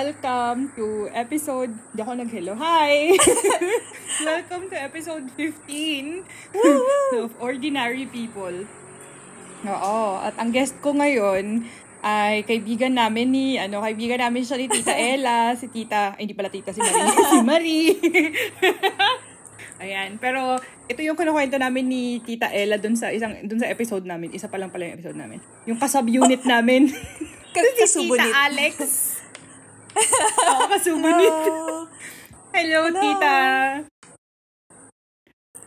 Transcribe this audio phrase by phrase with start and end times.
[0.00, 3.12] welcome to episode, di ako nag-hello, hi!
[4.32, 6.24] welcome to episode 15
[7.20, 8.64] of Ordinary People.
[9.68, 11.68] Oo, at ang guest ko ngayon
[12.00, 16.32] ay kaibigan namin ni, ano, kaibigan namin siya ni Tita Ella, si Tita, ay, hindi
[16.32, 17.92] pala Tita, si Marie, si Marie.
[19.84, 20.56] Ayan, pero
[20.88, 24.32] ito yung kinukwento namin ni Tita Ella dun sa isang dun sa episode namin.
[24.32, 25.44] Isa pa lang pala yung episode namin.
[25.68, 26.88] Yung kasub-unit namin.
[27.52, 29.09] Kasi si Tita Alex.
[29.96, 31.32] Oo, kasubunit.
[31.32, 31.86] Hello.
[32.50, 33.00] Hello, Hello.
[33.00, 33.38] Tita.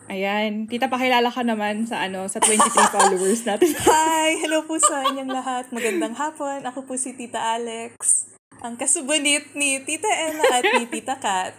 [0.04, 2.60] Ayan, Tita, pakilala ka naman sa ano sa 23
[2.94, 3.72] followers natin.
[3.88, 4.36] Hi!
[4.36, 5.72] Hello po sa inyong lahat.
[5.72, 6.68] Magandang hapon.
[6.68, 8.28] Ako po si Tita Alex.
[8.60, 11.56] Ang kasubunit ni Tita Ella at ni Tita Kat.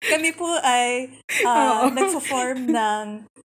[0.00, 1.12] Kami po ay
[1.44, 1.92] uh, Oo.
[1.92, 3.04] nagpo-form ng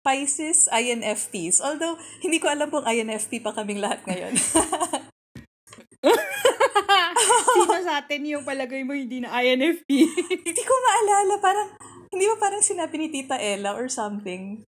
[0.01, 1.61] Pisces INFPs.
[1.61, 4.33] Although, hindi ko alam kung INFP pa kaming lahat ngayon.
[7.57, 9.89] Sino sa atin yung palagay mo hindi na INFP?
[10.47, 11.35] hindi ko maalala.
[11.39, 11.69] Parang,
[12.11, 14.63] hindi ba parang sinabi ni Tita Ella or something?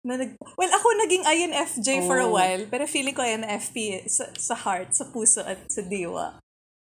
[0.00, 2.32] Na nag, well, ako naging INFJ for a Oh.
[2.32, 6.40] while, pero feeling ko INFP sa, sa heart, sa puso at sa diwa.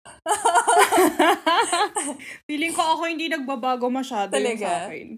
[2.50, 4.68] Feeling ko ako hindi nagbabago masyado yung Talaga?
[4.68, 5.10] sa akin.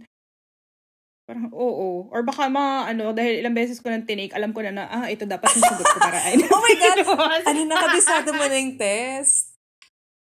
[1.25, 2.05] Parang, oo.
[2.13, 5.09] Or baka mga, ano, dahil ilang beses ko nang tinake, alam ko na na, ah,
[5.09, 6.21] ito dapat yung sagot ko para.
[6.53, 6.99] Oh my God!
[7.49, 9.57] ano, nakabisado mo na yung test?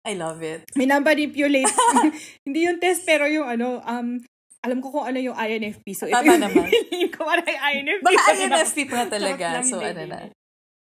[0.09, 0.65] I love it.
[0.73, 1.69] May manipulate.
[2.49, 4.17] hindi yung test, pero yung ano, um,
[4.65, 5.93] alam ko kung ano yung INFP.
[5.93, 6.67] So, ito Tama yung naman.
[7.13, 8.03] ko para yung INFP.
[8.09, 9.47] Baka Pero INFP pa na talaga.
[9.61, 10.19] So, ano na.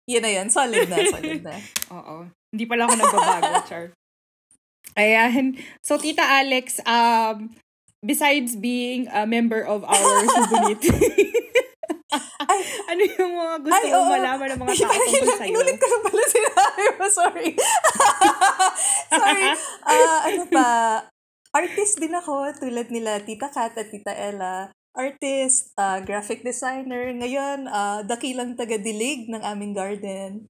[0.07, 0.47] Yan na yan.
[0.49, 1.55] Solid na, solid na.
[1.91, 2.31] Oo.
[2.55, 3.85] Hindi pala ako nagbabago, Char.
[4.95, 5.59] Ayan.
[5.83, 7.51] So, Tita Alex, um,
[8.05, 10.83] besides being a member of our subunit,
[12.49, 14.09] Ay, ano yung mga gusto Ay, mo oo.
[14.09, 15.51] malaman ng mga tao tungkol sa'yo?
[15.53, 17.07] Inulit ko na pala sinabi mo.
[17.13, 17.49] Sorry.
[19.13, 19.45] Sorry.
[19.85, 20.69] Ah, ano pa?
[21.53, 24.73] Artist din ako, tulad nila Tita Kat at Tita Ella.
[24.97, 27.13] Artist, ah, graphic designer.
[27.13, 30.49] Ngayon, ah, dakilang taga-dilig ng aming garden.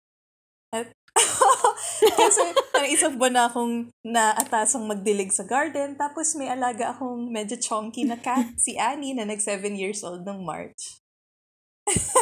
[0.71, 0.95] At
[2.19, 2.41] kasi
[2.71, 5.95] parang isang buwan na akong naatasang magdilig sa garden.
[5.95, 10.23] Tapos may alaga akong medyo chonky na cat, si Annie, na nag 7 years old
[10.23, 10.99] nung March.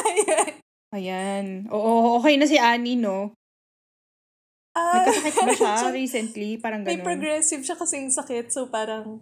[0.07, 0.51] Ayan.
[0.95, 1.45] Ayan.
[1.67, 3.35] Oo, okay na si Annie, no?
[4.71, 6.49] Ah, Nagkasakit ba siya recently?
[6.55, 7.07] Parang May ganun.
[7.07, 8.47] progressive siya kasing sakit.
[8.47, 9.19] So, parang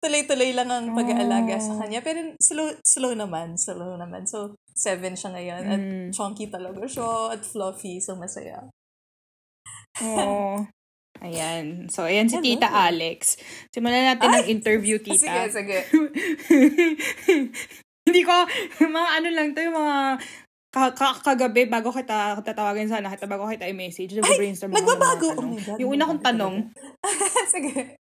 [0.00, 1.78] tuloy-tuloy lang ang pag-aalaga sa Oh.
[1.78, 2.00] kanya.
[2.00, 3.54] Pero slow, slow naman.
[3.54, 4.24] Slow naman.
[4.24, 5.62] So, seven siya ngayon.
[5.62, 6.08] At Mm.
[6.10, 7.06] chunky talaga siya.
[7.30, 8.00] At fluffy.
[8.00, 8.66] So, masaya.
[10.02, 10.66] Oo.
[11.24, 11.88] Ayan.
[11.88, 12.44] So, ayan si Hello.
[12.44, 13.40] Tita Alex.
[13.72, 15.48] Simulan natin ang interview, Tita.
[15.48, 15.78] Sige, sige.
[18.06, 18.34] Hindi ko,
[18.78, 20.20] mga ano lang to, yung mga
[20.70, 25.28] ka- ka- kagabi bago kita tatawagan sana kita bago kita i-message nag-brainstorm ako Nagbabago.
[25.32, 25.78] Oh my God.
[25.80, 26.54] yung una kong tanong
[27.54, 27.96] sige.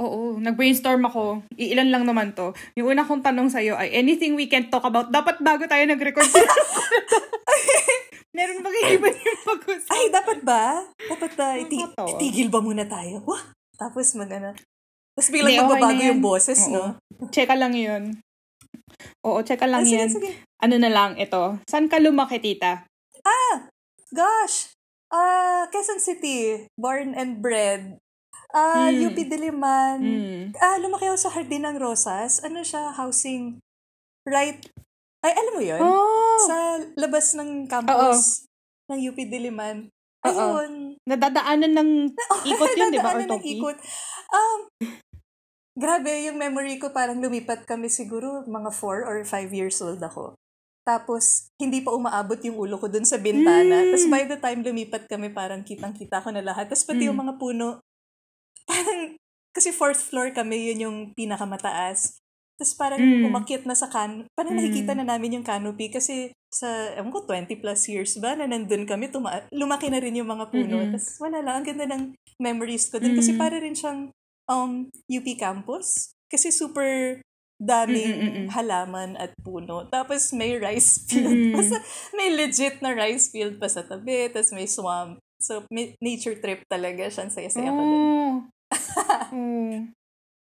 [0.00, 4.48] oo nag-brainstorm ako iilan lang naman to yung una kong tanong sa'yo ay anything we
[4.48, 6.24] can talk about dapat bago tayo nag-record
[8.34, 10.82] meron ba kayo iba yung pag-usap Ay, dapat ba?
[11.00, 11.48] Dapat ba?
[11.56, 12.08] Iti- Nakakatawa.
[12.10, 13.22] itigil ba muna tayo?
[13.24, 13.54] Wah!
[13.74, 14.50] Tapos mag ano.
[15.14, 16.72] Tapos biglang okay magbabago yung boses, Oo.
[16.72, 16.84] no?
[17.30, 18.18] Checka lang yun.
[19.22, 20.10] Oo, checka lang Ah, sige, yan.
[20.10, 20.30] sige.
[20.58, 21.58] Ano na lang, ito.
[21.64, 22.82] Saan ka lumaki, tita?
[24.10, 24.70] Gosh!
[25.10, 26.66] Ah, Quezon City.
[26.74, 27.98] Born and bred.
[28.50, 29.02] Ah, Hmm.
[29.04, 29.98] UP Diliman.
[29.98, 30.42] Hmm.
[30.56, 32.38] Ah, lumaki ako sa Hardin ng Rosas.
[32.40, 32.94] Ano siya?
[32.94, 33.58] Housing.
[34.24, 34.62] Right.
[35.24, 35.80] Ay, alam mo yun?
[35.80, 36.36] Oh!
[36.44, 36.56] Sa
[37.00, 38.44] labas ng campus
[38.92, 39.88] ng UP Diliman.
[40.20, 41.00] Ayun.
[41.08, 41.90] Nadadaanan ng
[42.44, 43.16] ikot yun, di ba?
[43.16, 43.76] Or ng ikot.
[44.32, 44.58] Um,
[45.72, 50.36] grabe, yung memory ko parang lumipat kami siguro mga 4 or 5 years old ako.
[50.84, 53.80] Tapos, hindi pa umaabot yung ulo ko dun sa bintana.
[53.80, 53.96] Mm.
[53.96, 56.68] Tapos, by the time lumipat kami, parang kitang-kita ko na lahat.
[56.68, 57.08] Tapos, pati Mm.
[57.08, 57.80] yung mga puno,
[58.68, 59.16] parang,
[59.56, 62.20] kasi fourth floor kami, yun yung pinakamataas.
[62.54, 63.26] Tapos, parang Mm.
[63.26, 64.58] umakyat na sa can, parang Mm.
[64.62, 68.86] nakikita na namin yung canopy kasi sa, ewan ko, 20 plus years ba na nandun
[68.86, 70.78] kami, tuma- lumaki na rin yung mga puno.
[70.78, 70.94] Mm-mm.
[70.94, 73.18] Tapos, wala lang, ang ganda ng memories ko dun.
[73.18, 73.38] Kasi Mm.
[73.38, 74.00] para rin siyang
[74.46, 76.14] um, UP campus.
[76.28, 77.18] Kasi super
[77.56, 78.46] daming Mm-mm-mm.
[78.50, 79.86] halaman at puno.
[79.88, 81.54] Tapos may rice field.
[81.54, 81.78] Basta
[82.12, 84.28] may legit na rice field pa sa tabi.
[84.28, 85.16] Tapos may swamp.
[85.40, 87.26] So, may nature trip talaga siya.
[87.28, 87.98] Saya-saya ko dun.
[87.98, 88.32] Oh.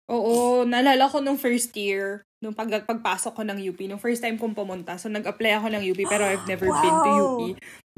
[0.06, 4.38] Oo, naalala ko nung first year, nung pag, pagpasok ko ng UP, nung first time
[4.38, 4.94] kong pumunta.
[5.02, 7.22] So, nag-apply ako ng UP, pero I've never been to Wow!
[7.26, 7.40] UP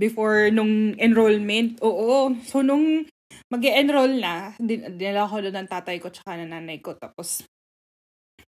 [0.00, 1.76] before nung enrollment.
[1.84, 2.32] Oo.
[2.48, 3.04] So, nung
[3.52, 6.96] mag enroll na, din, dinala ko doon ng tatay ko tsaka ng nanay ko.
[6.96, 7.44] Tapos,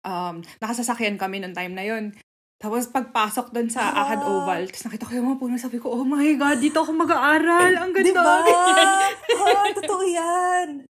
[0.07, 2.15] um, nakasasakyan kami nung time na yon
[2.59, 4.03] Tapos pagpasok doon sa Ah.
[4.03, 6.91] Akad Oval, tapos nakita ko yung mga puno, sabi ko, oh my God, dito ako
[6.91, 7.71] mag-aaral.
[7.75, 8.07] Ang ganda.
[8.11, 8.35] Diba?
[9.39, 10.83] Ah, totoo yan.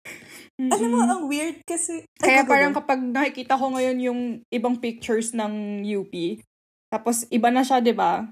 [0.58, 0.74] Mm-mm.
[0.74, 2.02] Alam mo, ang weird kasi...
[2.18, 6.42] Ay, Kaya go, parang kapag nakikita ko ngayon yung ibang pictures ng UP,
[6.90, 8.26] tapos iba na siya, di ba?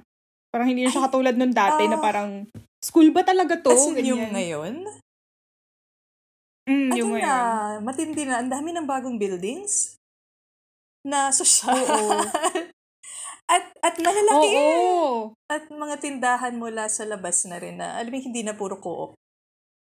[0.50, 2.04] Parang hindi na siya katulad nung dati na ah.
[2.04, 2.50] parang,
[2.81, 3.69] school ba talaga to?
[3.69, 4.89] As in, yung ngayon?
[6.66, 7.77] Mm, Ano yung na, ngayon.
[7.86, 8.42] matindi na.
[8.42, 10.01] Ang dami ng bagong buildings
[11.06, 11.78] na social.
[11.78, 12.25] Oo.
[13.54, 14.50] at, at malalaki.
[14.57, 15.38] Oo.
[15.45, 19.13] At mga tindahan mula sa labas na rin na, alam mo, hindi na puro co-op.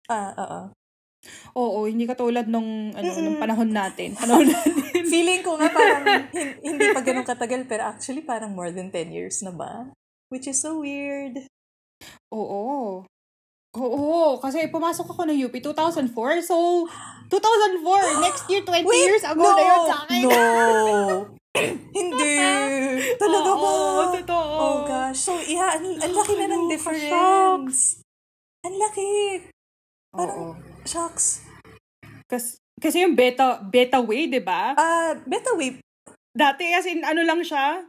[0.08, 0.62] Ah, oo.
[1.54, 3.24] Oo, hindi katulad nung, ano, Mm-mm.
[3.24, 4.18] nung panahon natin.
[4.18, 4.74] Panahon natin.
[5.14, 6.04] Feeling ko nga parang
[6.34, 9.92] hin- hindi pa ganun katagal, pero actually parang more than 10 years na ba?
[10.32, 11.46] Which is so weird.
[12.34, 13.04] Oo.
[13.72, 16.12] Oo, kasi pumasok ako ng UP 2004.
[16.44, 16.88] So,
[17.32, 20.22] 2004, next year, 20 years ago na yun sa akin.
[20.28, 20.36] No!
[21.96, 22.36] hindi!
[23.16, 23.68] Talaga ba?
[23.68, 24.52] Oo, totoo.
[24.56, 25.20] Oh gosh.
[25.20, 28.04] So, yeah, ang, ang laki na ng difference.
[28.64, 29.12] Ang laki.
[30.20, 30.71] Oo.
[30.86, 31.46] Shocks.
[32.26, 34.74] Kasi, kasi yung beta, beta way, di ba?
[34.74, 35.84] Ah, beta wave.
[36.32, 37.84] Dati, as in, ano lang siya?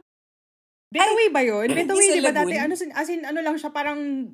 [0.91, 1.67] Beta Ay, way ba yun?
[1.71, 2.35] Beta way, di ba?
[2.35, 4.29] Dati, ano, as in, ano lang siya, parang,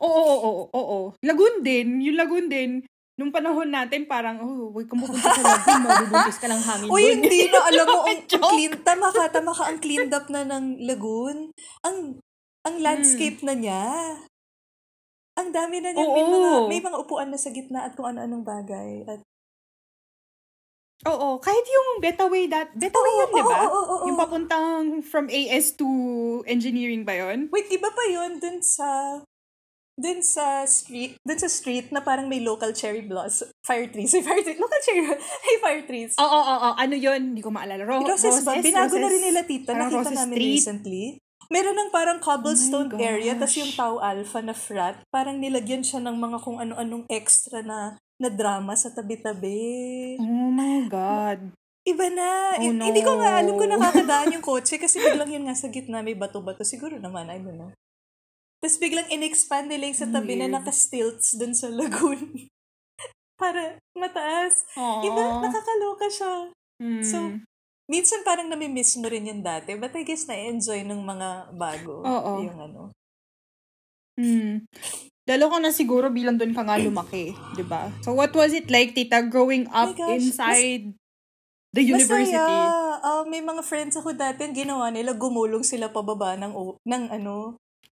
[0.00, 1.08] oo, oo, oo, oo, oo.
[1.20, 2.80] Lagoon din, yung Lagoon din,
[3.20, 7.04] nung panahon natin, parang, oh, huwag kang pupunta sa Lagoon, mabubuntis ka lang hangin Uy,
[7.20, 7.58] hindi na.
[7.68, 11.52] Alam mo, ang, clean, tama ka, tama ka, ang cleaned up na ng lagoon.
[11.84, 12.22] Ang,
[12.64, 13.84] ang landscape na niya.
[15.40, 16.04] Ang dami na niya.
[16.04, 16.30] May Oo.
[16.30, 19.08] mga, may mga upuan na sa gitna at kung ano-anong bagay.
[19.08, 19.20] At,
[21.00, 23.58] Oo, kahit yung beta way, that, beta way yun, di ba?
[24.04, 25.88] Yung papuntang from AS to
[26.44, 27.48] engineering ba yun?
[27.48, 29.16] Wait, iba pa yun dun sa
[30.00, 34.24] dun sa street, dun sa street na parang may local cherry blossom, fire trees, may
[34.28, 35.04] fire trees, local cherry,
[35.44, 36.16] hey, fire trees.
[36.16, 36.70] Oo, oo, oo.
[36.76, 37.32] Ano yun?
[37.32, 37.84] Hindi ko maalala.
[37.84, 38.56] Ro- Roses, ba?
[38.60, 39.72] Binago na rin nila tita.
[39.72, 40.52] Nakita Roses namin Street.
[40.56, 41.04] recently.
[41.48, 43.58] Meron ng parang cobblestone Oh area, tas gosh.
[43.64, 48.28] yung Tau Alpha na frat, parang nilagyan siya ng mga kung ano-anong extra na na
[48.28, 50.20] drama sa tabi-tabi.
[50.20, 51.56] Oh my God.
[51.80, 52.60] Iba na.
[52.60, 52.84] Oh, I- no.
[52.84, 56.12] Hindi ko nga alam kung nakakadaan yung kotse kasi biglang yun nga sa gitna may
[56.12, 56.60] bato-bato.
[56.60, 57.72] Siguro naman, I don't know.
[58.60, 60.54] Tapos biglang in-expand nila yung sa tabi na Weird.
[60.60, 62.44] naka-stilts dun sa lagoon.
[63.40, 64.68] Para mataas.
[64.76, 65.00] Aww.
[65.00, 66.52] Iba, nakakaloka siya.
[66.76, 67.00] Hmm.
[67.00, 67.16] So,
[67.90, 69.74] minsan parang nami-miss mo rin yung dati.
[69.74, 71.28] But I guess na-enjoy ng mga
[71.58, 72.06] bago.
[72.06, 72.32] Oo.
[72.46, 72.82] Yung ano.
[74.14, 74.62] Hmm.
[75.26, 77.90] Lalo ka na siguro bilang doon ka nga lumaki, di ba?
[78.02, 80.90] So what was it like, tita, growing up Oh gosh, inside
[81.70, 82.34] the university?
[82.34, 82.98] Masaya.
[83.00, 86.50] Ah, may mga friends ako dati, ang ginawa nila, gumulong sila pababa ng,
[86.82, 87.98] ng ano, ng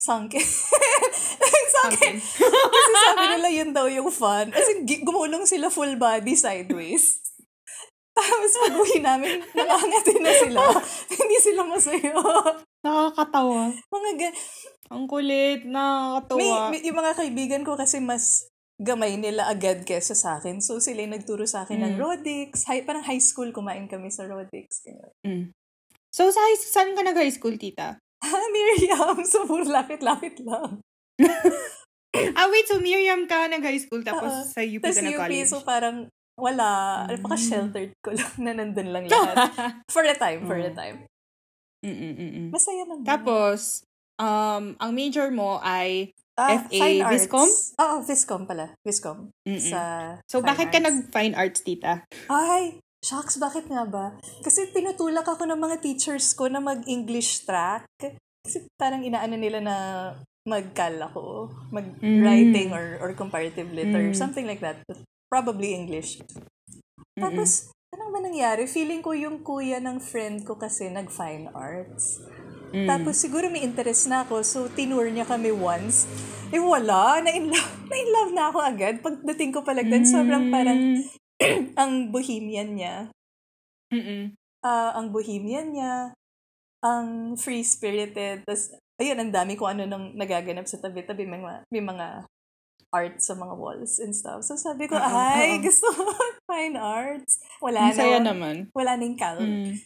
[1.76, 2.16] sunken.
[2.18, 4.50] Kasi sabi nila yun daw yung fun.
[4.50, 7.22] As in, gumulong sila full body sideways.
[8.10, 10.60] Tapos pag uwi namin, nakangatin na sila.
[11.14, 12.12] Hindi sila masaya.
[12.80, 13.70] Nakakatawa.
[13.86, 14.38] mga gan-
[14.90, 16.68] Ang kulit, may, nakakatawa.
[16.68, 20.58] may, yung mga kaibigan ko kasi mas gamay nila agad kesa sa akin.
[20.58, 22.00] So, sila yung nagturo sa akin ng Mm.
[22.00, 22.64] Rodix.
[22.64, 24.82] High, parang high school kumain kami sa Rodix.
[25.22, 25.52] Mm.
[26.10, 28.00] So, sa high, saan ka nag-high school, tita?
[28.20, 29.16] Ah, Miriam!
[29.30, 30.80] So, puro lapit-lapit lang.
[32.34, 34.44] ah, wait, so Miriam ka nag-high school, tapos Oo.
[34.44, 35.46] sa UP Tapos ka UP, nag-college?
[35.46, 35.96] so parang
[36.40, 36.70] wala.
[37.04, 37.08] Mm.
[37.14, 39.36] Napaka-sheltered ko lang na nandun lang lahat.
[39.86, 40.74] for a time, for a Mm.
[40.74, 40.98] time.
[41.80, 42.48] Mm-mm-mm.
[42.50, 43.04] Masaya naman.
[43.04, 43.84] Tapos,
[44.16, 47.24] um, ang major mo ay ah, FA fine arts.
[47.24, 47.48] Viscom?
[47.78, 48.76] Oo, Viscom pala.
[48.80, 49.32] Viscom.
[49.44, 49.60] Mm-mm.
[49.62, 49.80] Sa
[50.28, 50.86] So, bakit ka arts.
[50.86, 52.04] nag-fine arts, tita?
[52.26, 54.12] Ay, shucks, bakit nga ba?
[54.40, 57.88] Kasi tinutulak ako ng mga teachers ko na mag-English track.
[58.40, 59.76] Kasi parang inaano nila na
[60.44, 61.48] mag-cal ako.
[61.70, 62.76] Mag-writing Mm.
[62.76, 64.16] or, or comparative lit or Mm.
[64.16, 64.80] something like that.
[65.30, 66.18] Probably English.
[67.14, 68.66] Tapos, anong ba nangyari?
[68.66, 72.18] Feeling ko yung kuya ng friend ko kasi nag-fine arts.
[72.70, 72.86] Mm.
[72.86, 76.06] Tapos siguro may interest na ako, so tinur niya kami once.
[76.50, 78.94] Eh wala, na-inlove, na-inlove na ako agad.
[79.02, 81.02] Pagdating ko palag doon, sobrang parang
[81.80, 82.94] ang bohemian niya.
[83.90, 84.34] Mm-mm.
[84.62, 86.14] Ah, ang bohemian niya,
[86.82, 88.70] ang free-spirited, tas
[89.00, 91.26] ayun, ang dami ko ano nang nagaganap sa tabi-tabi.
[91.26, 92.06] May mga, may mga
[92.90, 94.42] art sa mga walls and stuff.
[94.42, 95.62] So sabi ko, Oo, ay, oo.
[95.62, 96.02] gusto ko
[96.50, 97.38] fine arts.
[97.62, 98.34] Wala Ang saya na.
[98.34, 98.56] naman.
[98.74, 99.38] Wala na yung cal.
[99.38, 99.78] Mm.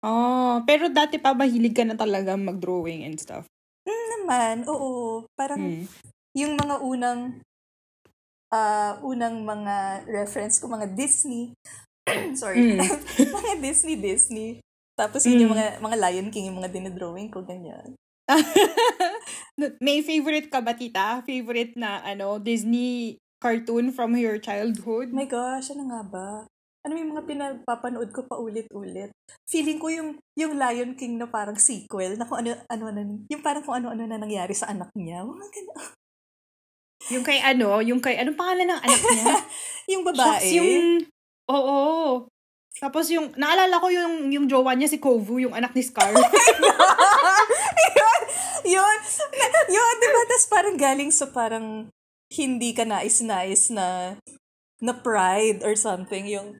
[0.00, 3.44] Oh, pero dati pa mahilig ka na talaga mag-drawing and stuff.
[3.84, 5.24] Mm, naman, oo.
[5.34, 5.84] Parang Mm.
[6.32, 7.20] yung mga unang
[8.50, 11.52] ah unang mga reference ko, mga Disney.
[12.40, 12.76] Sorry.
[12.76, 12.80] Mm.
[13.36, 14.50] mga Disney, Disney.
[14.96, 15.56] Tapos yun yung Mm.
[15.56, 17.96] mga, mga Lion King, yung mga dinadrawing ko, ganyan.
[19.84, 21.20] May favorite ka ba, tita?
[21.26, 25.10] Favorite na, ano, Disney cartoon from your childhood?
[25.10, 26.28] Oh my gosh, ano nga ba?
[26.80, 29.12] Ano yung mga pinapapanood ko pa ulit-ulit?
[29.44, 33.42] Feeling ko yung yung Lion King na parang sequel, na kung ano, ano, ano, yung
[33.44, 35.24] parang kung ano-ano na nangyari sa anak niya.
[35.24, 35.80] Mga ganun.
[37.10, 39.34] Yung kay ano, yung kay, anong pangalan ng anak niya?
[39.96, 40.36] yung babae.
[40.36, 40.68] Shucks, yung,
[41.48, 41.80] oo.
[42.76, 46.12] Tapos yung, naalala ko yung, yung jowa niya si Kovu, yung anak ni Scar.
[48.70, 48.98] Yun,
[49.76, 50.20] yun, di ba?
[50.26, 51.90] Tapos parang galing sa parang
[52.30, 54.14] hindi ka nais-nais na
[54.78, 56.56] na pride or something yung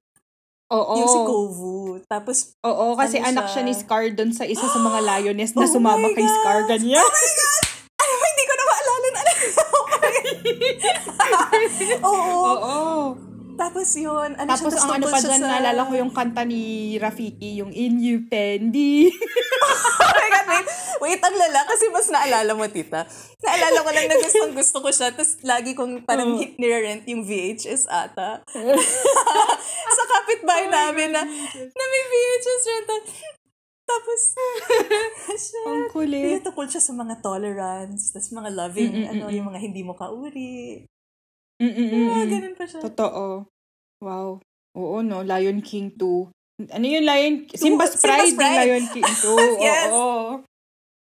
[0.69, 0.95] Oo.
[0.95, 1.79] yung si Kovu.
[2.05, 3.67] Tapos, Oo, kasi Ano anak siya siya?
[3.67, 6.99] ni Scar doon sa isa sa mga lioness na Oh sumama kay Scar, ganyan.
[6.99, 7.64] oh my God!
[8.00, 9.23] Ba, hindi ko na maalala na
[12.11, 12.43] Oo.
[12.45, 13.29] Oo.
[13.61, 16.97] Tapos yun, ano Tapos siya, ang ano pa dyan, sa- naalala ko yung kanta ni
[16.97, 19.12] Rafiki, yung In You Pendi.
[20.00, 20.67] oh my God, wait.
[21.00, 21.69] Wait, ang lala.
[21.69, 23.05] Kasi mas naalala mo, tita.
[23.45, 25.12] Naalala ko lang na gustong gusto ko siya.
[25.12, 26.40] Tapos lagi kong parang Oo.
[26.40, 28.40] hit nire-rent yung VHS ata.
[29.97, 33.00] sa kapitbahay Oh namin na, na may VHS rental.
[33.90, 34.21] Tapos,
[35.50, 36.38] siya, Ang kulit.
[36.38, 39.99] Yung tungkol siya sa mga tolerance, tapos mga loving, Mm-mm, ano, yung mga hindi mo
[39.99, 40.87] kauri.
[41.61, 42.05] Mm-mm-mm.
[42.09, 42.81] Mga ganun pa siya.
[42.81, 43.25] Totoo.
[44.00, 44.40] Wow.
[44.75, 45.21] Oo, no.
[45.21, 46.73] Lion King 2.
[46.73, 48.59] Ano yung Lion Simba's Simba's Pride, yung Pride.
[48.59, 49.61] Lion King 2.
[49.61, 49.88] Yes.
[49.90, 50.40] Oo.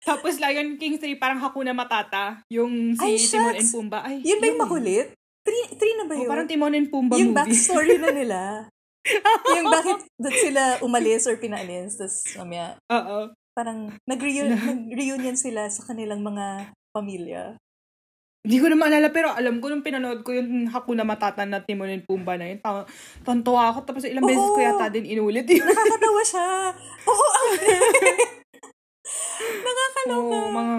[0.03, 2.43] Tapos Lion King 3, parang Hakuna Matata.
[2.49, 3.69] Yung si Ay, Timon and.
[3.69, 4.03] Pumbaa.
[4.03, 5.07] Ay, Yun ba yung makulit?
[5.43, 6.29] Three, three na ba Oh, yun?
[6.29, 7.39] parang Timon and Pumbaa yung movie.
[7.39, 8.39] backstory na nila.
[9.55, 11.97] yung bakit doon sila umalis or pinaalis.
[11.97, 13.31] Tapos, mamaya, Oo.
[13.51, 17.55] parang nag-reunion, nag-reunion sila sa kanilang mga pamilya.
[18.43, 21.87] Hindi ko na maalala, pero alam ko nung pinanood ko yung Hakuna Matata na Timon
[21.87, 22.59] and Pumbaa na yun.
[22.59, 22.83] Ta-
[23.23, 23.87] tontuwa ako.
[23.87, 24.67] Tapos ilang beses ko Oo.
[24.67, 25.63] yata din inulit yun.
[25.63, 26.47] Nakakatawa siya.
[27.07, 27.47] Oo, ang
[29.63, 30.35] Nakakaloka.
[30.35, 30.75] Oo, mga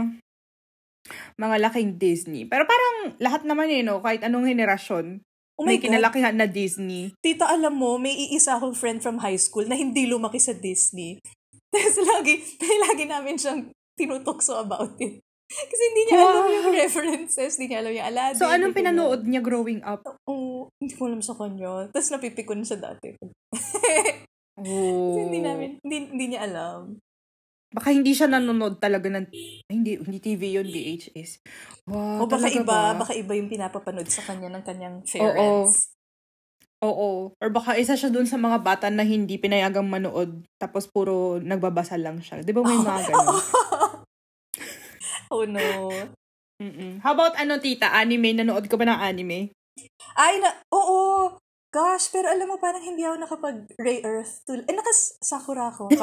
[1.34, 2.42] mga laking Disney.
[2.44, 4.00] Pero parang lahat naman eh, no?
[4.00, 5.86] Kahit anong henerasyon, Oh my may God.
[5.86, 7.14] kinalakihan na Disney.
[7.22, 11.22] Tita, alam mo, may iisa akong friend from high school na hindi lumaki sa Disney.
[11.72, 12.42] Tapos lagi,
[12.90, 15.22] lagi namin siyang tinutokso about it.
[15.70, 16.30] Kasi hindi niya Wow.
[16.30, 18.40] alam yung references, hindi niya alam yung Aladdin.
[18.40, 20.02] So, anong pinanood niya growing up?
[20.26, 21.90] Oo, hindi ko alam sa kanya.
[21.90, 23.14] Tapos napipikon siya dati.
[24.54, 25.18] Oh.
[25.18, 27.02] Hindi namin, hindi, hindi niya alam.
[27.74, 29.26] Baka hindi siya nanonood talaga ng...
[29.66, 31.42] Ay, hindi, hindi TV yun, VHS.
[31.90, 33.02] Wow, o baka iba, ba?
[33.02, 35.90] baka iba yung pinapapanood sa kanya ng kanyang parents.
[36.86, 37.34] Oo.
[37.34, 41.98] Or baka isa siya dun sa mga bata na hindi pinayagang manood, tapos puro nagbabasa
[41.98, 42.46] lang siya.
[42.46, 43.26] Di ba may mga ganun?
[43.26, 43.42] Oh
[45.42, 45.90] no.
[46.62, 47.02] Mm-mm.
[47.02, 47.90] How about ano, tita?
[47.90, 48.38] Anime?
[48.38, 49.50] Nanood ka ba ng anime?
[50.14, 51.34] Ay, na, oo.
[51.74, 54.46] Gosh, pero alam mo, parang hindi ako nakapag Ray Earth.
[54.46, 55.90] Tul- eh, nakas Sakura ako.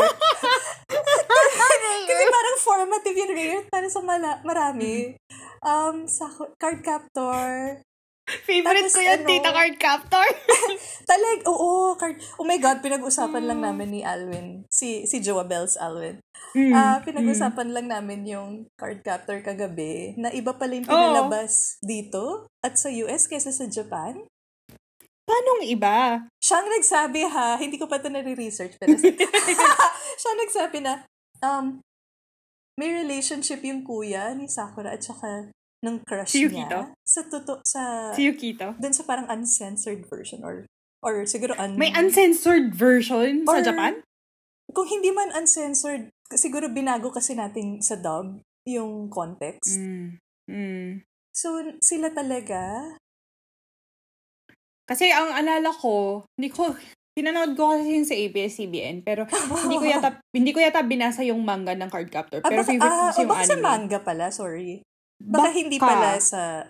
[2.11, 5.15] Kasi parang formative yung Ray Earth para sa mala- marami.
[5.63, 7.79] Um, Sakura, Card Captor.
[8.41, 9.27] Favorite Tapos ko yan, ano?
[9.27, 10.27] tita card captor.
[11.09, 12.15] Talag, oo, card.
[12.35, 13.49] Oh my God, pinag-usapan Hmm.
[13.49, 14.47] lang namin ni Alwin.
[14.67, 16.21] Si, si Joa Bells Alwin.
[16.51, 20.91] Mm, Ah, pinag-usapan lang namin yung Card Captor kagabi na iba pala yung Oo.
[20.91, 24.19] pinalabas dito at sa US kaysa sa Japan.
[25.23, 26.27] Paanong iba?
[26.37, 28.99] Siya ang nagsabi ha, hindi ko pa ito nare-research, pero
[30.19, 30.93] siya ang nagsabi na,
[31.39, 31.79] um,
[32.75, 35.47] may relationship yung kuya ni Sakura at saka
[35.81, 36.69] ng crush Si niya.
[36.69, 36.79] Yukito?
[37.01, 38.77] Sa tuto, sa, Si Yukito?
[38.77, 40.65] dun sa parang uncensored version or,
[41.01, 43.93] or siguro un, May uncensored version sa Or- Japan?
[44.71, 49.75] kung hindi man uncensored, siguro binago kasi natin sa dub yung context.
[49.75, 50.15] Mm.
[50.47, 50.89] Mm.
[51.33, 52.93] So, sila talaga,
[54.83, 56.71] Kasi ang alala ko, hindi ko,
[57.11, 59.23] pinanood ko kasi yun sa ABS-CBN, pero
[59.63, 62.39] hindi ko yata, hindi ko yata binasa yung manga ng Card Captor.
[62.39, 63.63] ah, Pero baka, favorite ko ah, kasi o yung baka sa anime.
[63.63, 64.83] manga pala, sorry.
[65.23, 66.65] Baka, hindi pala sa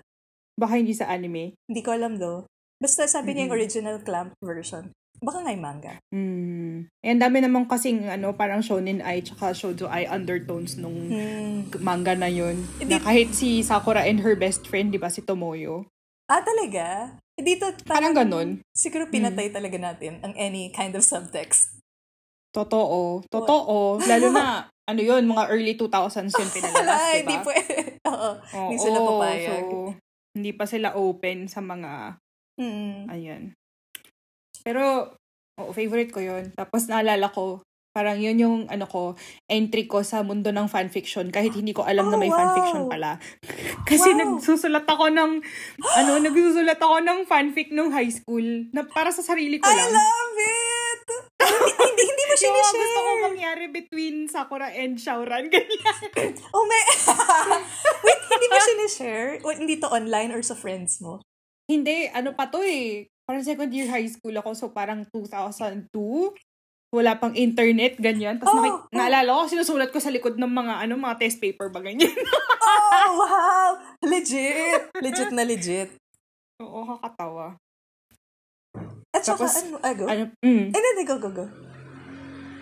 [0.51, 1.55] Baka hindi sa anime.
[1.65, 2.45] Hindi ko alam though.
[2.77, 4.89] Basta sabi niya yung original clamp version.
[5.21, 5.93] Baka nga yung manga.
[6.09, 6.89] Mm.
[6.97, 11.69] Eh, ang dami naman kasing, ano, parang shonen ai tsaka shoujo ai undertones nung Hmm.
[11.77, 12.57] manga na yun.
[12.75, 15.85] Hindi- Na kahit si Sakura and her best friend, di ba, si Tomoyo.
[16.25, 17.13] Ah, talaga?
[17.37, 18.65] Eh, Dito, Parang ganun.
[18.73, 21.77] Siguro pinatay talaga natin ang any kind of subtext.
[22.49, 23.21] Totoo.
[23.29, 24.01] Totoo.
[24.01, 27.43] Lalo na, ano yun, mga early 2000s yun pinalabas, di di ba?
[27.45, 27.75] pwede.
[28.07, 28.29] Oo.
[28.65, 29.65] Hindi sila papayag.
[29.69, 29.93] So,
[30.33, 32.17] hindi pa sila open sa mga,
[32.57, 33.09] Mm.
[33.09, 33.43] ayan.
[34.61, 35.13] Pero,
[35.57, 36.53] oo, favorite ko yun.
[36.53, 39.17] Tapos naalala ko, parang yun yung, ano ko,
[39.49, 42.37] entry ko sa mundo ng fanfiction kahit hindi ko alam na Oh, may wow.
[42.39, 43.17] fanfiction pala.
[43.89, 44.19] Kasi Wow.
[44.37, 45.31] nagsusulat ako ng,
[45.99, 49.91] ano, nagsusulat ako ng fanfic nung high school na para sa sarili ko I lang.
[49.91, 50.80] love it!
[51.91, 55.47] hindi, hindi, mo siya Yung gusto ko mangyari between Sakura and Shaoran.
[55.47, 56.33] Ganyan.
[56.55, 56.81] Oh, may...
[58.05, 59.29] Wait, hindi mo siya ni-share?
[59.41, 61.19] O, hindi to online or sa friends mo?
[61.65, 63.07] Hindi, ano pa to eh.
[63.23, 65.87] Parang second year high school ako, so parang 2002.
[66.91, 68.35] wala pang internet, ganyan.
[68.35, 68.91] Tapos Oh, naki- oh.
[68.91, 72.11] naalala ko, sinusulat ko sa likod ng mga, ano, mga test paper ba, ganyan.
[72.11, 73.71] Oh, wow!
[74.03, 74.91] Legit!
[74.99, 75.95] Legit na legit.
[76.59, 77.55] Oo, kakatawa.
[79.11, 80.05] At saka, Tapos, ano, ah, go?
[80.07, 80.65] Ano, mm.
[80.71, 81.45] Eh, hindi, go, go, go.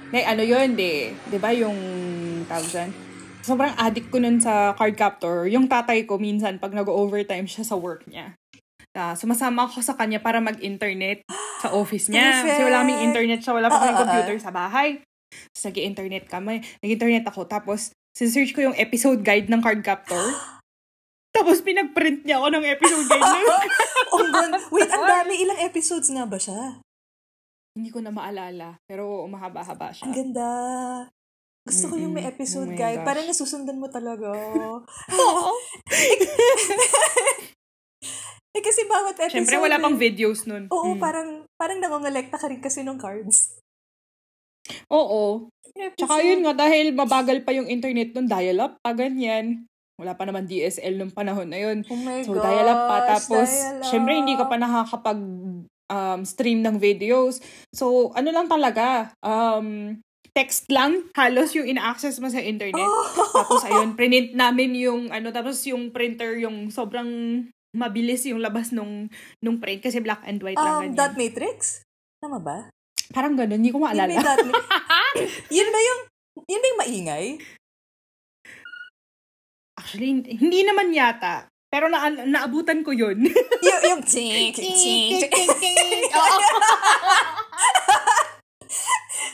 [0.10, 1.78] Nay, ano yun, di, di ba yung,
[2.50, 2.90] tawag dyan?
[3.46, 5.46] Sobrang addict ko nun sa card captor.
[5.46, 8.34] Yung tatay ko, minsan, pag nag-overtime siya sa work niya,
[8.98, 11.22] ah, sumasama ako sa kanya para mag-internet
[11.62, 12.42] sa office niya.
[12.42, 14.90] Kasi wala kaming internet siya, wala pa Ah, kaming ah, computer sa bahay.
[15.30, 16.66] Tapos nag-internet kami.
[16.82, 17.46] Nag-internet ako.
[17.46, 20.18] Tapos, sisearch ko yung episode guide ng card captor.
[21.40, 23.22] Tapos, pinag-print niya ako ng episode ng
[24.12, 24.52] Oh, God.
[24.70, 25.34] Wait, ang dami.
[25.40, 26.82] Ilang episodes nga ba siya?
[27.74, 28.76] Hindi ko na maalala.
[28.84, 30.04] Pero, umahaba-haba siya.
[30.04, 30.48] Ang ganda.
[31.64, 32.34] Gusto ko yung may Mm-mm.
[32.34, 33.06] episode Oh gosh.
[33.06, 34.34] Parang nasusundan mo talaga.
[35.22, 35.54] Oo.
[38.58, 39.32] eh, kasi bawat episode.
[39.38, 40.02] Siyempre, wala pang eh.
[40.02, 40.66] videos nun.
[40.74, 41.00] Oo, Mm.
[41.00, 43.54] parang, parang nangongolekta ka rin kasi ng cards.
[44.90, 45.48] Oo.
[45.78, 45.96] Episode.
[46.02, 49.69] Tsaka yun nga, dahil mabagal pa yung internet nun, dial-up pa, ganyan.
[50.00, 51.84] Wala pa naman DSL nung panahon na yun.
[51.86, 52.42] Oh my So, gosh.
[52.42, 52.98] dial-up pa.
[53.10, 53.84] Tapos, dial-up.
[53.84, 55.20] syempre, hindi ka pa nakakapag
[55.86, 57.44] um, stream ng videos.
[57.70, 60.00] So, ano lang talaga, um,
[60.32, 62.80] text lang, halos yung ina-access mo sa internet.
[63.30, 67.10] tapos, ayun, print namin yung, ano, tapos yung printer, yung sobrang
[67.70, 70.96] mabilis yung labas nung, nung print kasi black and white lang Um, ganyan.
[70.96, 71.84] dot matrix?
[72.18, 72.66] Tama ba?
[73.10, 74.10] Parang ganun, hindi ko maalala.
[74.16, 74.66] dot ma-
[75.54, 76.00] yun ba yung,
[76.46, 77.26] yun ba yung maingay?
[79.80, 81.48] Actually, hindi naman yata.
[81.72, 83.24] Pero na naabutan ko yun.
[83.64, 86.12] yung, yung tink, tink, tink.
[86.12, 86.40] Oo.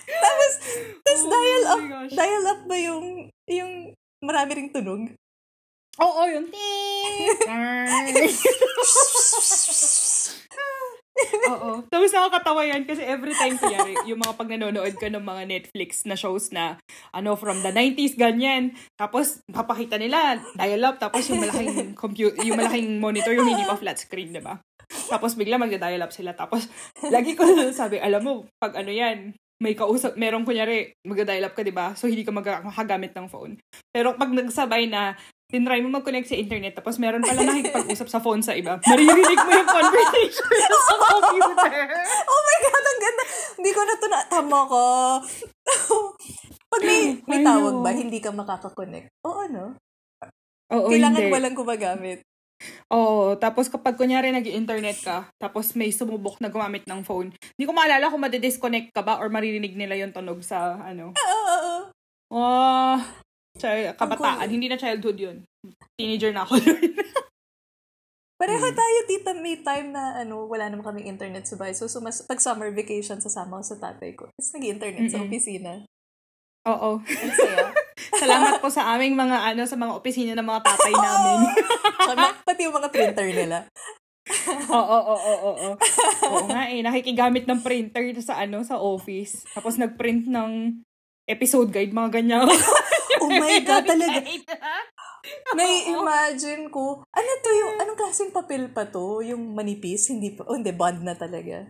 [0.06, 0.54] Tapos,
[1.04, 5.12] tapos Oh dial up, dial up ba yung, yung marami ring tunog?
[6.02, 6.46] Oo, yun.
[11.52, 11.72] Oo.
[11.94, 16.04] Tapos nakakatawa yan kasi every time kaya yung mga pag nanonood ka ng mga Netflix
[16.04, 16.76] na shows na
[17.16, 18.76] ano from the 90s ganyan.
[19.00, 24.00] Tapos papakita nila dial-up tapos yung malaking computer yung malaking monitor yung hindi pa flat
[24.00, 24.60] screen, 'di ba?
[25.10, 26.36] Tapos bigla magda-dial-up sila.
[26.38, 26.68] Tapos
[27.10, 31.64] lagi ko sabi, alam mo, pag ano yan, may kausap, merong kunyari, magda-dial up ka,
[31.64, 31.96] di ba?
[31.96, 33.56] So, hindi ka mag- makagamit ng phone.
[33.88, 38.42] Pero pag nagsabay na, tinry mo mag-connect sa internet, tapos meron pala nakikipag-usap sa phone
[38.42, 41.86] sa iba, maririnig mo yung conversation sa computer.
[42.31, 43.24] Oh my God, ang ganda.
[43.55, 44.81] Hindi ko na ito na, tama ko.
[46.74, 49.08] Pag may, may tawag ba, hindi ka makakakonect.
[49.24, 49.66] Oo, no?
[50.74, 51.34] Oo, Kailangan hindi.
[51.34, 52.20] walang gumagamit.
[52.90, 57.74] Oo, tapos kapag kunyari nag-internet ka, tapos may sumubok na gumamit ng phone, hindi ko
[57.75, 61.92] maalala kung madidisconnect ka ba or maririnig nila yung tunog sa, ano, Oo.
[62.34, 62.98] oh,
[63.55, 64.39] child, kabataan.
[64.41, 64.51] cool.
[64.51, 65.37] Hindi na childhood yun.
[65.96, 66.59] Teenager na ako.
[68.35, 68.75] Pareho Hmm.
[68.75, 71.72] tayo, tita, may time na ano, wala naman kaming internet sa bahay.
[71.72, 74.27] So, sumas pag summer vacation, sasama ko sa tatay ko.
[74.29, 75.27] Tapos nag-internet sa Mm-mm.
[75.31, 75.72] opisina.
[76.68, 77.00] Oo.
[78.22, 81.37] Salamat po sa aming mga ano sa mga opisina ng mga tatay namin.
[82.48, 83.57] Pati yung mga printer nila.
[84.68, 85.70] Oo, oo, oo, oo.
[86.25, 89.46] Oo nga eh, nakikigamit ng printer sa ano sa office.
[89.53, 90.81] Tapos nagprint ng
[91.25, 92.50] episode guide, mga ganyan.
[93.25, 94.20] Oh my God, talaga.
[95.51, 99.22] Nai-imagine ko, ano to yung, anong klaseng papel pa to?
[99.22, 100.07] Yung manipis?
[100.07, 101.66] Hindi pa, oh hindi, bond na talaga.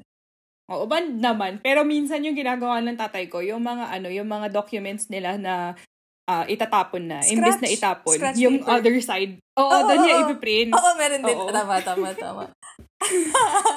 [0.65, 1.61] Oo, band naman.
[1.61, 5.77] Pero minsan yung ginagawa ng tatay ko, yung mga ano, yung mga documents nila na
[6.25, 7.19] ah, itatapon na.
[7.21, 8.15] Imbes na Scratch- itapon.
[8.17, 8.73] scratch yung paper.
[8.75, 9.37] other side.
[9.55, 10.23] Oo, Oo, doon oo, niya oo.
[10.25, 10.71] ipiprint.
[10.73, 11.37] Oo, meron din.
[11.37, 11.53] Oo.
[11.53, 12.43] Tama, tama, tama.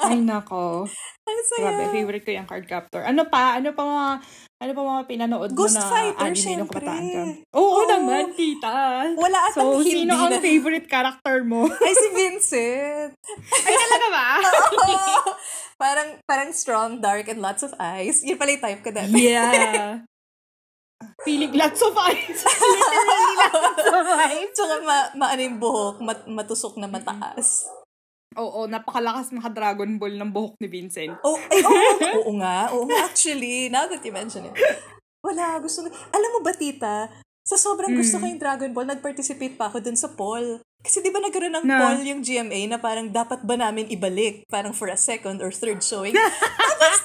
[0.05, 0.87] Ay, nako.
[1.23, 1.61] Ang saya.
[1.61, 3.01] Grabe, favorite ko yung card captor.
[3.03, 3.59] Ano pa?
[3.59, 4.07] Ano pa mga,
[4.57, 6.81] ano pa mga pinanood Ghost mo na Fighter, anime nung syempre.
[6.81, 7.23] kabataan ka?
[7.53, 7.81] Oo, Oo.
[7.85, 8.73] naman, tita.
[9.13, 10.41] Wala atang So, hindi sino ang na.
[10.41, 11.69] favorite character mo?
[11.85, 13.11] Ay, si Vincent.
[13.61, 14.27] Ay, talaga ba?
[14.89, 15.15] Oo.
[15.77, 18.25] parang, parang strong, dark, and lots of eyes.
[18.25, 19.13] Yun pala yung type ko dati.
[19.13, 20.01] yeah.
[21.23, 22.39] Feeling lots of eyes.
[22.43, 24.49] Literally lots of eyes.
[24.51, 27.69] Tsaka ma, maano yung buhok, mat, matusok na mataas.
[28.37, 31.17] Oo, napakalakas maka-Dragon Ball ng buhok ni Vincent.
[31.25, 31.81] Oh, ay, oo,
[32.21, 32.69] oo nga.
[32.69, 33.73] Oo nga, actually.
[33.73, 34.53] Now that you mention it.
[35.19, 35.89] Wala, gusto ko.
[35.89, 37.09] Alam mo ba, tita,
[37.41, 38.31] sa sobrang gusto ko Mm.
[38.31, 40.61] yung Dragon Ball, nag-participate pa ako dun sa poll.
[40.79, 41.75] Kasi di ba nagkaroon ng Na?
[41.81, 44.45] poll yung GMA na parang dapat ba namin ibalik?
[44.45, 46.13] Parang for a second or third showing.
[46.79, 47.01] tapos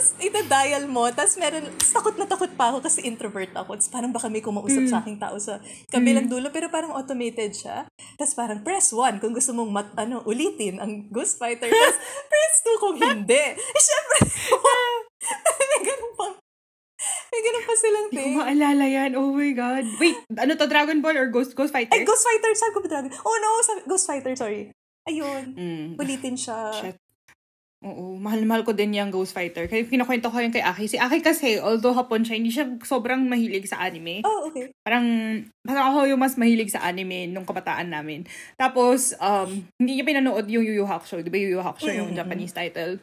[0.00, 3.76] tapos itadial mo, tapos meron, takot na takot pa ako kasi introvert ako.
[3.76, 4.88] Tapos parang baka may kumausap Mm.
[4.88, 7.84] sa aking tao sa kabilang dulo, pero parang automated siya.
[8.16, 11.68] Tapos parang press 1 kung gusto mong mat, ano, ulitin ang Ghost Fighter.
[11.68, 11.98] Tapos
[12.32, 13.44] press 2 kung hindi.
[13.52, 14.18] Eh, syempre,
[15.70, 16.34] may ganun pang,
[17.28, 18.36] may ganun pa silang Hindi ko thing.
[18.36, 19.10] maalala yan.
[19.14, 19.84] Oh my God.
[19.96, 21.92] Wait, ano to, Dragon Ball or Ghost Ghost Fighter?
[21.92, 23.12] Ay, Ghost Fighter, sabi ko ba Dragon?
[23.20, 24.72] Oh no, sabi, Ghost Fighter, sorry.
[25.04, 25.44] Ayun.
[25.52, 25.86] Mm.
[25.96, 26.72] Ulitin siya.
[26.72, 26.96] Shit.
[27.80, 29.64] Oo, mahal-mahal ko din yung Ghost Fighter.
[29.64, 30.84] Kaya kinakwento ko yun kay Aki.
[30.84, 34.20] Si Aki kasi, although hapon siya, hindi siya sobrang mahilig sa anime.
[34.20, 34.68] Oh, okay.
[34.84, 35.08] Parang,
[35.64, 38.28] parang ako yung mas mahilig sa anime nung kabataan namin.
[38.60, 41.24] Tapos, um, hindi niya pinanood yung Yu Yu Hakusho.
[41.24, 42.20] Di ba Yu Yu Hakusho yung Mm-mm.
[42.20, 43.00] Japanese title?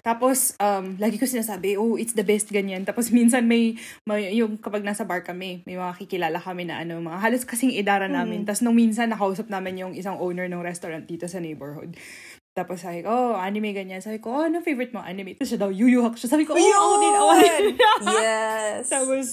[0.00, 2.86] Tapos, um, lagi ko sinasabi, oh, it's the best, ganyan.
[2.86, 3.74] Tapos, minsan may,
[4.06, 7.74] may yung kapag nasa bar kami, may mga kikilala kami na ano, mga halos kasing
[7.74, 8.46] idara namin.
[8.46, 11.98] Tapos, nung minsan, nakausap namin yung isang owner ng restaurant dito sa neighborhood.
[12.56, 14.00] Tapos, sabi ko, oh, anime, ganyan.
[14.00, 15.36] Sabi ko, oh, ano favorite mo anime?
[15.36, 16.24] Tapos siya daw, Yu Yu Hakusho.
[16.24, 17.64] Sabi ko, oh, ako din, ako din.
[18.24, 18.88] yes.
[18.88, 19.24] Tapos,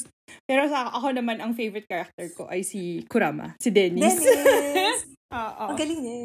[0.44, 4.20] pero sa ako naman, ang favorite character ko ay si Kurama, si Dennis.
[4.20, 5.08] Dennis.
[5.34, 5.66] Oo.
[5.72, 6.16] Ang galing niya.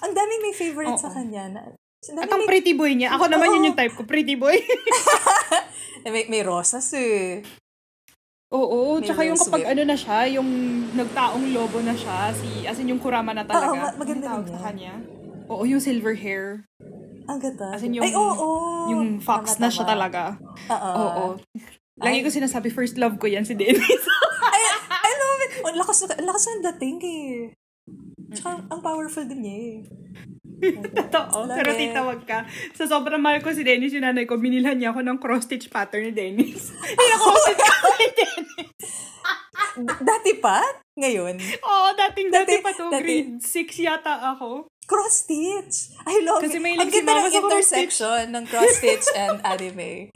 [0.00, 1.16] Ang daming may favorite sa Oo.
[1.20, 1.44] kanya.
[1.52, 3.12] Na, ang At ang may, pretty boy niya.
[3.20, 3.54] Ako naman Oo.
[3.60, 4.56] yun yung type ko, pretty boy.
[6.08, 7.44] may, may rosas eh.
[8.54, 10.48] Oo, May tsaka yung kapag ano na siya, yung
[10.94, 13.74] nagtaong lobo na siya, si, as in yung Kurama na talaga.
[13.74, 14.64] Oo, ma- maganda rin sa yan.
[14.64, 14.94] kanya.
[15.46, 16.66] Oo, yung silver hair.
[17.26, 17.70] Ang ganda.
[17.70, 18.22] As in yung- Ay, oo.
[18.34, 18.50] oo.
[18.88, 20.22] yung fox Tama, na siya talaga.
[20.68, 20.90] Oo.
[20.96, 21.24] Oo.
[21.96, 22.22] Lagi Ay.
[22.22, 23.82] ko sinasabi, first love ko yan si Dennis.
[24.46, 25.52] Ay, I love it.
[25.62, 27.34] Oh, lakas, na- lakas ng dating eh.
[28.28, 29.76] Tsaka, ang powerful din niya eh.
[30.98, 31.46] Totoo.
[31.46, 31.78] Love Pero it.
[31.80, 32.38] titawag ka.
[32.74, 36.10] Sa sobrang mahal ko si Dennis, yung nanay ko, binilhan niya ako ng cross-stitch pattern
[36.10, 36.74] ni Dennis.
[36.98, 38.90] Na cross-stitch ako ni Dennis.
[39.76, 40.58] D- Dati pa?
[40.96, 41.36] Ngayon?
[41.60, 42.88] Oo, dating dati Dati- pa to.
[42.88, 43.46] dati- Grade 6
[43.78, 44.64] yata ako.
[44.86, 45.76] Cross-stitch.
[46.02, 46.62] I love Kasi it.
[46.62, 50.10] may Ang si ganda ng intersection ng cross-stitch and anime.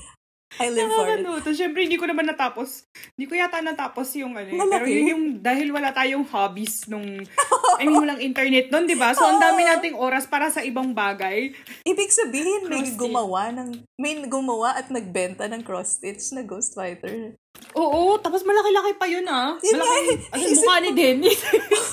[0.58, 1.22] I live for it.
[1.22, 1.38] Nakakano.
[1.40, 2.82] Tapos syempre, hindi ko naman natapos.
[3.14, 4.46] Hindi ko yata natapos yung ano.
[4.46, 4.58] eh.
[4.58, 4.70] Malaki.
[4.72, 7.06] Pero yun yung, dahil wala tayong hobbies nung,
[7.80, 9.14] I mean, walang internet nun, di ba?
[9.14, 11.54] So, ang dami nating oras para sa ibang bagay.
[11.82, 17.38] Ibig sabihin, may gumawa ng, may gumawa at nagbenta ng cross-stitch na Ghost Fighter.
[17.72, 19.54] Oo, tapos malaki-laki pa yun ah.
[19.56, 20.34] Yun nga Malaki, eh.
[20.34, 21.40] as in, mukha ni Dennis.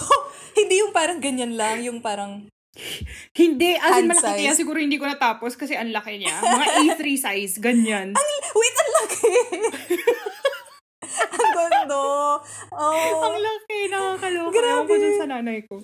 [0.60, 2.50] Hindi yung parang ganyan lang, yung parang,
[3.34, 4.40] hindi, as in malaki size.
[4.40, 6.36] kaya siguro hindi ko natapos kasi ang laki niya.
[6.38, 8.14] Mga A3 size, ganyan.
[8.54, 9.32] wait, ang laki!
[11.18, 12.04] ang gondo!
[12.72, 14.54] Oh, Ang laki, nakakaloka.
[14.54, 14.68] Grabe.
[14.68, 15.76] Ewan ko dun sa nanay ko.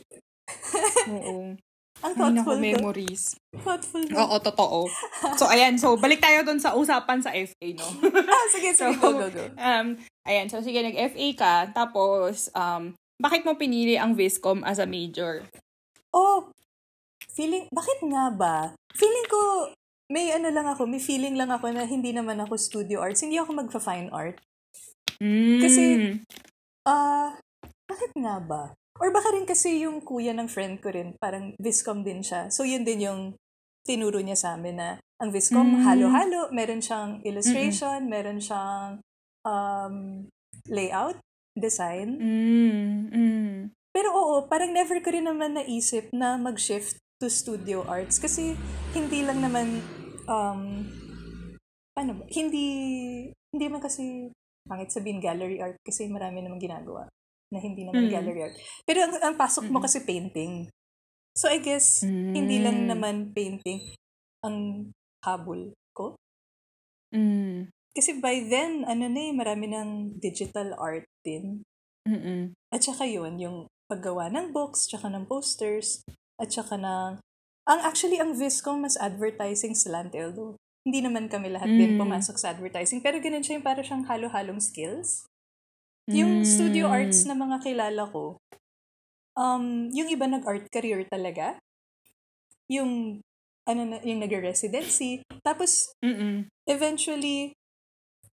[1.10, 1.36] Oo.
[2.03, 2.62] ang Ay, thoughtful to.
[2.62, 3.23] memories.
[3.56, 4.13] Thoughtful to.
[4.13, 4.79] Oo, totoo.
[5.34, 5.79] So, ayan.
[5.79, 7.88] So, balik tayo dun sa usapan sa FA, no?
[8.27, 9.45] Ah, sige, sige, go, go, go.
[9.56, 10.51] Um, ayan.
[10.51, 11.53] So, sige, nag-FA ka.
[11.71, 15.47] Tapos, um, bakit mo pinili ang Viscom as a major?
[16.12, 16.51] Oh,
[17.34, 18.58] feeling, bakit nga ba?
[18.93, 19.41] Feeling ko,
[20.13, 23.26] may ano lang ako, may feeling lang ako na hindi naman ako studio arts.
[23.26, 24.38] Hindi ako magfa-fine art.
[25.19, 25.60] Mm.
[25.62, 25.84] Kasi,
[26.84, 27.39] Ah,
[27.88, 28.76] bakit nga ba?
[29.00, 32.52] Or baka rin kasi yung kuya ng friend ko rin, parang Viscom din siya.
[32.52, 33.22] So, yun din yung
[33.88, 34.89] tinuro niya sa amin na
[35.24, 35.84] ang Viscom, Mm.
[35.88, 36.52] halo-halo.
[36.52, 39.00] Meron siyang illustration, meron siyang
[39.48, 40.28] um,
[40.67, 41.15] layout,
[41.56, 42.19] design.
[42.19, 42.91] Mm.
[43.12, 43.56] Mm.
[43.96, 48.19] Pero oo, parang never ko rin naman naisip na mag-shift to studio arts.
[48.19, 48.59] Kasi
[48.91, 49.79] hindi lang naman,
[50.27, 50.83] um,
[51.95, 52.23] paano ba?
[52.27, 52.67] Hindi,
[53.31, 54.27] hindi man kasi,
[54.67, 57.07] pangit sabihin gallery art kasi marami namang ginagawa
[57.51, 58.12] na hindi naman Mm.
[58.12, 58.55] gallery art.
[58.83, 59.86] Pero ang, ang pasok mo Mm.
[59.88, 60.53] kasi painting.
[61.36, 62.89] So I guess, hindi lang Mm.
[62.91, 63.79] naman painting
[64.43, 64.89] ang
[65.23, 66.19] habol ko.
[67.15, 67.71] Mm.
[67.93, 71.62] Kasi by then, ano na eh, marami ng digital art din.
[72.09, 72.57] Mm-mm.
[72.73, 76.01] At saka yun, yung paggawa ng books, tsaka ng posters,
[76.41, 77.22] at saka ng...
[77.63, 82.00] Ang actually, ang Viscom mas advertising slant, although hindi naman kami lahat din Mm.
[82.04, 83.00] pumasok sa advertising.
[83.00, 85.24] Pero ganun siya yung parang siyang halo-halong skills.
[86.12, 86.48] Yung Mm.
[86.48, 88.36] studio arts na mga kilala ko,
[89.39, 91.56] um, yung iba nag-art career talaga.
[92.67, 93.24] Yung,
[93.63, 95.24] ano na, yung nag-residency.
[95.39, 96.52] Tapos, Mm-mm.
[96.67, 97.56] eventually,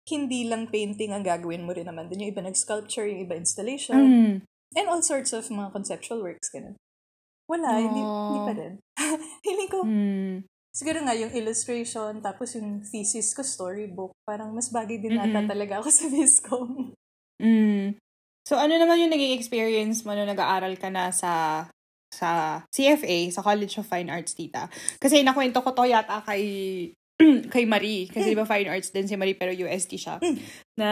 [0.07, 2.07] hindi lang painting ang gagawin mo rin naman.
[2.07, 3.99] Dun yung iba nag-sculpture, yung iba installation.
[3.99, 4.35] Mm.
[4.79, 6.79] And all sorts of mga conceptual works, ganun.
[7.47, 8.73] Wala, hindi, hindi pa din.
[9.47, 10.35] Feeling ko, Mm.
[10.71, 15.49] siguro nga yung illustration, tapos yung thesis ko, storybook, parang mas bagay din ata Mm-mm.
[15.49, 16.91] talaga ako sa Viscom.
[17.39, 17.95] Mm.
[18.47, 21.67] So, ano naman yung naging experience mo nung nag-aaral ka na sa
[22.07, 24.71] sa CFA, sa College of Fine Arts, tita?
[24.97, 26.43] Kasi nakwento ko to yata kay
[27.55, 28.07] kay Marie.
[28.07, 30.17] Kasi ba fine arts din si Marie pero UST siya.
[30.79, 30.89] Na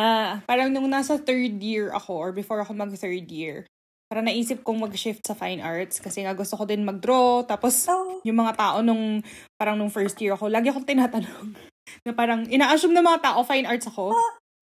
[0.49, 3.69] parang nung nasa third year ako or before ako mag third year,
[4.15, 7.43] parang naisip kong mag-shift sa fine arts kasi nga gusto ko din mag-draw.
[7.43, 9.19] Tapos Oh, yung mga tao nung
[9.59, 11.51] parang nung first year ako, lagi akong tinatanong
[12.07, 14.15] na parang ina-assume ng mga tao fine arts ako.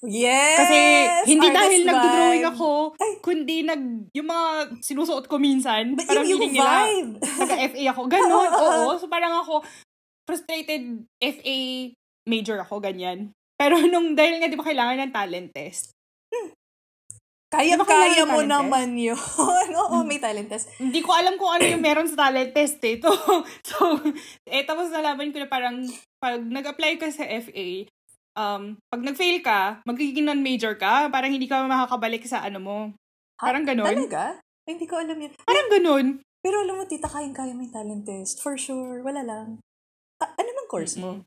[0.08, 0.56] yes!
[0.56, 0.76] Kasi
[1.28, 1.88] hindi Artist dahil vibe.
[1.92, 3.12] nagdo-drawing ako, Ay.
[3.20, 3.82] kundi nag
[4.16, 4.46] yung mga
[4.80, 6.88] sinusuot ko minsan, But parang yung, yung nila
[7.20, 8.00] taga-FA ako.
[8.08, 8.96] Ganon, oo.
[8.96, 9.60] So parang ako,
[10.24, 11.58] frustrated FA
[12.24, 13.36] major ako, ganyan.
[13.60, 15.92] Pero nung, dahil nga di ba kailangan ng talent test,
[17.52, 19.18] Kaya-kaya mo talent naman yun.
[19.84, 20.72] Oo, may talent test.
[20.80, 22.96] Hindi ko alam kung ano yung meron sa talent test eh.
[23.04, 23.12] So,
[23.60, 24.00] so
[24.48, 25.84] eh, tapos nalaman ko na parang
[26.16, 27.68] pag nag-apply ka sa FA,
[28.40, 32.78] um, pag nag-fail ka, magiging non-major ka, parang hindi ka makakabalik sa ano mo.
[33.44, 33.52] Ha?
[33.52, 33.84] Parang ganon.
[33.84, 34.40] Talaga?
[34.64, 35.32] Ay, hindi ko alam yun.
[35.44, 36.06] Parang ganun.
[36.40, 38.40] Pero alam mo, tita, kayang-kaya may talent test.
[38.40, 39.04] For sure.
[39.04, 39.60] Wala lang.
[40.22, 41.26] Ah, ano mang course mo?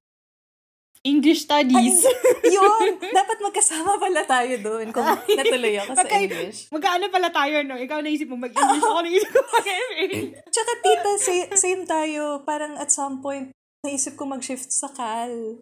[1.05, 2.01] English studies.
[2.01, 2.97] Ay, yun!
[2.97, 6.57] Dapat magkasama pala tayo doon kung natuloy ako sa Magkay- English.
[6.73, 7.77] Magkaano pala tayo, no?
[7.77, 10.03] Ikaw naisip mo mag-English, ako naisip ko mag-FA.
[10.53, 12.41] Tsaka tita, sa- same tayo.
[12.41, 13.53] Parang at some point,
[13.85, 15.61] naisip ko mag-shift sa Cal.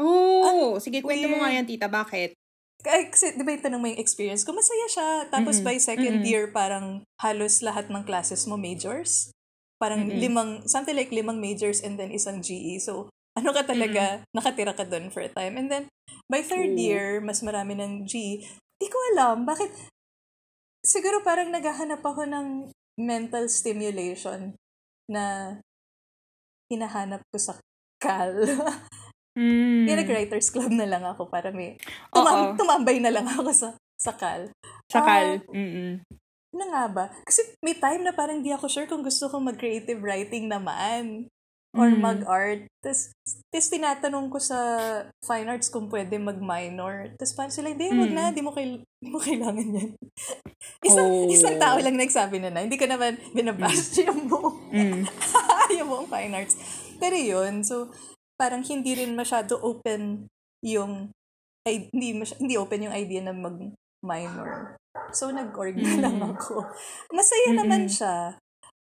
[0.00, 0.42] Oo.
[0.42, 1.86] Oh, sige, kwento mo nga yan, tita.
[1.86, 2.32] Bakit?
[2.80, 4.52] Kasi, di ba yung tanong mo yung experience ko?
[4.52, 5.08] Masaya siya.
[5.28, 5.66] Tapos Mm-mm.
[5.66, 6.26] by second Mm-mm.
[6.26, 9.28] year, parang halos lahat ng classes mo majors.
[9.76, 10.20] Parang Mm-mm.
[10.20, 12.80] limang, something like limang majors and then isang GE.
[12.80, 15.58] So, ano ka talaga, nakatira ka doon for a time.
[15.58, 15.84] And then,
[16.30, 16.80] by third Oo.
[16.80, 18.46] year, mas marami ng GE.
[18.78, 19.70] Di ko alam, bakit,
[20.86, 24.54] siguro parang naghahanap ako ng mental stimulation
[25.10, 25.58] na
[26.70, 27.58] hinahanap ko sa
[27.98, 28.34] Cal.
[29.34, 29.90] Mm.
[29.90, 31.74] Kaya nag-writers club na lang ako para may,
[32.14, 34.46] tumam- tumambay na lang ako sa, sa Cal.
[34.86, 35.42] Sakal.
[35.42, 36.06] Ah, Mm-mm.
[36.54, 37.04] ano nga ba?
[37.26, 41.26] Kasi may time na parang di ako sure kung gusto ko mag-creative writing naman.
[41.74, 42.00] Or Mm.
[42.00, 42.70] mag-art.
[42.78, 43.10] Tapos,
[43.50, 44.58] tapos tinatanong ko sa
[45.20, 47.10] fine arts kung pwede mag-minor.
[47.18, 48.14] Tapos parang sila, hindi, wag Mm.
[48.14, 49.90] na, di mo, kail- di mo kailangan yan.
[50.86, 51.26] isang, Oh.
[51.26, 52.62] isang tao lang nagsabi na na.
[52.62, 55.02] Hindi ko naman binabash yung buong, Mm.
[55.74, 56.54] yung buong fine arts.
[57.02, 57.90] Pero yun, so,
[58.38, 60.30] parang hindi rin masyado open
[60.62, 61.10] yung,
[61.66, 64.78] ay, hindi, masy- hindi open yung idea na mag-minor.
[65.10, 66.38] So, nag-org na lang Mm.
[66.38, 66.70] ako.
[67.10, 67.94] Masaya naman Mm-mm.
[67.98, 68.38] siya.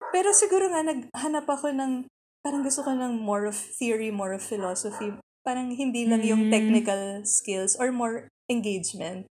[0.09, 2.09] Pero siguro nga, naghanap ako ng,
[2.41, 5.13] parang gusto ko ng more of theory, more of philosophy.
[5.41, 6.51] Parang hindi lang yung Mm.
[6.53, 9.25] technical skills or more engagement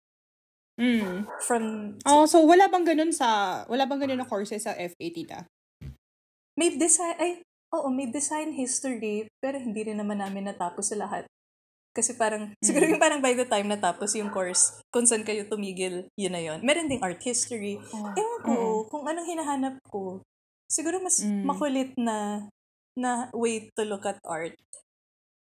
[0.80, 1.28] Mm.
[1.44, 5.38] from, Oh, so wala bang ganun sa, wala bang ganun na courses sa FA, tita?
[6.56, 7.32] may design, ay,
[7.72, 11.24] oo, may design history, pero hindi rin naman namin natapos sa lahat.
[11.90, 12.90] Kasi parang, siguro Mm.
[12.96, 16.60] yung parang by the time natapos yung course, kung saan kayo tumigil, yun na yun.
[16.60, 17.80] Meron ding art history.
[17.92, 18.76] Ewan ko, Oo.
[18.86, 20.20] kung anong hinahanap ko.
[20.68, 21.44] Siguro mas Mm.
[21.44, 22.46] makulit na
[22.96, 24.56] na way to look at art.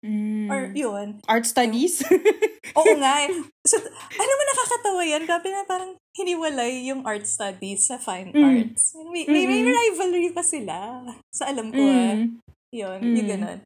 [0.05, 0.47] Mm.
[0.47, 1.07] Or yun.
[1.25, 2.05] Art studies?
[2.77, 3.25] Oo nga.
[3.25, 3.33] eh.
[3.65, 3.81] So,
[4.13, 5.25] alam mo, nakakatawa yan.
[5.25, 8.45] Grabe na parang hiniwalay yung art studies sa fine Mm.
[8.45, 8.93] arts.
[9.09, 11.01] May, may, may rivalry pa sila.
[11.33, 12.13] Sa alam ko ah.
[12.13, 12.37] mm.
[12.69, 13.15] Yun, Mm.
[13.17, 13.59] yung ganun.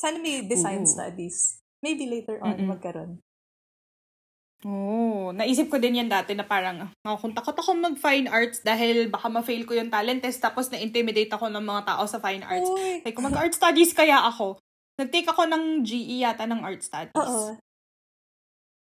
[0.00, 0.90] Sana may design Oo.
[0.90, 1.60] studies.
[1.84, 2.72] Maybe later on Mm-mm.
[2.72, 3.20] magkaroon.
[4.64, 5.36] Oo.
[5.36, 9.28] naisip ko din yan dati na parang, oh, kung takot ako mag-fine arts dahil baka
[9.28, 12.68] ma-fail ko yung talent test tapos na-intimidate ako ng mga tao sa fine arts.
[12.68, 13.04] Uy.
[13.04, 14.56] Like, kung mag-art studies kaya ako,
[14.96, 17.12] nag-take ako ng GE yata ng art studies.
[17.18, 17.60] Oo.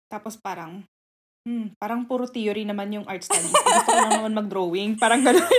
[0.07, 0.85] Tapos parang,
[1.43, 3.51] hmm, parang puro theory naman yung art studies.
[3.51, 4.95] Gusto ko lang naman mag-drawing.
[5.01, 5.51] Parang gano'n.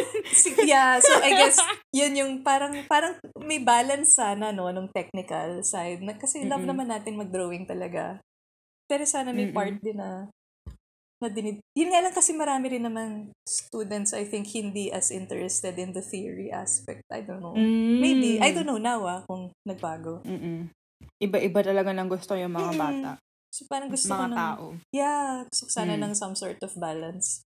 [0.65, 1.61] Yeah, so I guess
[1.95, 6.01] yun yung parang parang may balance sana no nung technical side.
[6.01, 6.71] Na, kasi love Mm-mm.
[6.71, 8.19] naman natin mag-drawing talaga.
[8.95, 9.59] Pero sana may Mm-mm.
[9.59, 10.31] part din na
[11.19, 11.59] na dinid.
[11.75, 15.99] Yun nga lang kasi marami rin naman students I think hindi as interested in the
[15.99, 17.03] theory aspect.
[17.11, 17.59] I don't know.
[17.59, 17.99] Mm.
[17.99, 18.31] Maybe.
[18.39, 20.23] I don't know now ah, kung nagbago.
[20.23, 20.71] Mm-mm.
[21.19, 22.79] Iba-iba talaga ng gusto yung mga Mm.
[22.79, 23.11] bata.
[23.51, 24.65] So parang gusto ko mga ng, tao.
[24.95, 26.03] yeah, gusto ko sana Mm.
[26.07, 27.43] ng some sort of balance.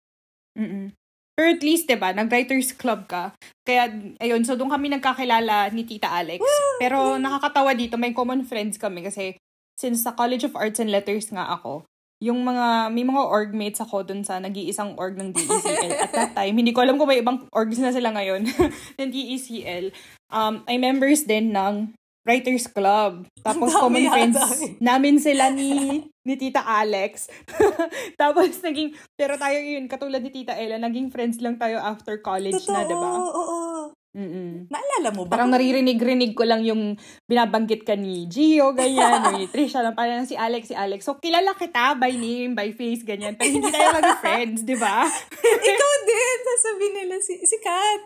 [0.53, 0.93] Mm-mm.
[1.39, 3.31] Pero at least, 'di ba, nag-writers club ka.
[3.63, 6.43] Kaya ayun, so doon kami nagkakilala ni Tita Alex.
[6.83, 9.39] Pero nakakatawa dito, may common friends kami kasi
[9.79, 11.87] since sa College of Arts and Letters nga ako,
[12.19, 16.33] yung mga may mga org mates ako doon sa nag-iisang org ng DECL at that
[16.35, 16.59] time.
[16.59, 18.43] Hindi ko alam kung may ibang orgs na sila ngayon
[18.99, 19.95] ng DECL.
[20.27, 21.95] Um, ay members din ng
[22.27, 23.31] Writers Club.
[23.41, 24.75] Tapos dami common friends eh.
[24.83, 27.31] namin sila ni ni Tita Alex.
[28.21, 32.67] Tapos naging, pero tayo yun, katulad ni Tita Ella, naging friends lang tayo after college
[32.67, 33.11] Totoo, na, di ba?
[33.17, 33.83] oo, oo.
[34.19, 34.67] Mm-mm.
[34.67, 35.39] Naalala mo ba?
[35.39, 40.27] Parang naririnig-rinig ko lang yung binabanggit ka ni Gio, ganyan, or ni Trisha lang, parang
[40.27, 41.07] si Alex, si Alex.
[41.07, 43.39] So, kilala kita by name, by face, ganyan.
[43.39, 45.07] Pero hindi tayo maging friends, di ba?
[45.71, 46.39] Ikaw din.
[46.45, 48.01] Sasabihin nila si, si Kat.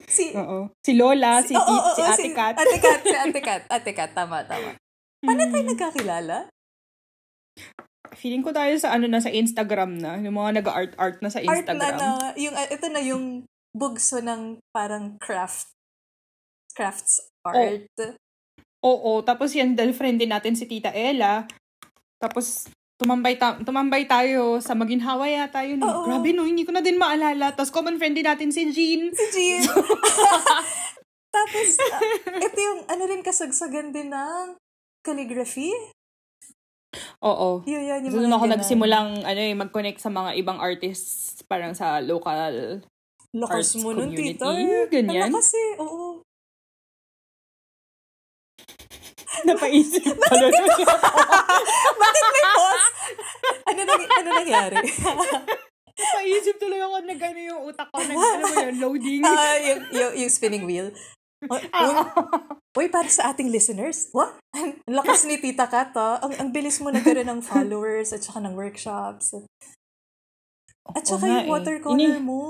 [0.00, 0.70] Si, Oo.
[0.80, 2.54] Si Lola, si, Oo, Tit- oo, si oo, Ate Kat.
[2.54, 3.62] Ate Kat, si Ate Kat.
[3.66, 4.78] Ate Kat, tama, tama.
[5.20, 5.70] Paano tayo Mm.
[5.74, 6.36] nagkakilala?
[8.12, 10.14] Feeling ko tayo sa ano na, sa Instagram na.
[10.16, 11.98] Yung mga nag-art-art na sa Art Instagram.
[11.98, 13.24] na na, yung, uh, ito na yung
[13.70, 15.70] bugso ng parang craft,
[16.74, 17.86] crafts art.
[18.80, 21.44] Oo, tapos yan, dahil friend din natin si Tita Ella.
[22.16, 22.68] Tapos,
[23.00, 25.80] tumambay, ta- tumambay tayo sa Maginhawa yata yun.
[25.80, 26.08] Oo.
[26.08, 27.52] Grabe no, hindi ko na din maalala.
[27.52, 29.12] Tapos common friend din natin si Jean.
[29.12, 29.64] Si Jean.
[31.36, 32.02] Tapos, uh,
[32.42, 34.58] ito yung, ano rin kasagsagan din ng
[35.00, 35.70] calligraphy.
[37.22, 37.62] Oo.
[37.64, 38.54] Yun, yun, yung doon ako ganun.
[38.58, 42.82] nagsimulang ano, eh, mag-connect sa mga ibang artists parang sa local
[43.30, 44.50] Lakas arts mo nun, community, tita.
[44.90, 45.30] ganyan.
[45.30, 46.22] Ang lakas eh, oo.
[49.46, 50.04] napaisip.
[52.02, 52.86] Bakit may pause?
[53.70, 54.76] Ano, nang, ano nangyari?
[56.00, 57.96] napaisip tuloy ako nag ano yung utak ko.
[58.00, 59.22] Nag, ano mo yun, loading.
[59.22, 60.90] Ah, yung, yung, yung spinning wheel.
[61.40, 61.60] Uy,
[62.76, 64.36] uy, para sa ating listeners, what?
[64.52, 66.20] Ang lakas ni Tita Kat, ah.
[66.20, 69.32] Ang, ang bilis mo nagkaroon ng followers at saka ng workshops.
[70.92, 71.52] At saka yung eh.
[71.52, 72.44] watercolor Ini- mo.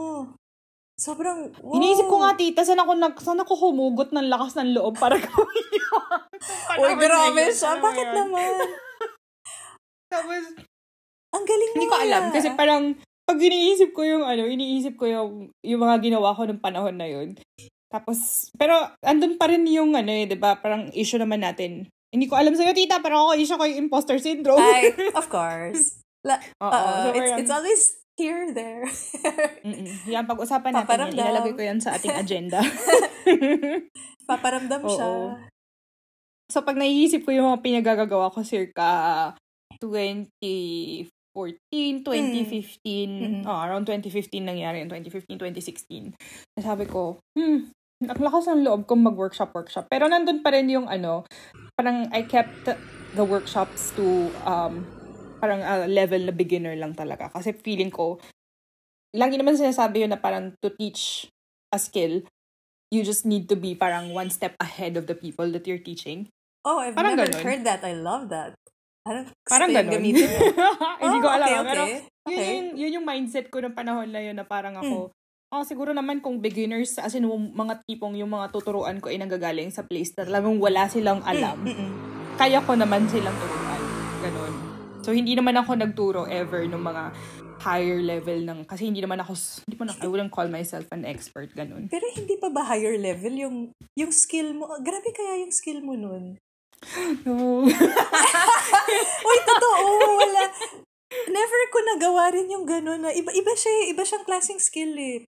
[1.00, 1.72] Sobrang, wow.
[1.80, 5.16] Iniisip ko nga, tita, saan ako, nag, saan ako humugot ng lakas ng loob para
[5.24, 6.20] gawin yun?
[6.76, 7.72] Uy, grabe siya.
[7.72, 8.16] alam Bakit yun?
[8.20, 8.52] naman?
[10.12, 10.44] Tapos,
[11.32, 12.22] Ang galing mo hindi ko alam.
[12.28, 12.34] nga.
[12.36, 12.82] Kasi parang,
[13.24, 15.30] pag iniisip ko yung ano, iniisip ko yung,
[15.64, 17.32] yung mga ginawa ko ng panahon na yun.
[17.88, 20.60] Tapos, pero, andun pa rin yung ano eh, di ba?
[20.60, 21.88] Parang issue naman natin.
[22.12, 24.60] Hindi ko alam sa'yo, tita, pero ako, issue ko yung imposter syndrome.
[24.60, 25.96] Ay, of course.
[26.20, 28.84] La, Oo, uh, so it's, it's always here, there.
[30.12, 30.84] Yan, pag-usapan natin yan.
[30.84, 31.24] Paparamdam.
[31.24, 32.60] Ilalagay ko yan sa ating agenda.
[34.30, 35.08] Paparamdam siya.
[36.50, 38.88] So, pag naiisip ko yung mga pinagagagawa ko circa
[39.80, 41.08] 2014,
[42.04, 43.42] 2015, Mm.
[43.46, 46.12] oh, around 2015 nangyari yun, 2015, 2016.
[46.60, 47.70] Sabi ko, hmm,
[48.04, 49.86] ang lakas ng loob kong mag-workshop, workshop.
[49.88, 51.24] Pero nandun pa rin yung ano,
[51.78, 52.66] parang I kept
[53.14, 54.84] the workshops to um,
[55.40, 57.32] parang a level na beginner lang talaga.
[57.32, 58.20] Kasi feeling ko,
[59.10, 61.26] lagi naman sinasabi yun na parang to teach
[61.72, 62.20] a skill,
[62.92, 66.28] you just need to be parang one step ahead of the people that you're teaching.
[66.60, 67.40] Oh, I've Parang never ganun.
[67.42, 67.80] heard that.
[67.80, 68.52] I love that.
[69.00, 70.04] Parang, Parang ganun.
[71.00, 71.48] Hindi ko Oh, alam.
[71.48, 71.96] okay, ah, Pero okay.
[71.96, 72.48] yun, Okay.
[72.52, 75.56] yun, yun yung mindset ko ng panahon na yun na parang ako, Hmm.
[75.56, 79.72] oh, siguro naman kung beginners, as in mga tipong yung mga tuturuan ko ay nanggagaling
[79.72, 81.90] sa place na talagang wala silang alam, Mm-mm.
[82.36, 83.80] kaya ko naman silang turuan.
[84.20, 84.69] Ganon.
[85.10, 87.10] So, hindi naman ako nagturo ever ng mga
[87.66, 89.34] higher level ng, kasi hindi naman ako,
[89.66, 91.90] hindi mo na, I wouldn't call myself an expert, ganon.
[91.90, 93.56] Pero hindi pa ba higher level yung
[93.98, 94.70] yung skill mo?
[94.78, 96.38] Grabe kaya yung skill mo nun?
[97.26, 97.66] No.
[99.26, 100.46] Uy, totoo, wala.
[101.26, 104.94] Never ko nagawa rin yung gano'n na iba, iba siya, eh, iba siyang klaseng skill
[104.94, 105.26] eh.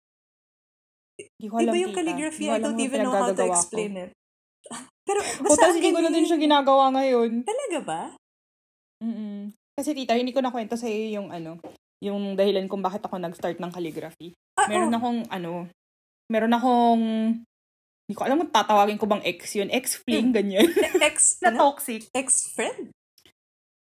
[1.42, 3.58] Iba yung calligraphy, I don't even know how to pinagagagawa ko.
[3.58, 4.10] explain it.
[5.10, 7.42] Pero O, basta tapos ang hindi ko na din siya ginagawa ngayon.
[7.42, 8.02] Talaga ba?
[9.02, 11.56] mm Kasi tita, hindi ko nakwento sa iyo yung ano,
[12.02, 14.34] yung dahilan kung bakit ako nag-start ng calligraphy.
[14.58, 14.98] Ah, Meron oh.
[15.00, 15.52] akong ano,
[16.28, 17.04] meron akong
[18.02, 19.70] hindi ko alam kung tatawagin ko bang ex yun.
[19.72, 20.68] Ex-fling, ganyan.
[21.00, 21.70] Ex, na ano?
[21.72, 22.04] toxic.
[22.12, 22.90] Ex-friend?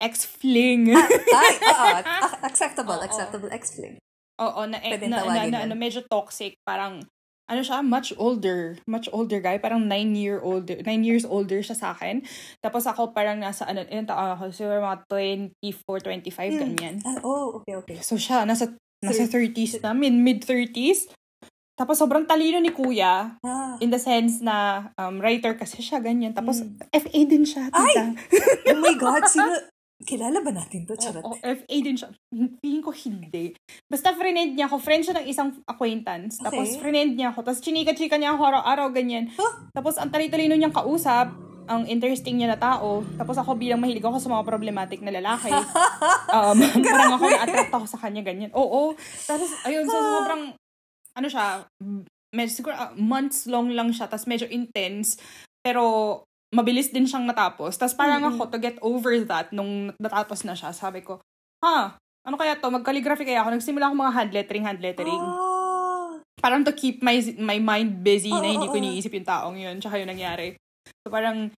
[0.01, 0.95] Ex-fling.
[0.95, 1.87] Ay, oo.
[1.99, 3.05] ac- acceptable, Oo.
[3.05, 3.51] acceptable.
[3.51, 3.97] Ex-fling.
[4.41, 5.57] Oo, na, Pwede na, na, na, yun.
[5.67, 6.55] ano, medyo toxic.
[6.63, 7.03] Parang,
[7.51, 8.79] ano siya, much older.
[8.87, 9.59] Much older guy.
[9.59, 12.23] Parang nine year older, nine years older siya sa akin.
[12.63, 14.45] Tapos ako parang nasa, ano, ilang taon ako?
[14.55, 16.61] Siguro mga 24, 25, Hmm.
[16.63, 16.95] ganyan.
[17.03, 17.97] Ah, oh, okay, okay.
[17.99, 18.71] So siya, nasa,
[19.03, 21.11] nasa 30s na, mid, mid-30s.
[21.75, 23.41] Tapos sobrang talino ni kuya.
[23.41, 23.75] Ah.
[23.81, 26.37] In the sense na, um, writer kasi siya, ganyan.
[26.37, 26.77] Tapos, Mm.
[26.93, 28.05] FA din siya, tita.
[28.69, 29.49] Oh my God, sino...
[30.01, 30.97] Kilala ba natin to?
[30.97, 31.21] Charot.
[31.21, 32.09] Oo, FA din siya.
[32.33, 33.53] Feeling ko hindi.
[33.85, 34.81] Basta friend niya ako.
[34.81, 36.41] Friend siya ng isang acquaintance.
[36.41, 36.81] Tapos Okay.
[36.81, 37.45] friend niya ako.
[37.45, 39.29] Tapos chinika-chika niya ako araw-araw, ganyan.
[39.37, 39.69] Huh?
[39.77, 41.37] Tapos ang tali-talino niyang kausap,
[41.71, 43.05] ang interesting niya na tao.
[43.21, 45.53] Tapos ako bilang mahilig ako sa mga problematic na lalaki.
[46.35, 48.51] um, parang ako na-attract ako sa kanya, ganyan.
[48.57, 48.97] Oo.
[49.29, 50.57] Tapos, ayun, so, sobrang,
[51.15, 51.69] ano siya,
[52.35, 54.09] medyo siguro ah, months long lang siya.
[54.09, 55.21] Tapos medyo intense.
[55.61, 57.79] Pero, mabilis din siyang natapos.
[57.79, 58.31] Tapos parang Mhm.
[58.35, 61.23] ako, to get over that, nung natapos na siya, sabi ko,
[61.63, 61.95] ha,
[62.27, 62.69] ano kaya to?
[62.69, 63.57] Mag-calligraphy kaya ako.
[63.57, 65.23] Nagsimula ako mga hand lettering, hand lettering.
[65.25, 66.21] Ah.
[66.41, 69.77] Parang to keep my my mind busy na Oo, hindi ko iniisip yung taong yun.
[69.81, 70.57] Tsaka yung nangyari.
[71.05, 71.53] So parang,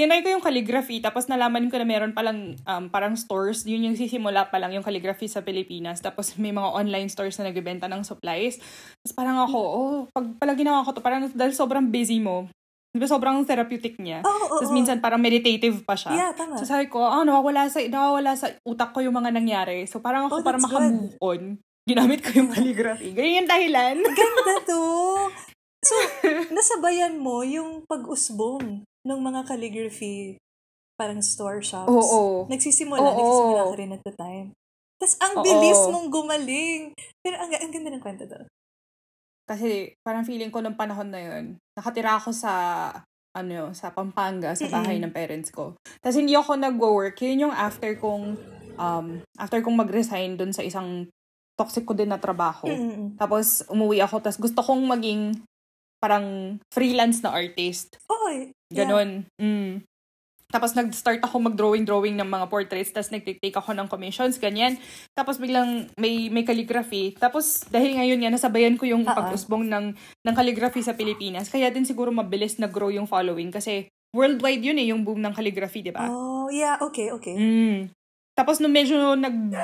[0.00, 3.96] tinry ko yung calligraphy, tapos nalaman ko na meron palang um, parang stores, yun yung
[3.96, 6.00] sisimula pa lang yung calligraphy sa Pilipinas.
[6.00, 8.56] Tapos may mga online stores na nagbebenta ng supplies.
[9.04, 12.48] Tapos parang ako, oh, pag pala ginawa ko to, parang dahil sobrang busy mo,
[12.90, 14.26] di ba sobrang therapeutic niya.
[14.26, 14.76] Oo, oo, Tapos oo.
[14.76, 16.10] minsan parang meditative pa siya.
[16.10, 16.58] Yeah, tama.
[16.58, 19.86] So sabi ko, ah, nawawala sa, nawawala sa utak ko yung mga nangyari.
[19.86, 21.42] So parang ako Oh, para makamove on,
[21.86, 23.14] ginamit ko yung calligraphy.
[23.14, 23.96] Ganyan yung dahilan.
[24.02, 24.82] Ganda to.
[25.80, 25.96] So,
[26.52, 30.36] nasabayan mo yung pag-usbong ng mga calligraphy
[31.00, 31.88] parang store shops.
[31.88, 32.44] Oo.
[32.52, 33.16] Nagsisimula, Oo.
[33.16, 34.46] nagsisimula ka rin at the time.
[35.00, 35.44] Tapos, ang Oo.
[35.48, 36.92] bilis mong gumaling.
[37.24, 38.44] Pero ang, ang ganda ng kwento to.
[39.50, 42.52] Kasi parang feeling ko nung panahon na yun, nakatira ako sa
[43.34, 45.74] ano, sa Pampanga, sa bahay ng parents ko.
[46.02, 47.18] Tapos hindi ako nag-work.
[47.22, 48.38] Yun yung after kong,
[48.78, 49.06] um,
[49.38, 51.06] after kong mag-resign dun sa isang
[51.58, 52.66] toxic ko din na trabaho.
[53.18, 55.22] Tapos umuwi ako, tapos gusto kong maging
[56.02, 57.98] parang freelance na artist.
[58.08, 58.50] Oo, yeah.
[58.72, 59.28] Ganon.
[59.38, 59.84] Mm.
[60.50, 64.76] Tapos nag-start ako mag-drawing-drawing ng mga portraits, tapos nag-take ako ng commissions, ganyan.
[65.14, 67.14] Tapos biglang may may calligraphy.
[67.14, 71.86] Tapos dahil ngayon nga nasabayan ko yung pag-usbong ng ng calligraphy sa Pilipinas, kaya din
[71.86, 76.10] siguro mabilis nag-grow yung following kasi worldwide yun eh, yung boom ng calligraphy, di ba?
[76.10, 77.38] Oh, yeah, okay, okay.
[77.38, 77.94] Mm.
[78.34, 79.54] Tapos nung medyo nag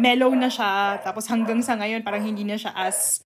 [0.00, 3.20] mellow na siya, tapos hanggang sa ngayon parang hindi na siya as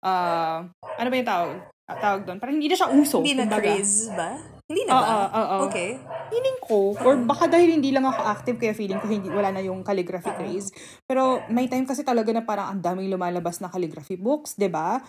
[0.00, 0.64] uh,
[0.96, 1.56] ano ba yung tawag?
[1.90, 2.38] Tawag doon.
[2.38, 3.20] Parang hindi na siya uso.
[3.20, 4.38] Hindi na craze ba?
[4.70, 5.02] Hindi na ba?
[5.02, 5.56] oo, oo.
[5.66, 5.98] Okay.
[6.30, 9.66] Feeling ko, or baka dahil hindi lang ako active, kaya feeling ko hindi, wala na
[9.66, 10.70] yung calligraphy craze.
[11.10, 15.02] Pero may time kasi talaga na parang ang daming lumalabas na calligraphy books, ba?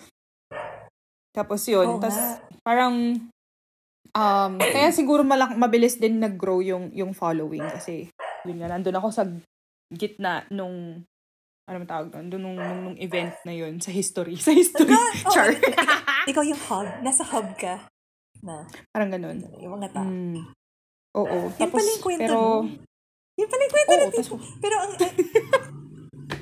[1.30, 2.42] Tapos yun, tas nga.
[2.66, 3.22] parang
[4.12, 8.12] um kaya siguro malak mabilis din nag-grow yung yung following kasi
[8.44, 9.24] yun nga nandun ako sa
[9.88, 11.00] gitna nung
[11.70, 14.36] ano man tawag doon, doon nung, nung, nung event na yun sa history.
[14.44, 14.92] Sa history.
[14.92, 15.56] Oh, Char.
[16.32, 16.90] Ikaw yung hub.
[17.00, 17.88] Nasa hub ka.
[18.42, 19.38] Na, parang ganun.
[19.62, 20.10] yung mga tao.
[20.10, 20.44] Mm.
[21.18, 21.38] Oo.
[21.60, 22.40] Tapos, pala yung kwento pero.
[23.38, 24.20] Yun pala yung kwento Oo, natin.
[24.22, 24.92] tas- Pero ang,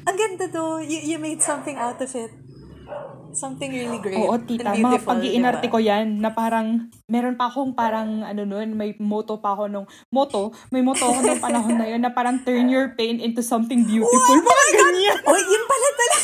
[0.08, 0.64] ang, ganda to.
[0.86, 2.32] You, you made something out of it.
[3.30, 4.18] Something really great.
[4.18, 4.74] Oo, tita.
[4.74, 5.74] Mga pag-iinarte diba?
[5.74, 9.86] ko yan na parang, meron pa akong parang, ano nun, may motto pa ako nung,
[10.10, 13.86] motto, may motto ako nung panahon na yun na parang turn your pain into something
[13.86, 14.34] beautiful.
[14.34, 15.18] Oh Mga ganyan.
[15.30, 16.18] Oh, yun pala talaga.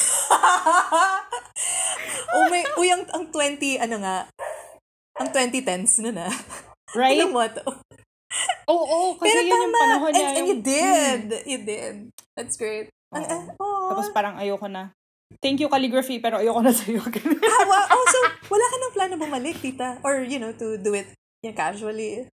[2.34, 4.18] oh, may, uy, ang, ang 20, ano nga,
[5.16, 6.32] ang 2010s nun ah.
[7.00, 7.20] Right?
[7.20, 7.64] Ano mo to?
[8.72, 11.24] Oo, oo, kasi Pero yun yung panahon And, na and yung, you did.
[11.44, 11.96] You did.
[12.36, 12.92] That's great.
[13.16, 13.20] Oo.
[13.20, 13.90] ah, oh.
[13.96, 14.96] Tapos parang ayoko na.
[15.42, 17.02] Thank you, calligraphy, pero ayoko na sa'yo.
[17.56, 17.86] Ah, wow.
[17.92, 18.20] Oh, so,
[18.52, 19.98] wala ka ng plano bumalik, tita?
[20.06, 21.10] Or, you know, to do it
[21.42, 22.30] yeah, casually?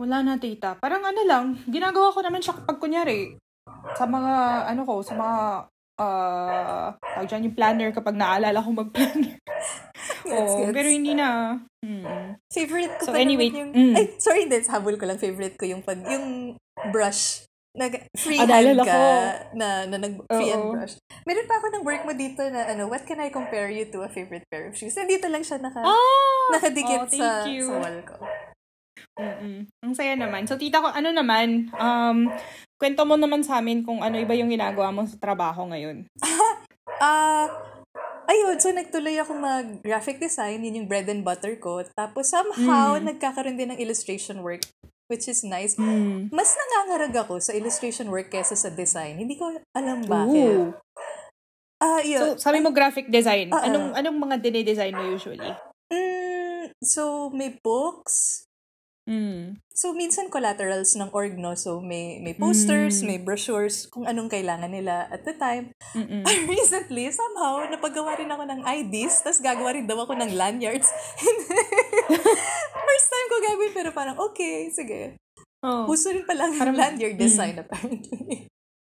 [0.00, 0.78] Wala na, tita.
[0.80, 3.36] Parang ano lang, ginagawa ko naman siya kapag kunyari,
[3.94, 4.32] sa mga,
[4.72, 5.38] ano ko, sa mga,
[6.00, 9.36] uh, tawag dyan yung planner kapag naalala ko mag-planner.
[10.32, 10.72] Oo, gets.
[10.72, 11.60] pero hindi na.
[11.84, 12.36] Hmm.
[12.48, 13.72] Favorite ko So, pa anyway, yung...
[13.72, 13.94] mm.
[13.96, 14.56] Ay, sorry, hindi.
[14.64, 15.20] Habol ko lang.
[15.20, 16.00] Favorite ko yung pag...
[16.04, 16.56] Yung
[16.88, 17.44] brush.
[17.70, 19.00] Nag, free Ah, hand ka ko.
[19.54, 20.94] na, na nag free hand brush.
[21.22, 24.02] Meron pa ako ng work mo dito na ano, what can I compare you to
[24.02, 24.98] a favorite pair of shoes?
[24.98, 26.48] Nandito lang siya naka, Ah!
[26.50, 27.70] nakadikit oh, sa, you.
[27.70, 28.16] sa wall ko.
[29.20, 29.70] Mm-mm.
[29.86, 30.50] Ang saya naman.
[30.50, 32.26] So, tita ko, ano naman, um,
[32.80, 36.08] kwento mo naman sa amin kung ano iba yung ginagawa mo sa trabaho ngayon.
[37.00, 37.48] Ah,
[38.28, 41.80] ayun, so nagtuloy ako mag-graphic design, yun yung bread and butter ko.
[41.96, 43.16] Tapos somehow, Mm.
[43.16, 44.60] nagkakaroon din ng illustration work,
[45.08, 45.80] which is nice.
[45.80, 46.28] Mm.
[46.28, 49.16] Mas nangangarag ako sa illustration work kesa sa design.
[49.16, 50.76] Hindi ko alam bakit.
[51.80, 52.36] Ah, So, yun.
[52.36, 53.48] sabi mo graphic design.
[53.48, 53.56] Oo.
[53.56, 55.52] Anong anong mga dine-design mo usually?
[55.88, 58.44] Mm, so, may books.
[59.10, 59.58] Mm.
[59.74, 61.58] So, minsan collaterals ng org, no?
[61.58, 63.04] So, may, may posters, Mm.
[63.04, 65.74] may brochures, kung anong kailangan nila at the time.
[65.92, 66.22] Mm-mm.
[66.46, 70.86] Recently, somehow, napagawa rin ako ng IDs, tapos gagawa rin daw ako ng lanyards.
[72.86, 75.18] First time ko gagawin, pero parang, okay, sige.
[75.60, 75.84] Oh.
[75.84, 77.20] Puso rin pala ang Parang- lanyard mm.
[77.20, 78.46] design, apparently.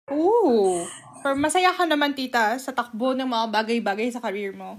[0.08, 0.80] Ooh.
[1.20, 4.78] Pero masaya ka naman, tita, sa takbo ng mga bagay-bagay sa career mo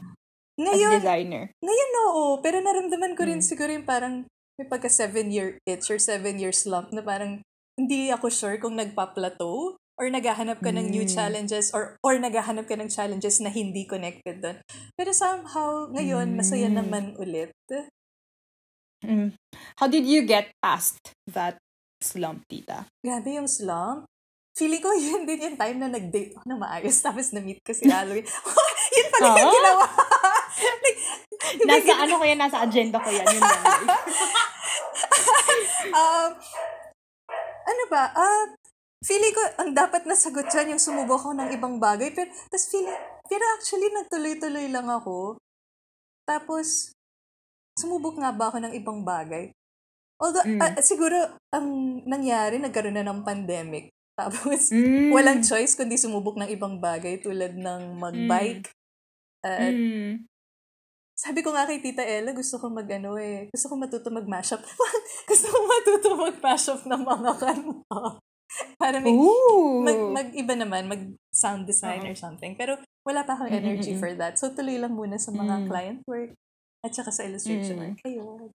[0.58, 1.44] as Ngayon, designer.
[1.62, 3.46] ngayon oo, pero naramdaman ko rin Mm.
[3.46, 4.26] siguro yung parang
[4.58, 7.46] may pagka seven-year itch or seven-year slump na parang
[7.78, 11.14] hindi ako sure kung nagpa-plateau or naghahanap ka ng new Mm.
[11.14, 14.58] challenges or or naghahanap ka ng challenges na hindi connected doon.
[14.98, 16.78] Pero somehow, ngayon, masaya Mm.
[16.78, 17.54] naman ulit.
[19.06, 19.38] Mm.
[19.78, 20.98] How did you get past
[21.30, 21.62] that
[22.02, 22.90] slump, tita?
[23.06, 24.10] Grabe yung slump.
[24.58, 27.86] Feeling ko yun din yung time na nag-date ako na maayos tapos na-meet ko si
[27.86, 28.26] Halloween.
[28.98, 29.54] yun pala yung Oo?
[29.54, 29.86] ginawa.
[31.70, 33.26] like, Nasa ano ko yan, nasa agenda ko yan.
[33.30, 33.64] Yun lang.
[35.94, 36.30] um,
[37.68, 38.04] ano ba?
[38.12, 38.44] Ah,
[39.06, 42.10] feeling ko, ang dapat na sagot dyan yung sumubok ako ng ibang bagay.
[42.12, 42.98] Pero, tas feeling,
[43.30, 45.38] pero actually, nagtuloy-tuloy lang ako.
[46.26, 46.92] Tapos,
[47.78, 49.54] sumubok nga ba ako ng ibang bagay?
[50.18, 50.60] Although, Mm.
[50.60, 51.16] ah, siguro,
[51.54, 51.68] ang
[52.10, 53.94] nangyari, nagkaroon na ng pandemic.
[54.18, 55.10] Tapos, Mm.
[55.16, 58.66] walang choice kundi sumubok ng ibang bagay tulad ng mag-bike.
[59.46, 60.26] At Mm.
[61.14, 64.62] sabi ko nga kay Tita Ella, gusto ko mag ano eh, gusto ko matuto mag-mashup.
[65.30, 68.02] gusto ko matuto mag-mashup ng mga kanta.
[68.82, 69.86] Para may, Ooh.
[69.86, 72.10] mag, mag-iba naman, mag-sound design Oo.
[72.10, 72.58] or something.
[72.58, 74.02] Pero wala pa akong Mm, energy mm, mm.
[74.02, 74.36] for that.
[74.36, 75.68] So tuloy lang muna sa mga Mm.
[75.70, 76.32] client work
[76.82, 77.82] at saka sa illustration Mm.
[77.86, 77.98] work.
[78.04, 78.50] Ayun.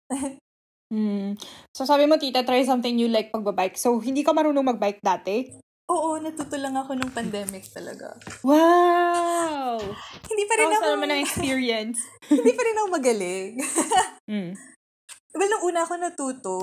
[0.90, 1.38] Mm.
[1.70, 3.78] So, sabi mo, tita, try something new like pagbabike.
[3.78, 5.54] So, hindi ka marunong magbike dati?
[5.90, 8.14] Oo, natuto lang ako nung pandemic talaga.
[8.46, 9.82] Wow!
[10.30, 11.98] Hindi pa rin Kamusta ako, naman ang experience?
[12.30, 13.52] hindi pa rin ako magaling.
[14.34, 14.52] mm.
[15.34, 16.58] well, nung una ako natuto,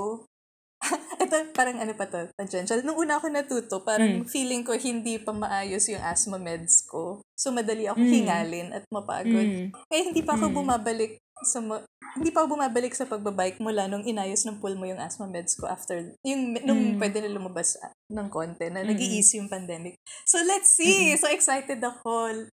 [1.22, 2.82] ito, parang ano pa to, tangential.
[2.86, 4.30] Nung una ako natuto, parang Mm.
[4.30, 7.18] feeling ko hindi pa maayos yung asthma meds ko.
[7.34, 8.10] So, madali ako Mm.
[8.12, 9.42] hingalin at mapagod.
[9.42, 9.74] Mm.
[9.74, 10.54] Kaya hindi pa ako Mm.
[10.54, 11.82] bumabalik sa ma-
[12.16, 15.54] hindi pa ako bumabalik sa pagbabike mula nung inayos ng pool mo yung asthma meds
[15.54, 16.98] ko after, yung nung Mm.
[16.98, 18.96] pwede na lumabas ah, ng konti na Mm-mm.
[18.96, 19.94] nag-i-ease yung pandemic.
[20.24, 21.12] So let's see!
[21.20, 22.48] So excited ako.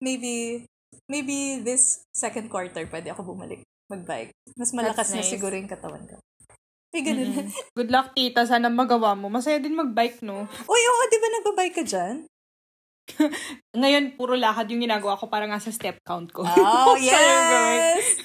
[0.00, 0.64] Maybe,
[1.06, 4.32] maybe this second quarter pwede ako bumalik magbike.
[4.56, 5.28] Mas malakas na nice.
[5.28, 6.16] siguro yung katawan ko.
[6.92, 7.28] May ganun.
[7.32, 7.48] Mm-mm.
[7.78, 8.44] Good luck, tita.
[8.44, 9.28] Sana magawa mo.
[9.28, 10.44] Masaya din mag-bike, no?
[10.44, 12.16] Uy, oo, di ba nagbabike ka dyan?
[13.80, 16.44] Ngayon, puro lakad yung ginagawa ko para nga sa step count ko.
[16.44, 18.20] Oh, yes!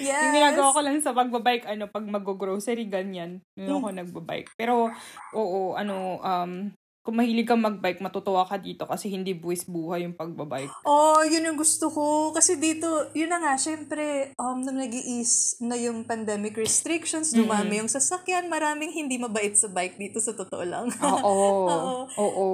[0.00, 0.22] Yes!
[0.28, 3.42] Yung ginagawa ko lang sa pagbabike, ano, pag mag-grocery, ganyan.
[3.58, 4.50] Yun ako nagbabike.
[4.58, 4.90] Pero,
[5.34, 6.72] oo, ano, um,
[7.04, 10.72] kung mahilig kang magbike, matutuwa ka dito kasi hindi buwis buhay yung pagbabike.
[10.88, 12.32] Oh, yun yung gusto ko.
[12.32, 17.84] Kasi dito, yun na nga, syempre, um, nung nag ease na yung pandemic restrictions, dumami
[17.84, 20.88] yung sasakyan, maraming hindi mabait sa bike dito sa totoo lang.
[21.04, 21.20] Oo.
[21.76, 22.08] Oo.
[22.16, 22.48] Oo.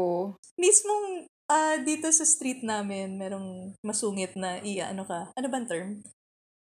[0.58, 5.88] Mismong ah, dito sa street namin, merong masungit na iya, ano ka, ano bang term?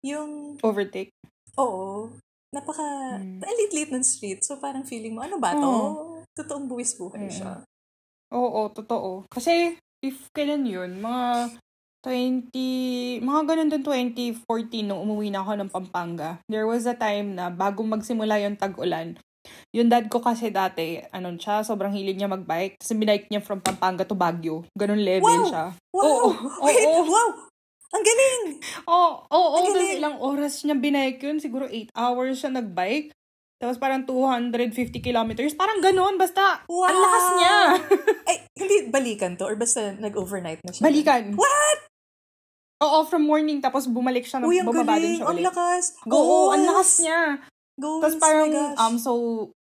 [0.07, 1.11] Yung, Overtake.
[1.59, 2.07] oo,
[2.55, 2.83] napaka,
[3.19, 3.43] Mm.
[3.43, 4.39] ang lit-lit ng street.
[4.41, 5.59] So parang feeling mo, ano ba to?
[5.59, 6.23] Oo.
[6.31, 7.33] Totoong buwis buhay Mm.
[7.33, 7.51] siya.
[8.31, 9.25] Oo, totoo.
[9.27, 11.51] Kasi, if kailan yun, mga
[12.03, 12.67] 20,
[13.19, 16.39] mga ganun din 2014 nung umuwi na ako ng Pampanga.
[16.47, 19.17] There was a time na bago magsimula yung tag-ulan,
[19.71, 22.75] yung dad ko kasi dati, ano siya, sobrang hilig niya magbike.
[22.77, 24.67] Tapos binike niya from Pampanga to Baguio.
[24.75, 25.49] Ganun level Wow!
[25.49, 25.65] siya.
[25.89, 26.03] Wow!
[26.05, 26.29] Oo,
[26.67, 27.03] Wait, oo.
[27.07, 27.46] wow!
[27.87, 28.41] Ang galing!
[28.85, 29.97] Oo, oo, Ang Tapos galing.
[29.97, 31.37] ilang oras niya binike yun.
[31.37, 33.15] Siguro 8 hours siya nagbike.
[33.57, 34.69] Tapos parang 250
[34.99, 35.53] kilometers.
[35.53, 36.15] Parang ganun.
[36.15, 36.85] Basta, Wow!
[36.85, 37.55] ang lakas niya.
[38.23, 39.45] Ay, hindi balikan to?
[39.45, 40.83] Or basta nag-overnight na siya?
[40.83, 41.33] Balikan.
[41.33, 41.79] What?
[42.77, 43.57] Oo, from morning.
[43.57, 44.43] Tapos bumalik siya.
[44.43, 45.17] Uy, ang bumaba din galing.
[45.17, 45.47] siya Ang ulit.
[45.47, 45.83] lakas.
[46.05, 46.67] Oo, ang Goals.
[46.67, 47.21] lakas niya.
[47.73, 48.01] Goals.
[48.03, 49.11] Tapos parang, um, so,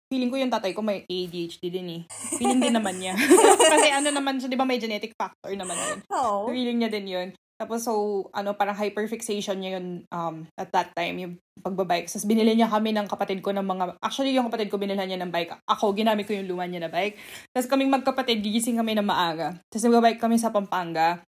[0.05, 2.01] feeling ko yung tatay ko may ADHD din eh.
[2.36, 3.16] Feeling din naman niya.
[3.74, 5.97] Kasi ano naman siya, di ba may genetic factor naman yun.
[6.20, 6.51] Oo.
[6.51, 7.30] Feeling niya din yun.
[7.62, 12.09] Tapos so, ano, parang hyperfixation niya yun um, at that time, yung pagbabike.
[12.09, 15.22] Tapos binili niya kami ng kapatid ko ng mga, actually yung kapatid ko binilhan niya
[15.22, 15.62] ng bike.
[15.70, 17.22] Ako, ginamit ko yung luma niya na bike.
[17.53, 19.62] Tapos kaming magkapatid, gigising kami ng maaga.
[19.70, 21.22] Tapos nagbabike kami sa Pampanga.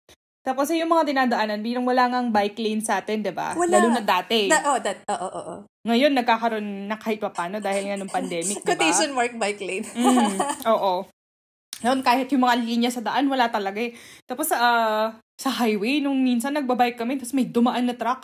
[0.42, 3.52] Tapos yung mga dinadaanan, bilang wala ngang bike lane sa atin, di ba?
[3.54, 3.78] Wala.
[3.78, 4.48] Lalo na dati.
[4.48, 5.56] Da- oh, that, oo, oo, oo.
[5.84, 8.72] Ngayon, nagkakaroon na kahit papano dahil nga nung pandemic, di ba?
[8.72, 9.86] Quotation mark bike lane.
[9.94, 10.40] Mm,
[10.74, 11.06] oo.
[11.82, 13.98] Noon, kahit yung mga linya sa daan, wala talaga eh.
[14.30, 18.22] Tapos ah, sa highway, nung minsan nagbabike kami, tapos may dumaan na truck.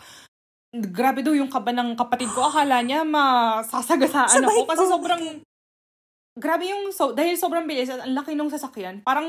[0.70, 2.46] Grabe daw yung kaba ng kapatid ko.
[2.46, 4.70] Akala niya masasagasaan Sa ako.
[4.70, 5.22] Kasi sobrang...
[6.38, 6.94] Grabe yung...
[6.94, 9.26] So, dahil sobrang bilis at ang laki nung sasakyan, parang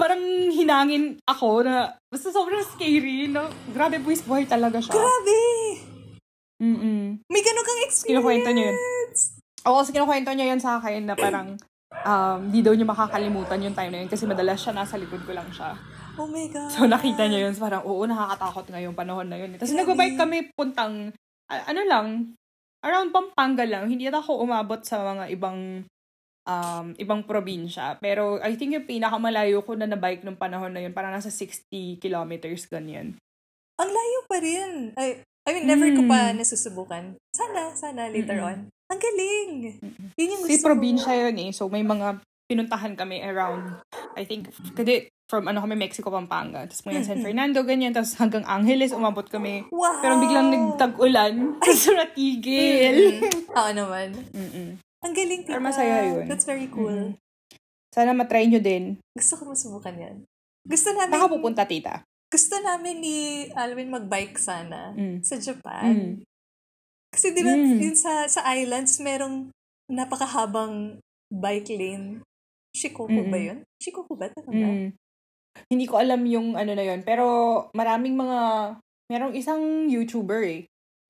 [0.00, 3.28] parang hinangin ako na basta sobrang scary.
[3.28, 3.44] No?
[3.76, 4.96] Grabe, buwis buhay talaga siya.
[4.96, 5.40] Grabe!
[6.60, 7.24] Mm-mm.
[7.28, 8.08] May ganun kang experience.
[8.08, 8.78] Kinukwento niya yun.
[9.68, 11.60] Oo, kasi kinukwento niya yun sa akin na parang
[11.92, 15.32] um, di daw niya makakalimutan yung time na yun kasi madalas siya nasa likod ko
[15.34, 15.74] lang siya.
[16.18, 16.70] Oh my God.
[16.70, 19.54] So nakita niya yun, so parang oo, nakakatakot nga yung panahon na yun.
[19.56, 21.14] Tapos nagbabike kami puntang,
[21.48, 22.34] ano lang,
[22.84, 23.88] around Pampanga lang.
[23.88, 25.84] Hindi na ako umabot sa mga ibang
[26.44, 27.96] um, ibang probinsya.
[28.02, 32.00] Pero I think yung pinakamalayo ko na na-bike nung panahon na yun, parang nasa 60
[32.00, 33.16] kilometers, ganyan.
[33.80, 34.92] Ang layo pa rin.
[34.96, 36.44] Ay, I mean, never ko pa Mm.
[36.44, 37.04] nasusubukan.
[37.40, 38.48] Sana, sana later Mm-mm.
[38.50, 38.58] on.
[38.90, 39.50] Ang galing!
[40.12, 40.66] Yun yung gusto ko.
[40.66, 41.50] probinsya yun eh.
[41.50, 43.78] So may mga pinuntahan kami around,
[44.12, 46.66] I think, kasi from ano kami, Mexico, Pampanga.
[46.66, 47.94] Tapos mga San Fernando, ganyan.
[47.94, 49.62] Tapos hanggang Angeles, umabot kami.
[49.70, 50.02] Wow!
[50.02, 51.34] Pero biglang nagtag-ulan.
[51.62, 53.22] Tapos natigil.
[53.22, 53.54] Mm.
[53.54, 54.08] Oo naman.
[54.34, 54.68] Mm-mm.
[55.00, 55.54] Ang galing, tita.
[55.54, 56.26] Pero masaya yun.
[56.26, 56.90] That's very cool.
[56.90, 57.10] Mm.
[57.88, 58.98] Sana matry nyo din.
[59.14, 60.16] Gusto ko masubukan yan.
[60.62, 62.02] Gusto namin, Baka pupunta, tita.
[62.26, 63.16] gusto namin ni
[63.54, 65.22] Alvin mag-bike sana Mm.
[65.22, 65.86] sa Japan.
[65.88, 66.14] Mm.
[67.10, 67.78] Kasi di ba, Mm.
[67.82, 69.50] yun sa, sa islands, merong
[69.90, 70.98] napakahabang
[71.28, 72.22] bike lane.
[72.70, 73.46] Shikoku ba Mm-mm.
[73.50, 73.58] yun?
[73.82, 74.30] Shikoku ba?
[74.30, 74.68] Tama ba?
[74.70, 74.88] Mm.
[75.66, 77.02] Hindi ko alam yung ano na yun.
[77.02, 77.26] Pero
[77.74, 78.38] maraming mga,
[79.10, 80.60] merong isang YouTuber eh,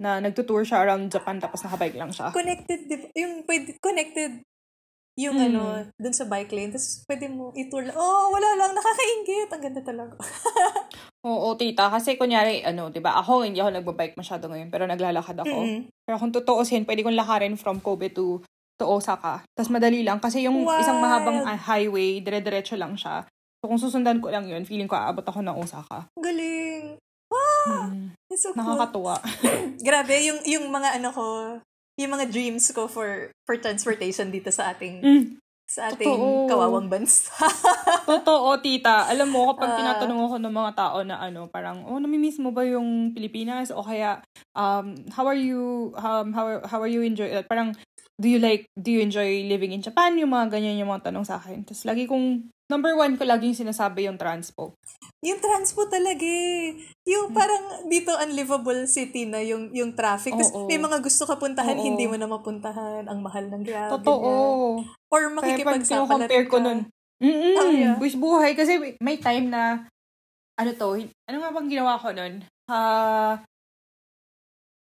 [0.01, 2.33] na nagtutour siya around Japan tapos nakabike lang siya.
[2.33, 2.97] Connected, ba?
[3.13, 4.41] Yung pwede, connected
[5.21, 5.47] yung Mm.
[5.53, 5.63] ano,
[6.01, 6.73] dun sa bike lane.
[6.73, 7.93] Tapos pwede mo i-tour lang.
[7.93, 8.73] Oh, wala lang.
[8.73, 9.53] Nakakaingit.
[9.53, 10.17] Ang ganda talaga.
[11.21, 11.93] Oo, tita.
[11.93, 15.53] Kasi kunyari, ano, di ba, ako hindi ako nagbabike masyado ngayon, pero naglalakad ako.
[15.53, 15.93] Mm-mm.
[16.09, 18.41] Pero kung tutuusin, pwede kong lakarin from Kobe to
[18.81, 19.45] to Osaka.
[19.53, 20.81] Tapos madali lang kasi yung Wild.
[20.81, 23.29] isang mahabang ah, highway, dire-diretso lang siya.
[23.61, 26.09] So kung susundan ko lang yun, feeling ko aabot ako ng Osaka.
[26.17, 26.97] Galing.
[27.29, 27.93] Wow!
[27.93, 28.17] Mm.
[28.33, 28.65] It's so cool.
[28.65, 29.21] Nakakatuwa.
[29.87, 31.25] Grabe, yung, yung mga ano ko,
[32.01, 35.37] yung mga dreams ko for for transportation dito sa ating Mm.
[35.71, 36.51] Sa ating Totoo.
[36.51, 37.31] kawawang bansa.
[38.11, 39.07] Totoo, tita.
[39.07, 39.79] Alam mo, kapag Ah.
[39.79, 43.71] tinatanong ako ng mga tao na ano, parang, oh, namimiss mo ba yung Pilipinas?
[43.71, 44.19] O kaya,
[44.53, 47.71] um, how are you, um, how, are- how are you enjoy, uh, parang,
[48.19, 50.19] do you like, do you enjoy living in Japan?
[50.19, 51.63] Yung mga ganyan yung mga tanong sa akin.
[51.63, 54.79] Tapos lagi kong, number one ko laging sinasabi yung transpo.
[55.21, 56.79] Yung transpo talaga eh.
[57.05, 60.33] Yung parang dito unlivable city na yung yung traffic.
[60.33, 60.71] Tapos Oo.
[60.71, 61.85] may mga gusto ka puntahan, Oo.
[61.85, 63.11] hindi mo na mapuntahan.
[63.11, 63.99] Ang mahal ng grab.
[63.99, 64.31] Totoo.
[64.81, 65.11] ganyan.
[65.11, 66.65] Or makikipagsapalaran compare ko ka.
[66.65, 66.79] nun,
[67.21, 67.95] mm Oh, yeah.
[67.99, 68.55] buwis buhay.
[68.55, 69.85] Kasi may time na,
[70.55, 72.47] ano to, ano nga bang ginawa ko nun?
[72.71, 73.43] Ah,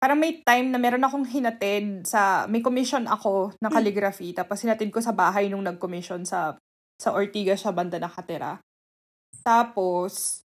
[0.00, 3.76] parang may time na meron akong hinatid sa, may commission ako ng Hmm.
[3.76, 6.60] calligraphy, tapos hinatid ko sa bahay nung nag-commission sa,
[7.00, 8.62] sa Ortigas sa banda nakatira.
[9.44, 10.44] Tapos,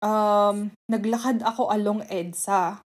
[0.00, 2.80] um, naglakad ako along EDSA.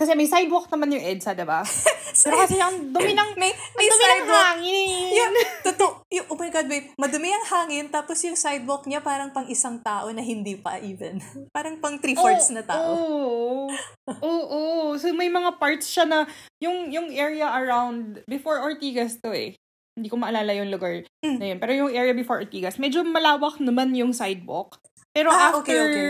[0.00, 1.60] Kasi may sidewalk naman yung EDSA, diba?
[2.24, 5.08] Pero kasi ang dumi ng, May, may dumi ng hangin.
[5.12, 6.96] Yung, totoo, yung, oh my God, wait.
[6.96, 11.20] Madumi ang hangin, tapos yung sidewalk niya parang pang isang tao na hindi pa even.
[11.56, 12.96] parang pang three-fourths na tao.
[12.96, 13.68] Oo.
[14.24, 14.60] Oo.
[14.96, 16.24] So, may mga parts siya na,
[16.64, 19.59] yung, yung area around, before Ortigas to eh.
[19.92, 21.36] Hindi ko maalala yung lugar Mm.
[21.36, 21.58] na yun.
[21.58, 24.78] Pero yung area before Ortigas, medyo malawak naman yung sidewalk.
[25.10, 25.60] Pero Ah, after...
[25.60, 26.08] okay, okay.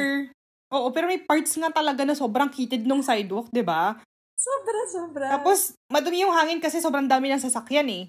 [0.71, 3.99] Oo, pero may parts nga talaga na sobrang heated nung sidewalk, di ba?
[4.39, 5.27] Sobra, sobra.
[5.35, 8.05] Tapos, madumi yung hangin kasi sobrang dami ng sasakyan eh.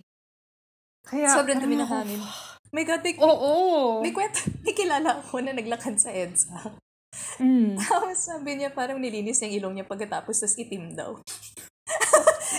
[1.01, 2.21] Kaya, Sobrang parang ng hangin.
[2.69, 3.51] my God, may, Oo.
[3.99, 4.45] may kwento.
[4.63, 6.77] May kilala ako na naglakad sa EDSA.
[7.41, 7.75] Mm.
[7.81, 11.17] Tapos sabi niya parang nilinis yung ilong niya pagkatapos tas itim daw.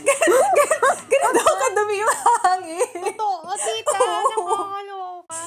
[0.08, 2.14] Ganun, ganun, ganun daw kadumi yung
[2.44, 3.00] hangin.
[3.12, 3.98] Totoo, tita.
[3.98, 4.12] Oo.
[4.32, 5.40] Nakakaloka.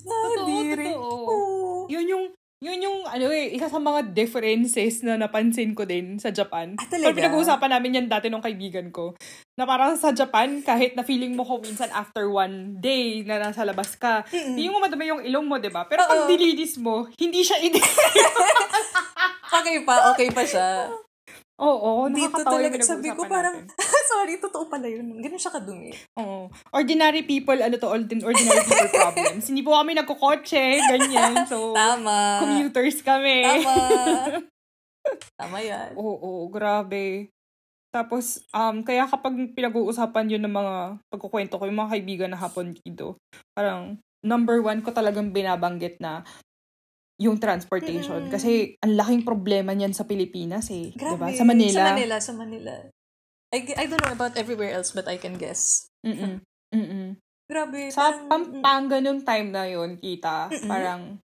[0.00, 0.86] Totoo, diri.
[0.92, 1.08] totoo.
[1.30, 1.86] Oo.
[1.90, 2.24] Yun yung,
[2.60, 6.76] yun yung, ano eh, isa sa mga differences na napansin ko din sa Japan.
[6.76, 7.12] Ah, talaga?
[7.12, 9.16] Pero pinag-uusapan namin yan dati nung kaibigan ko.
[9.56, 13.64] Na parang sa Japan, kahit na feeling mo ko minsan after one day na nasa
[13.64, 15.84] labas ka, hindi mo madumi yung ilong mo, di ba?
[15.88, 16.28] Pero pag Oo.
[16.30, 17.80] dilinis mo, hindi siya hindi.
[19.50, 20.88] Okay pa, okay pa siya.
[21.60, 23.68] Oo, Dito talaga, sabi ko parang,
[24.10, 25.20] sorry, totoo pala yun.
[25.20, 25.92] Ganun siya kadumi.
[26.16, 26.48] Oo.
[26.72, 29.44] Ordinary people, ano to, ordin- ordinary people problems.
[29.52, 31.44] Hindi po kami nagkukotse, ganyan.
[31.44, 32.40] So, Tama.
[32.40, 33.44] commuters kami.
[33.44, 33.76] Tama.
[35.40, 35.92] Tama yan.
[36.00, 37.28] Oo, grabe.
[37.92, 40.74] Tapos, um, kaya kapag pinag-uusapan yun ng mga
[41.12, 43.20] pagkukwento ko, yung mga kaibigan na hapon dito,
[43.52, 46.22] parang number one ko talagang binabanggit na
[47.20, 48.26] yung transportation.
[48.26, 48.32] Mm-mm.
[48.32, 50.96] Kasi ang laking problema niyan sa Pilipinas eh.
[50.96, 51.28] Grabe.
[51.28, 51.36] Diba?
[51.36, 51.76] Sa Manila.
[51.76, 52.74] Sa Manila, sa Manila.
[53.52, 55.92] I, I don't know about everywhere else, but I can guess.
[56.00, 56.40] Mm-mm.
[56.72, 57.20] Mm-mm.
[57.44, 57.92] Grabe.
[57.92, 60.70] Sa parang- Pampanga nung time na yun, kita, Mm-mm.
[60.70, 61.20] parang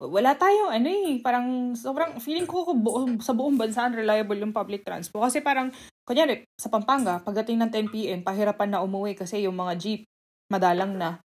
[0.00, 4.52] wala tayong ano eh, parang sobrang feeling ko ko buo, sa buong bansa unreliable yung
[4.52, 5.28] public transport.
[5.28, 5.68] Kasi parang,
[6.08, 10.02] kunyari, sa Pampanga, pagdating ng 10pm, pahirapan na umuwi kasi yung mga jeep,
[10.48, 11.20] madalang na.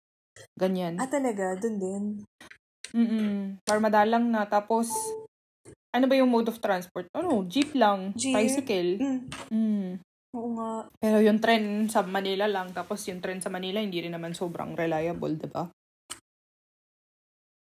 [0.57, 0.97] Ganyan.
[0.97, 1.53] Ah, talaga?
[1.61, 2.03] Doon din?
[2.93, 3.57] Mm-mm.
[3.65, 4.45] Para madalang na.
[4.45, 4.93] Tapos,
[5.93, 7.09] ano ba yung mode of transport?
[7.13, 8.33] Ano, jeep lang, Jeep.
[8.37, 9.01] tricycle.
[9.01, 9.19] Mm.
[9.49, 9.89] Mm.
[10.33, 10.89] Oo nga.
[10.97, 14.73] Pero yung tren sa Manila lang, tapos yung tren sa Manila hindi rin naman sobrang
[14.73, 15.69] reliable, di ba?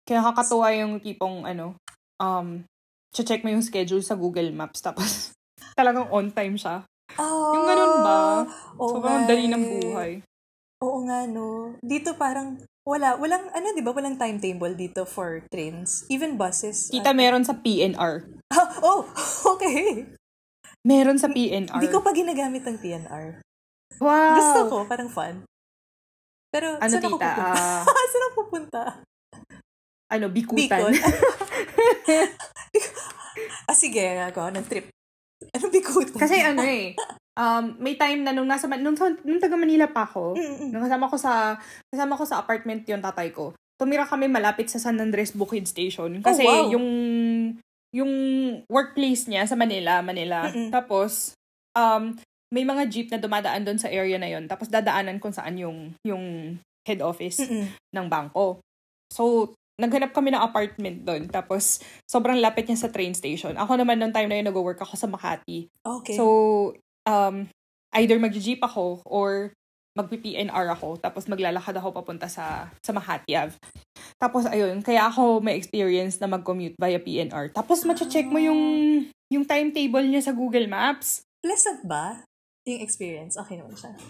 [0.07, 1.75] Kaya kakatuwa yung tipong, ano,
[2.23, 2.63] um,
[3.11, 5.35] check mo yung schedule sa Google Maps, tapos
[5.79, 6.87] talagang on time siya.
[7.19, 8.19] Oh, Yung ganun ba?
[8.79, 9.71] Oo Sobrang dali ng eh.
[9.75, 10.13] buhay.
[10.87, 11.75] Oo nga, no.
[11.83, 12.55] Dito parang,
[12.91, 16.03] wala, walang, ano, di ba, walang timetable dito for trains.
[16.11, 16.91] Even buses.
[16.91, 18.27] Kita Ah, meron sa PNR.
[18.83, 19.07] oh,
[19.55, 20.11] okay.
[20.83, 21.79] Meron sa PNR.
[21.79, 23.39] Hindi ko pa ginagamit ang PNR.
[24.03, 24.35] Wow!
[24.35, 25.47] Gusto ko, parang fun.
[26.51, 27.31] Pero, Ano, saan ako tita?
[27.31, 27.55] pupunta?
[27.87, 28.83] Ah, saan ako pupunta?
[30.11, 30.59] ano, Bikutan.
[30.67, 30.93] Bicol?
[33.71, 34.91] ah, sige, ako, ng trip.
[34.91, 35.00] Ano
[35.75, 36.19] Bikutan?
[36.19, 36.95] Kasi ano eh,
[37.35, 40.71] um, may time na nung nasa, nung, nung taga Manila pa ako, Mm-mm.
[40.71, 41.57] Nung kasama ko sa
[41.91, 43.53] kasama ko sa apartment yung tatay ko.
[43.81, 46.73] Tumira kami malapit sa San Andres Bukid Station kasi Oh, wow.
[46.77, 46.87] yung
[47.91, 48.13] yung
[48.71, 50.47] workplace niya sa Manila, Manila.
[50.53, 50.71] Mm-mm.
[50.71, 51.35] Tapos
[51.75, 52.15] um
[52.51, 54.51] may mga jeep na dumadaan doon sa area na yon.
[54.51, 57.67] Tapos dadaanan kung saan yung yung head office Mm-mm.
[57.95, 58.59] ng bangko.
[59.11, 61.23] So naghanap kami ng apartment doon.
[61.27, 63.57] Tapos sobrang lapit niya sa train station.
[63.57, 65.73] Ako naman noong time na yun nag-work ako sa Makati.
[65.81, 66.15] Okay.
[66.15, 66.25] So,
[67.09, 67.49] um,
[67.97, 69.57] either mag-jeep ako or
[69.99, 71.01] magpi-PNR ako.
[71.03, 73.57] Tapos maglalakad ako papunta sa, sa Makati Ave.
[74.21, 77.51] Tapos, ayun, kaya ako may experience na mag-commute via PNR.
[77.57, 78.61] Tapos, mache-check mo yung,
[79.33, 81.25] yung timetable niya sa Google Maps.
[81.41, 82.23] Pleasant ba?
[82.69, 83.41] Yung experience?
[83.41, 83.97] Okay naman siya.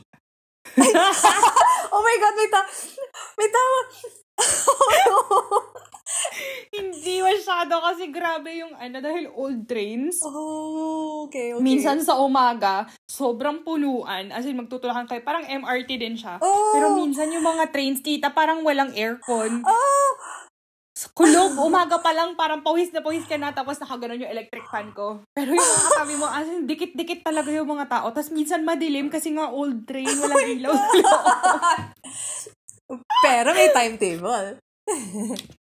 [1.95, 2.61] oh my God, may ta...
[3.39, 3.79] May tawa.
[6.71, 10.23] Hindi masyado kasi grabe yung ano, dahil old trains.
[10.23, 11.63] Oh, okay, okay.
[11.63, 14.31] Minsan sa umaga, sobrang punuan.
[14.31, 15.23] As in, magtutulakan kayo.
[15.27, 16.39] Parang MRT din siya.
[16.39, 16.73] Oh!
[16.75, 19.67] Pero minsan yung mga trains, tita, parang walang aircon.
[19.67, 20.11] Oh!
[21.17, 24.93] Kulog, umaga pa lang, parang pawis na pawis ka na, tapos nakaganon yung electric fan
[24.93, 25.25] ko.
[25.33, 28.13] Pero yung mga katabi mo, as in, dikit-dikit talaga yung mga tao.
[28.13, 30.77] Tapos minsan madilim kasi nga old train, walang ilaw.
[33.23, 34.59] Pero may timetable.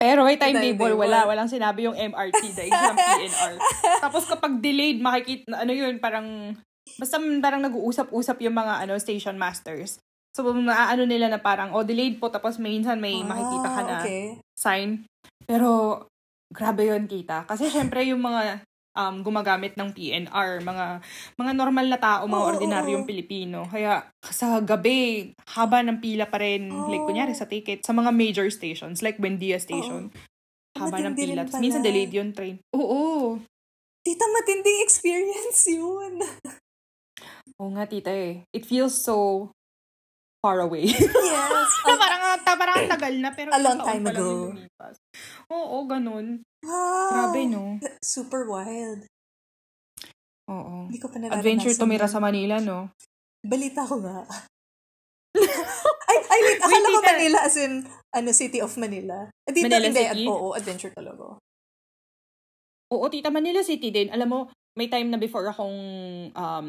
[0.00, 1.28] Pero may timetable, wala.
[1.28, 3.54] Walang sinabi yung MRT, dahil siyang PNR.
[4.02, 6.58] Tapos kapag delayed, makikita, ano yun, parang,
[6.98, 10.02] basta parang nag-uusap-usap yung mga ano station masters.
[10.30, 14.02] So, maaano nila na parang, oh, delayed po, tapos minsan may makikita ka na Ah,
[14.06, 14.38] okay.
[14.54, 14.88] sign.
[15.42, 16.06] Pero,
[16.54, 17.46] grabe yun kita.
[17.50, 18.62] Kasi syempre yung mga
[18.94, 20.86] um, gumagamit ng PNR, mga
[21.38, 23.08] mga normal na tao, mga Oo, ordinaryong oo.
[23.08, 23.66] Pilipino.
[23.68, 26.68] Kaya sa gabi, haba ng pila pa rin.
[26.68, 27.10] Like, Oo.
[27.10, 30.10] kunyari sa ticket, sa mga major stations, like Buendia Station.
[30.78, 31.42] Haba ng Matindi pila.
[31.42, 32.56] rin Tapos minsan delayed yung train.
[32.74, 33.38] Oo.
[34.00, 36.24] Tita, matinding experience yun.
[37.60, 38.48] Oo nga, tita eh.
[38.56, 39.50] It feels so
[40.40, 40.88] far away.
[40.88, 41.70] yes.
[41.84, 44.28] Na parang, ta, parang ang tagal na, pero A long time ago.
[44.50, 44.96] lumipas.
[45.48, 46.40] Oo, ganun.
[46.64, 47.08] wow.
[47.12, 47.76] Grabe, no?
[48.00, 49.04] Super wild.
[50.48, 50.88] Oo.
[50.88, 51.40] Hindi ko pa nararanasan.
[51.40, 52.88] Adventure tumira sa Manila, no?
[53.44, 54.24] Balita ko nga.
[56.10, 56.58] ay, ay, wait.
[56.58, 57.06] Akala Wait, ko.
[57.06, 57.72] Manila as in,
[58.10, 59.28] ano, City of Manila.
[59.46, 60.02] Eh, Dito, Manila hindi.
[60.02, 60.24] City?
[60.24, 61.36] Ad, oo, adventure talaga.
[62.90, 64.10] Oo, tita, Manila City din.
[64.10, 64.40] Alam mo,
[64.74, 65.78] may time na before akong,
[66.34, 66.66] um,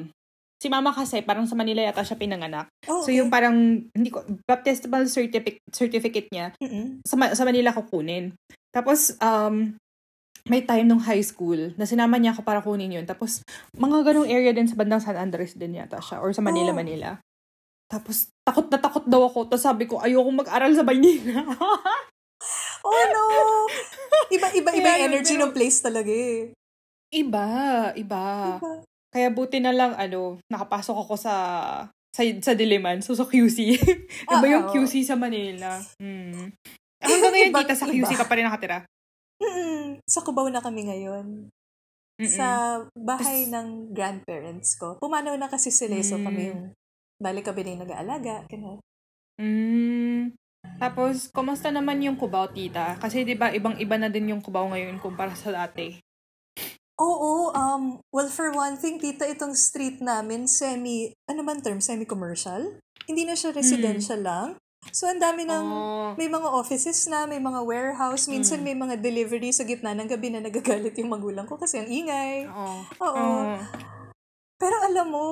[0.62, 2.70] si mama kasi, parang sa Manila yata siya pinanganak.
[2.86, 3.18] Oh, So, okay.
[3.18, 3.58] yung parang,
[3.90, 7.02] hindi ko, baptismal certificate, certificate niya, Mm-mm.
[7.02, 8.38] sa, sa Manila ko kunin.
[8.70, 9.74] Tapos, um,
[10.44, 13.06] may time nung high school na sinama niya ako para kunin yun.
[13.06, 13.42] Tapos,
[13.74, 16.18] mga ganong area din sa bandang San Andres din yata siya.
[16.18, 16.78] Or sa Manila, Oh.
[16.78, 17.10] Manila.
[17.86, 19.46] Tapos, takot na takot daw ako.
[19.48, 21.42] Tapos sabi ko, ayoko mag-aral sa Maynila.
[22.82, 23.26] Oh, no!
[24.34, 26.50] Iba, iba, iba yun, energy pero- ng place talaga eh.
[27.14, 27.46] iba,
[27.94, 28.26] iba.
[28.58, 28.72] Iba.
[29.12, 31.36] Kaya buti na lang, ano, nakapasok ako sa
[32.12, 33.80] sa, sa Diliman, so sa QC.
[34.26, 34.72] iba yung Ah.
[34.72, 35.80] QC sa Manila.
[35.96, 36.52] Hmm.
[37.00, 37.88] Hanggang ngayon, tita, sa.
[37.88, 38.84] QC ka pa rin nakatira.
[39.40, 40.04] Mm-mm.
[40.04, 41.48] Sa Cubao na kami ngayon.
[42.20, 42.28] Mm-mm.
[42.30, 42.48] Sa
[42.94, 45.00] bahay ng grandparents ko.
[45.00, 46.26] Pumanaw na kasi sila, so Mm.
[46.28, 46.62] kami yung
[47.18, 48.36] balik kami na yung nag-aalaga.
[48.52, 48.80] Ganun.
[49.40, 50.36] Mm.
[50.78, 53.00] Tapos, kumusta naman yung Cubao, tita?
[53.00, 55.96] Kasi, di ba, ibang-iba na din yung Cubao ngayon kumpara sa dati.
[57.02, 62.78] Oo, um, well, for one thing, tita, itong street namin, semi, ano man term, semi-commercial.
[63.10, 64.62] Hindi na siya residential lang.
[64.94, 66.10] So, ang dami ng, Oh.
[66.14, 68.66] may mga offices na, may mga warehouse, minsan Mm.
[68.66, 72.46] may mga delivery sa gitna ng gabi na nagagalit yung magulang ko kasi ang ingay.
[72.46, 72.78] Oo.
[73.02, 73.18] Oo.
[73.18, 73.58] Oo.
[74.58, 75.26] Pero alam mo,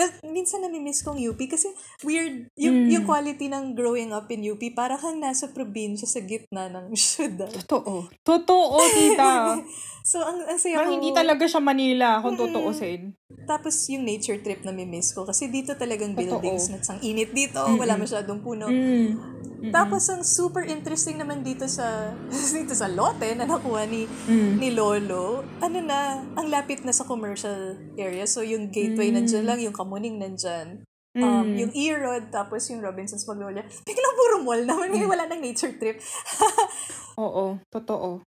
[0.00, 1.68] well, minsan nami-miss kong UP kasi
[2.00, 2.90] weird yung, Mm.
[2.90, 4.62] yung quality ng growing up in UP.
[4.72, 7.52] Para kang nasa probinsya sa gitna ng syudad.
[7.52, 8.08] Totoo.
[8.24, 9.30] Totoo, tita.
[10.00, 10.96] So, ang, ang saya Parang ko.
[10.96, 12.48] hindi talaga siya Manila, kung Mm-mm.
[12.56, 13.12] tutuusin.
[13.44, 15.28] Tapos yung nature trip na miss ko.
[15.28, 16.40] Kasi dito talagang Totoo.
[16.40, 17.60] buildings na ang init dito.
[17.60, 17.76] Mm-mm.
[17.76, 18.64] Wala masyadong puno.
[18.64, 19.12] Mm.
[19.60, 19.68] Mm-mm.
[19.68, 22.16] Tapos ang super interesting naman dito sa
[22.56, 24.56] dito sa lote na nakuha ni Mm.
[24.56, 28.24] ni Lolo, ano na, ang lapit na sa commercial area.
[28.24, 29.20] So yung gateway Mm.
[29.20, 30.86] nandyan lang, yung Kamuning nandyan.
[31.18, 31.58] Um, Mm.
[31.58, 33.66] yung E-Road, tapos yung Robinson's Magnolia.
[33.82, 35.10] Biglang puro mall naman, Mm.
[35.10, 35.98] wala nang nature trip.
[37.18, 38.22] Oo, totoo.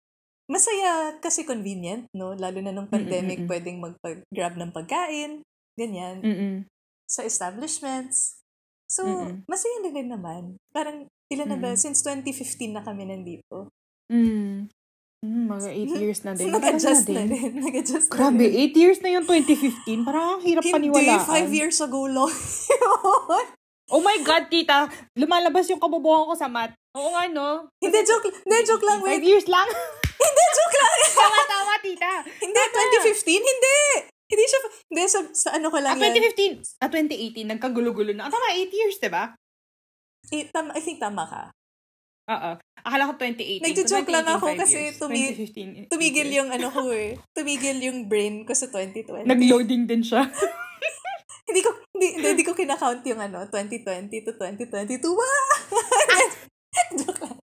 [0.47, 2.39] Masaya kasi convenient, no?
[2.39, 3.51] Lalo na nung pandemic, Mm-mm-mm.
[3.51, 5.43] pwedeng magpag-grab ng pagkain,
[5.75, 6.55] ganyan, Mm-mm.
[7.11, 8.39] sa establishments.
[8.87, 9.43] So, Mm-mm.
[9.51, 10.43] masaya na rin naman.
[10.71, 11.75] Parang, ilan na ba?
[11.75, 11.83] Mm.
[11.83, 13.75] Since 2015 na kami nandito.
[14.07, 14.71] Mm.
[15.19, 16.55] Mm, mga 8 years na din.
[16.55, 17.53] Nag-adjust Matagal na rin.
[17.67, 18.71] Nag-adjust Grabe, na rin.
[18.71, 20.07] 8 years na yung 2015.
[20.07, 21.27] Parang ang hirap Hindi, paniwalaan.
[21.27, 23.47] 5 years ago lang yun.
[23.89, 24.85] Oh my God, tita.
[25.17, 26.77] Lumalabas yung kabubuhan ko sa math.
[26.93, 27.73] Oo nga, no?
[27.81, 29.01] Hindi, joke, hindi, joke lang.
[29.01, 29.65] 5 Wait, years lang.
[29.65, 30.93] hindi, joke lang.
[31.09, 32.13] tama, tama, tita.
[32.37, 32.61] hindi,
[33.01, 33.79] 2015, hindi.
[34.29, 34.61] Hindi siya,
[34.93, 36.21] hindi, sa, sa ano ko Ah, lang yan.
[36.21, 36.85] 2015.
[36.85, 37.49] Ah, 2018.
[37.49, 38.29] Nagkagulo-gulo na.
[38.29, 39.33] Ah, tama, 8 years, diba?
[40.37, 41.43] Eh, tama, I think tama ka.
[42.29, 42.51] Oo.
[42.85, 43.65] Akala ko 2018.
[43.65, 45.33] Nagjo-joke lang 2018, ako kasi tumi-
[45.89, 47.17] 2015, Tumigil yung ano ko eh.
[47.33, 49.25] Tumigil yung brain ko sa 2020.
[49.25, 50.29] Nag-loading din siya.
[51.49, 55.01] hindi ko, hindi, hindi, hindi ko kinakount yung ano, 2020 to 2022.
[55.19, 55.53] Wah!
[57.01, 57.37] Joke lang.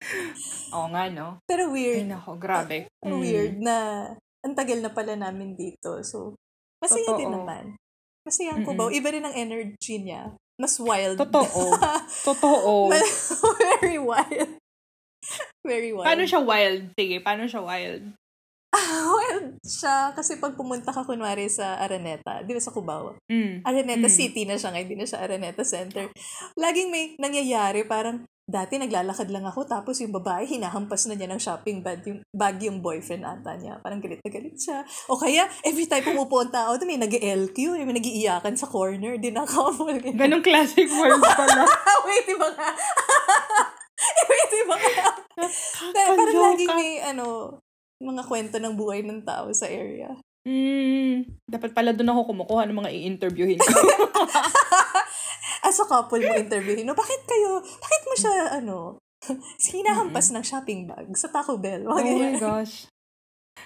[0.71, 1.41] Oo nga, no?
[1.49, 2.05] Pero Ay, weird.
[2.07, 2.85] nako, grabe.
[3.01, 3.19] Mm.
[3.19, 3.75] Weird na
[4.45, 5.97] ang tagal na pala namin dito.
[6.05, 6.37] So,
[6.77, 7.19] masaya Totoo.
[7.19, 7.63] din naman.
[8.21, 8.63] Masaya ang.
[8.65, 8.93] Cubao.
[8.93, 10.33] Iba rin ang energy niya.
[10.55, 11.19] Mas wild.
[11.19, 11.73] Totoo.
[12.23, 12.93] Totoo.
[13.59, 14.61] Very wild.
[15.65, 16.05] Very wild.
[16.05, 16.93] Paano siya wild?
[16.93, 18.03] Sige, paano siya wild?
[19.17, 20.13] wild siya.
[20.13, 23.17] Kasi pag pumunta ka kunwari sa Araneta, di ba sa Cubao?
[23.25, 23.65] Mm.
[23.65, 24.13] Araneta Mm.
[24.13, 26.05] City na siya ngayon, hindi na siya Araneta Center.
[26.53, 31.41] Laging may nangyayari, parang dati naglalakad lang ako, tapos yung babae, hinahampas na niya ng
[31.41, 33.81] shopping bag yung, bag yung boyfriend ata niya.
[33.81, 34.85] Parang galit na galit siya.
[35.09, 39.97] O kaya, every time pumupunta ako, may nag-LQ, may nag-iiyakan sa corner, dinakabol.
[40.21, 41.65] Ganong classic world pala.
[42.05, 42.69] Wait, iba nga.
[44.65, 45.07] Iba nga.
[45.93, 47.57] Parang laging may, ano,
[47.99, 50.15] mga kwento ng buhay ng tao sa area.
[50.45, 53.73] Mm, dapat pala doon ako kumukuha ng mga i-interviewin ko.
[55.65, 59.01] As a couple mo interviewin, no, bakit kayo, bakit mo siya, ano,
[59.73, 61.85] Hinahampas ng shopping bag sa Taco Bell.
[61.85, 62.89] Oh my gosh.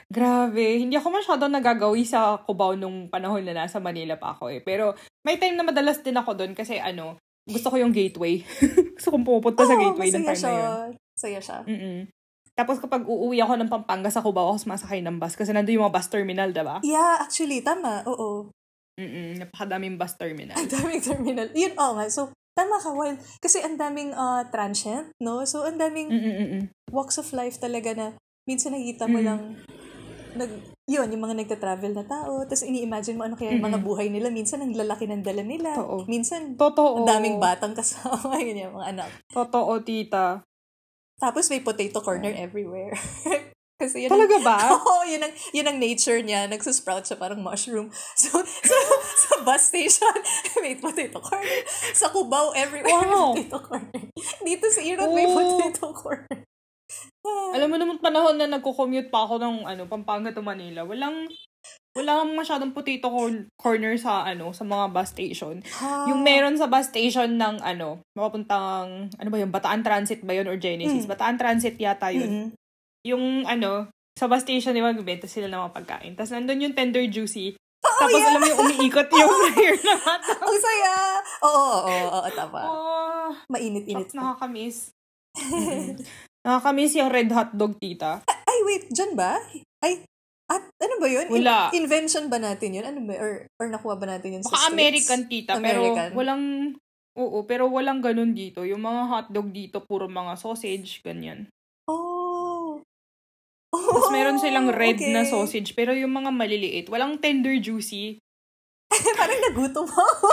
[0.10, 0.82] Grabe.
[0.82, 4.62] Hindi ako masyado nagagawi sa Cubao nung panahon na nasa Manila pa ako eh.
[4.62, 4.94] Pero
[5.26, 8.42] may time na madalas din ako doon kasi ano, gusto ko yung gateway.
[8.98, 10.50] gusto kong pupunta sa gateway ng masaya time siya.
[10.50, 10.90] na yun.
[11.14, 11.58] Saya siya.
[11.64, 12.00] Mm-mm.
[12.54, 15.86] Tapos kapag uuwi ako ng Pampanga sa Cubao, ako sumasakay ng bus kasi nandun yung
[15.86, 16.84] mga bus terminal, diba?
[16.84, 18.04] Yeah, actually, tama.
[18.04, 18.52] Oo.
[19.00, 19.40] Mm-mm.
[19.40, 20.60] Napakadaming bus terminal.
[20.60, 21.48] Ang daming terminal.
[21.56, 22.12] Yun, oo nga.
[22.12, 25.40] So, tama ka, while, kasi ang daming uh, transient, no?
[25.48, 26.64] So, ang daming Mm-mm-mm.
[26.92, 28.08] walks of life talaga na
[28.44, 29.26] minsan nakikita mo Mm.
[29.26, 29.42] lang
[30.40, 30.52] nag
[30.90, 34.32] yun, yung mga nagta-travel na tao, tapos ini-imagine mo ano kaya yung mga buhay nila.
[34.34, 35.76] Minsan, ang lalaki ng dala nila.
[35.78, 36.10] Totoo.
[36.10, 37.04] Minsan, Totoo.
[37.04, 39.10] ang daming batang kasama, ganyan, mga anak.
[39.30, 40.42] Totoo, tita.
[41.20, 42.96] Tapos may potato corner everywhere.
[43.80, 44.58] Kasi yun Talaga ba?
[44.60, 46.52] Ang, Oo, yun ang, yun ang nature niya.
[46.52, 47.88] Nagsusprout siya parang mushroom.
[48.20, 48.76] So, so
[49.16, 50.16] sa bus station,
[50.60, 51.64] may potato corner.
[51.96, 53.32] Sa Cubao, everywhere Wow.
[53.36, 54.04] may potato corner.
[54.44, 55.32] Dito sa may Oh.
[55.32, 56.44] potato corner.
[57.54, 60.86] Alam mo naman panahon na nagko-commute pa ako ng ano, Pampanga to Manila.
[60.86, 61.30] Walang
[61.98, 65.60] walang masyadong potato cor- corner sa ano, sa mga bus station.
[66.10, 70.48] Yung meron sa bus station ng ano, mapapuntang ano ba yun, Bataan Transit ba yun
[70.48, 71.06] or Genesis?
[71.06, 71.12] Mm.
[71.12, 72.30] Bataan Transit yata yun.
[72.30, 72.48] Mm-mm.
[73.06, 76.14] Yung ano, sa bus station, di ba, bibenta sila ng mga pagkain.
[76.16, 77.56] Tapos nandun yung tender juicy.
[77.80, 78.36] Tapos yeah.
[78.36, 80.40] alam mo yung umiikot yung layer na hotdog.
[80.44, 80.94] Ang saya!
[81.48, 82.62] Oo, oo, oo, oo, tama.
[82.68, 84.12] Oh, Mainit-init.
[84.12, 84.92] nakakamiss.
[85.40, 85.96] Mm-mm.
[86.50, 88.26] Nakakamiss yung red hotdog, tita.
[88.26, 89.38] Ay, wait, dyan ba?
[89.86, 90.02] Ay,
[90.50, 91.30] at ano ba yun?
[91.30, 91.70] In- Wala.
[91.78, 92.86] invention ba natin yun?
[92.90, 93.14] Ano ba?
[93.22, 94.74] Or, or nakuha ba natin yun sa Baka States?
[94.74, 95.54] American, tita.
[95.62, 96.10] Pero American.
[96.18, 96.44] walang,
[97.14, 98.66] oo, pero walang ganun dito.
[98.66, 101.46] Yung mga hotdog dito, puro mga sausage, ganyan.
[101.86, 102.82] Oh.
[103.70, 105.14] Tapos meron silang red okay.
[105.14, 108.18] na sausage, pero yung mga maliliit, walang tender juicy.
[109.22, 110.30] Parang nagutom ako.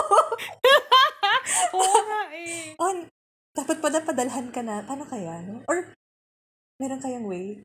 [1.77, 2.73] Oo nga eh.
[2.81, 3.05] oh,
[3.53, 4.81] dapat pala padalhan ka na.
[4.81, 5.61] Paano kaya, no?
[5.69, 5.93] Or,
[6.77, 7.61] meron kayang way?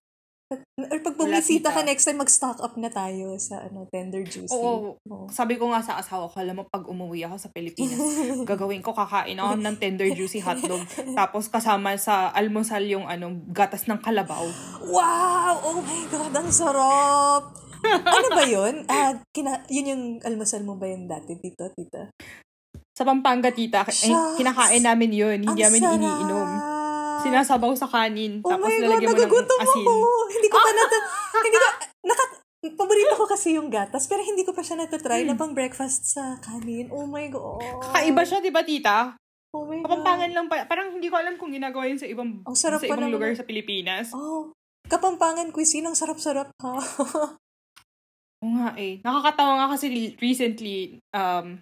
[0.52, 4.52] Or pag bumisita ka next time, mag-stock up na tayo sa ano tender juicy.
[4.52, 5.00] Oo.
[5.00, 5.26] Oo.
[5.32, 7.96] Sabi ko nga sa asawa ko, alam mo, pag umuwi ako sa Pilipinas,
[8.52, 10.84] gagawin ko, kakain ako ng tender juicy hotdog.
[11.20, 14.44] Tapos kasama sa almusal yung ano, gatas ng kalabaw.
[14.92, 15.56] Wow!
[15.64, 17.44] Oh my God, ang sarap!
[17.82, 18.84] ano ba yun?
[18.92, 22.12] Ah, kina- yun yung almusal mo ba yun dati dito, tita?
[22.92, 24.36] Sa Pampanga, tita, eh, Shucks!
[24.36, 25.40] kinakain namin yun.
[25.42, 25.96] Hindi Ang namin sarap!
[25.96, 26.51] iniinom.
[27.22, 29.82] Sinasabaw sa kanin, Oh tapos my God, nagugutom asin.
[29.82, 29.94] ako!
[30.30, 30.98] Hindi ko pa nata...
[31.38, 31.68] hindi ko...
[32.02, 32.24] Naka,
[32.74, 36.38] paborito ko kasi yung gatas, pero hindi ko pa siya natatry na pang breakfast sa
[36.40, 36.90] kanin.
[36.90, 37.62] Oh my God!
[37.62, 37.82] Hmm.
[37.84, 39.14] Kakaiba siya, di ba, tita?
[39.52, 39.86] Oh my God!
[39.86, 40.66] Kapampangan lang pa.
[40.66, 43.14] Parang hindi ko alam kung ginagawa yun sa ibang, Ang sarap sa ibang naman.
[43.14, 44.10] lugar sa Pilipinas.
[44.12, 46.74] Oh, Kapampangan cuisine, ang sarap-sarap ha.
[48.42, 48.98] Oo nga eh.
[49.00, 51.62] Nakakatawa nga kasi recently, um,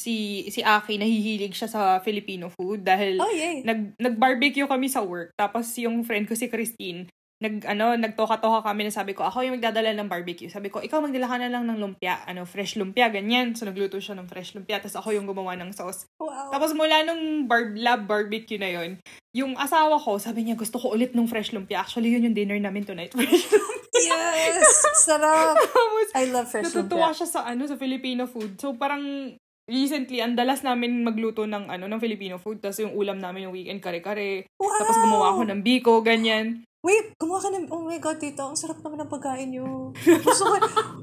[0.00, 3.60] si si Aki nahihilig siya sa Filipino food dahil oh, yay.
[3.60, 5.36] nag nag-barbecue kami sa work.
[5.36, 7.04] Tapos yung friend ko si Christine,
[7.40, 10.52] nag ano, nagtoka-toka kami na sabi ko, ako yung magdadala ng barbecue.
[10.52, 13.56] Sabi ko, ikaw magdala ka na lang ng lumpia, ano, fresh lumpia, ganyan.
[13.56, 16.04] So nagluto siya ng fresh lumpia, tapos ako yung gumawa ng sauce.
[16.20, 16.52] Wow.
[16.52, 19.00] Tapos mula nung bar- lab barbecue na yon,
[19.32, 21.80] yung asawa ko, sabi niya, gusto ko ulit ng fresh lumpia.
[21.80, 23.12] Actually, yun yung dinner namin tonight.
[23.16, 23.80] Fresh lumpia.
[24.04, 24.84] yes!
[25.00, 25.56] Sarap!
[25.64, 27.18] Tapos, I love fresh natutuwa lumpia.
[27.24, 28.60] siya sa ano sa Filipino food.
[28.60, 29.36] So parang
[29.70, 33.54] recently ang dalas namin magluto ng ano ng Filipino food tapos yung ulam namin yung
[33.54, 34.50] weekend kare-kare.
[34.58, 34.74] Wow!
[34.82, 36.66] Tapos gumawa ako ng biko, ganyan.
[36.80, 37.68] Wait, gumawa ka ng...
[37.68, 38.40] Oh my God, tito.
[38.40, 39.92] Ang sarap naman ng pagkain niyo.
[40.24, 40.56] Gusto ko...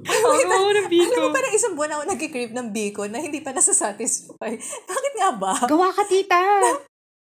[0.10, 1.14] Wait, Oo, ng biko.
[1.14, 4.58] Alam mo, parang isang buwan ako nag-crave ng bacon na hindi pa nasasatisfy.
[4.90, 5.54] Bakit nga ba?
[5.70, 6.42] Gawa ka, tita!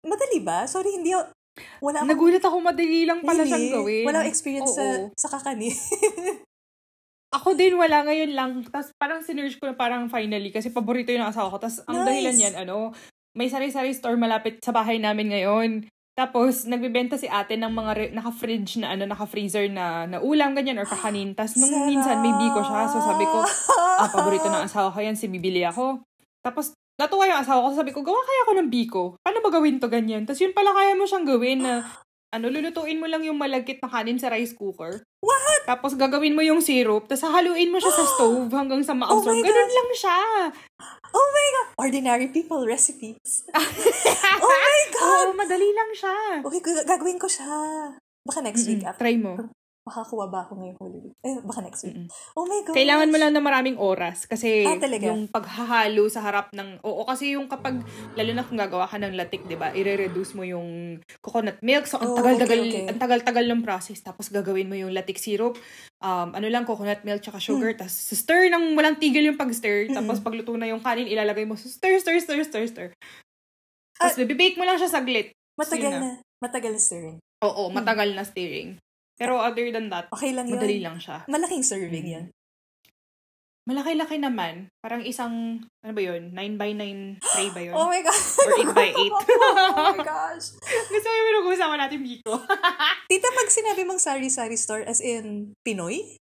[0.02, 0.66] Madali ba?
[0.66, 1.38] Sorry, hindi ako...
[1.86, 2.10] Wala akong...
[2.10, 3.50] Nagulat ako madali lang pala Really?
[3.54, 4.06] siyang gawin.
[4.10, 5.14] Wala experience sa, Oo.
[5.14, 5.70] sa kakani.
[7.28, 8.52] Ako din, wala ngayon lang.
[8.64, 11.60] Tapos parang sinerge ko na parang finally kasi paborito yun ng asawa ko.
[11.60, 12.08] Tapos ang Nice.
[12.08, 12.96] dahilan yan, ano,
[13.36, 15.70] may sari-sari store malapit sa bahay namin ngayon.
[16.18, 20.82] Tapos, nagbebenta si ate ng mga re- naka-fridge na, ano, naka-freezer na, na ulam, ganyan,
[20.82, 21.38] or kakanin.
[21.38, 21.86] Tapos, nung Sarap!
[21.86, 22.90] minsan, may biko siya.
[22.90, 23.46] So, sabi ko,
[24.02, 26.02] ah, paborito ng asawa ko yan, si bibili ako.
[26.42, 27.78] Tapos, natuwa yung asawa ko.
[27.78, 29.04] Sabi ko, gawa kaya ako ng biko.
[29.22, 30.26] Paano ba gawin to ganyan?
[30.26, 31.86] Tapos, yun pala kaya mo siyang gawin na,
[32.34, 35.00] ano, lulutuin mo lang yung malagkit na kanin sa rice cooker.
[35.24, 35.62] What?
[35.64, 37.08] Tapos, gagawin mo yung syrup.
[37.08, 39.32] Tapos, haluin mo siya sa stove hanggang sa ma-absorb.
[39.32, 40.20] Oh Ganun lang siya.
[41.08, 41.68] Oh my God!
[41.80, 43.48] Ordinary people recipes.
[44.44, 45.32] oh my God!
[45.32, 46.44] Oo, madali lang siya.
[46.44, 47.48] Okay, gagawin ko siya.
[48.28, 48.84] Baka next week.
[48.84, 49.08] Mm-mm, After.
[49.08, 49.34] Try mo.
[49.88, 51.16] Makakuha ba ako ngayong Holy Week?
[51.24, 51.96] Eh, baka next week.
[51.96, 52.12] Mm-mm.
[52.36, 52.76] Oh my God!
[52.76, 55.08] Kailangan mo lang ng maraming oras kasi Ah, talaga?
[55.08, 57.80] yung paghahalo sa harap ng oo kasi yung kapag
[58.14, 59.72] lalo na kung gagawa ka ng latik, 'di ba?
[59.72, 61.88] I-reduce mo yung coconut milk.
[61.88, 62.92] So ang Oh, tagal-tagal okay, okay.
[62.92, 65.56] ang tagal-tagal ng process tapos gagawin mo yung latik syrup.
[65.98, 67.88] Um ano lang coconut milk tsaka sugar Hmm.
[67.88, 71.72] tapos stir ng walang tigil yung pag-stir tapos pagluto na yung kanin ilalagay mo sa
[71.72, 72.88] stir stir stir stir stir.
[73.96, 74.28] Tapos Ah.
[74.28, 75.32] bibake mo lang siya saglit.
[75.56, 76.12] Matagal Yun na.
[76.38, 77.18] Matagal na stirring.
[77.40, 78.78] Oo, matagal na stirring.
[79.18, 80.56] Pero other than that, Okay lang yun.
[80.56, 81.26] madali lang siya.
[81.26, 82.14] Malaking serving Mm.
[82.14, 82.26] yan.
[83.68, 84.72] Malaki-laki naman.
[84.80, 86.32] Parang isang, ano ba yun?
[86.32, 87.76] 9 by 9 tray ba yun?
[87.76, 88.16] Oh my God.
[88.16, 89.12] Or 8 by 8.
[89.12, 90.56] oh my gosh.
[90.94, 92.32] Gusto mo yung kasama natin dito?
[93.12, 96.16] Tita, pag sinabi mong sari-sari store as in Pinoy?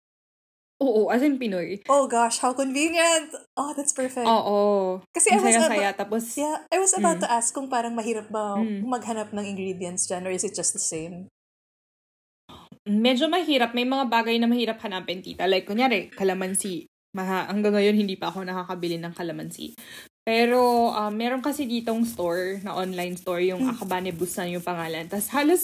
[0.79, 1.83] Oo, as in Pinoy.
[1.91, 3.35] Oh gosh, how convenient.
[3.55, 4.23] Oh, that's perfect.
[4.23, 5.03] Oo.
[5.11, 7.23] Kasi I was about, Tapos, yeah, I was about Mm.
[7.23, 8.87] to ask kung parang mahirap ba Mm.
[8.87, 11.27] maghanap ng ingredients dyan or is it just the same?
[12.87, 13.71] Medyo mahirap.
[13.71, 15.47] May mga bagay na mahirap hanapin, tita.
[15.47, 16.87] Like, kunyari, kalamansi.
[17.13, 19.77] Maha, hanggang ngayon, hindi pa ako nakakabili ng kalamansi.
[20.23, 23.75] Pero, um, meron kasi ditong store, na online store, yung Hmm.
[23.75, 25.05] Akabane Busan yung pangalan.
[25.11, 25.63] Tapos, halos,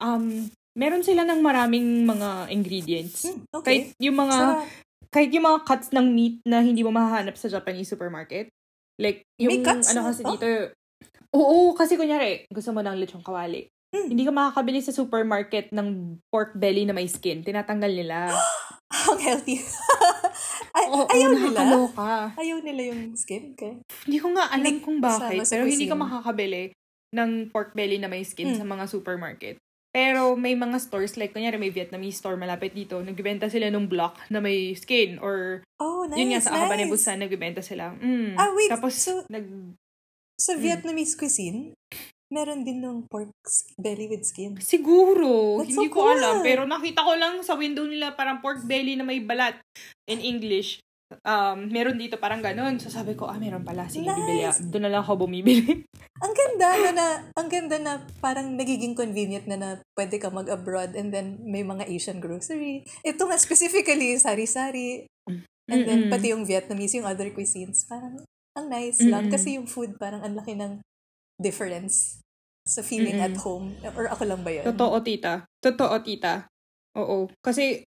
[0.00, 3.28] um, meron sila ng maraming mga ingredients.
[3.28, 4.02] Hmm, Kahit okay.
[4.02, 4.66] yung mga, Sarap.
[5.12, 8.48] kahit yung mga cuts ng meat na hindi mo mahahanap sa Japanese supermarket.
[8.98, 10.34] Like, yung, May cuts ano kasi to?
[10.34, 10.48] dito,
[11.30, 13.68] oo, kasi kunyari, gusto mo ng lechong kawali.
[13.88, 14.08] Hmm.
[14.12, 17.40] Hindi ka makakabili sa supermarket ng pork belly na may skin.
[17.40, 18.28] Tinatanggal nila.
[19.08, 19.60] Ang healthy.
[20.76, 21.60] Ay, Oo, ayaw nila.
[21.60, 22.12] nakakaloka.
[22.36, 23.56] Ayaw nila yung skin.
[23.56, 23.80] Okay.
[24.04, 25.40] Hindi ko nga alam Hindi kung bakit.
[25.44, 26.72] Pero hindi ka makakabili
[27.16, 28.58] ng pork belly na may skin Hmm.
[28.60, 29.56] sa mga supermarket.
[29.88, 34.20] Pero may mga stores, like kunyari may Vietnamese store malapit dito, nagbibenta sila ng block
[34.28, 36.92] na may skin or Oh, nice, yun nga sa nice.
[36.92, 37.96] Busan, nagbibenta sila.
[37.96, 38.36] Mm.
[38.36, 38.68] Ah, wait.
[38.68, 39.48] Tapos, so, nag,
[40.36, 40.60] sa Mm.
[40.60, 41.72] Vietnamese cuisine,
[42.28, 43.32] meron din ng pork
[43.76, 44.56] belly with skin.
[44.60, 46.12] siguro, That's hindi so ko cool.
[46.12, 46.44] alam.
[46.44, 49.56] Pero nakita ko lang sa window nila parang pork belly na may balat
[50.04, 50.80] in English.
[51.24, 52.76] Um, meron dito parang ganun.
[52.76, 53.88] So sabi ko, ah, meron pala.
[53.88, 54.60] Sige, Nice.
[54.60, 54.68] bibili.
[54.68, 55.88] Doon na lang ako bumibili.
[56.24, 57.06] Ang ganda na, na
[57.38, 61.86] ang ganda na parang nagiging convenient na na pwede ka mag-abroad and then may mga
[61.86, 62.82] Asian grocery.
[63.06, 65.06] Ito nga specifically, sari-sari.
[65.70, 66.10] And then Mm-mm.
[66.10, 67.86] pati yung Vietnamese, yung other cuisines.
[67.86, 68.18] Parang
[68.58, 69.30] ang nice lang.
[69.30, 69.34] Mm-mm.
[69.38, 70.82] Kasi yung food parang ang laki ng
[71.38, 72.18] difference
[72.68, 73.28] sa feeling Mm-mm.
[73.32, 73.72] at home.
[73.96, 74.66] Or ako lang ba yun?
[74.68, 75.48] Totoo, tita.
[75.64, 76.44] Totoo, tita.
[76.98, 77.32] Oo.
[77.40, 77.80] Kasi,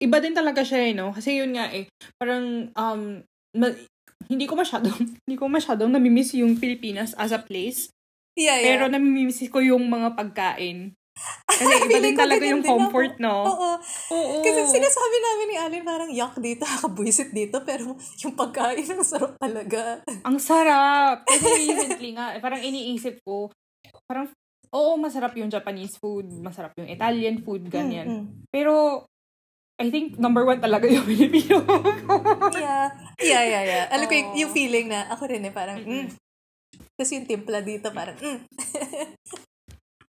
[0.00, 1.12] iba din talaga siya, eh, no?
[1.12, 3.02] Kasi yun nga, eh, parang, um,
[3.52, 3.78] ma-
[4.30, 4.96] hindi ko masyadong,
[5.28, 7.92] hindi ko masyadong namimiss yung Pilipinas as a place.
[8.34, 8.64] Yeah, yeah.
[8.74, 10.96] Pero namimiss ko yung mga pagkain.
[11.44, 13.24] Kasi iba din talaga ganyan yung comfort, ako.
[13.24, 13.36] no?
[13.46, 13.70] Oo.
[14.16, 14.34] Oo.
[14.40, 17.94] Kasi sinasabi namin ni Alin parang yuck dito, nakabwisit dito, pero
[18.24, 20.00] yung pagkain ang sarap talaga.
[20.24, 21.22] Ang sarap!
[21.28, 23.52] Kasi recently nga, eh, parang iniisip ko,
[24.08, 24.32] parang,
[24.72, 28.06] oo, masarap yung Japanese food, masarap yung Italian food, ganyan.
[28.08, 28.26] Mm, mm.
[28.48, 29.04] Pero,
[29.76, 31.60] I think number one talaga yung Filipino.
[32.56, 32.88] Yeah.
[33.20, 33.84] Yeah, yeah, yeah.
[33.92, 36.08] Alam ko yung, feeling na ako rin eh, parang, mm.
[36.94, 38.48] Tapos yung timpla dito, parang, mm.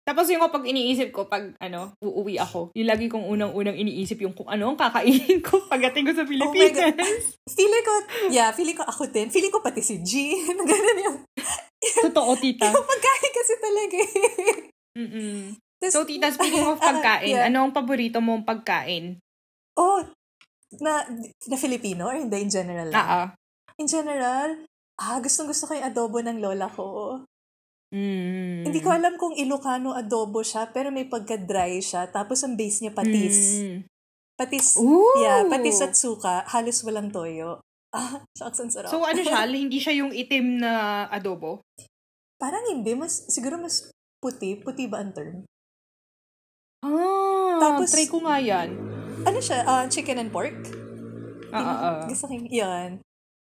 [0.08, 4.32] Tapos yung kapag iniisip ko, pag ano, uuwi ako, yung lagi kong unang-unang iniisip yung
[4.32, 7.36] kung ano ang kakainin ko pagdating ko sa Oh Pilipinas.
[7.44, 7.94] feeling ko,
[8.32, 9.28] yeah, feeling ko ako din.
[9.28, 10.32] Feeling ko pati si G.
[10.56, 11.18] Ganun yung,
[12.08, 12.72] Totoo, tita.
[12.72, 14.56] yung pagkain kasi talaga eh.
[14.96, 15.40] Mm-mm.
[15.76, 17.44] Tas, So, tita, speaking of Ah, pagkain, yeah.
[17.44, 19.20] ano ang paborito mong pagkain?
[19.76, 20.00] Oh,
[20.80, 21.04] na,
[21.46, 22.88] na Filipino or hindi in general?
[22.88, 22.96] lang?
[22.96, 23.26] Ah, ah.
[23.76, 24.64] In general,
[24.98, 27.20] ah, gustong gusto ko yung adobo ng lola ko.
[27.88, 28.68] Mm.
[28.68, 32.08] Hindi ko alam kung Ilocano adobo siya, pero may pagka-dry siya.
[32.12, 33.64] Tapos ang base niya patis.
[33.64, 33.78] Mm.
[34.38, 35.18] Patis, Ooh!
[35.18, 37.58] yeah, patis at suka, halos walang toyo.
[37.88, 38.92] Ah, shucks, ang sarap.
[38.92, 39.48] So, ano siya?
[39.64, 41.64] hindi siya yung itim na adobo?
[42.36, 43.88] Parang hindi, mas, siguro mas
[44.20, 44.60] puti.
[44.60, 45.48] Puti ba ang term?
[46.84, 48.76] Ah, Tapos- try ko nga yan.
[49.24, 49.64] Ano siya?
[49.64, 50.52] Ah, chicken and pork?
[51.48, 52.00] Ah, ah, ah.
[52.04, 53.00] Gusto ko yan.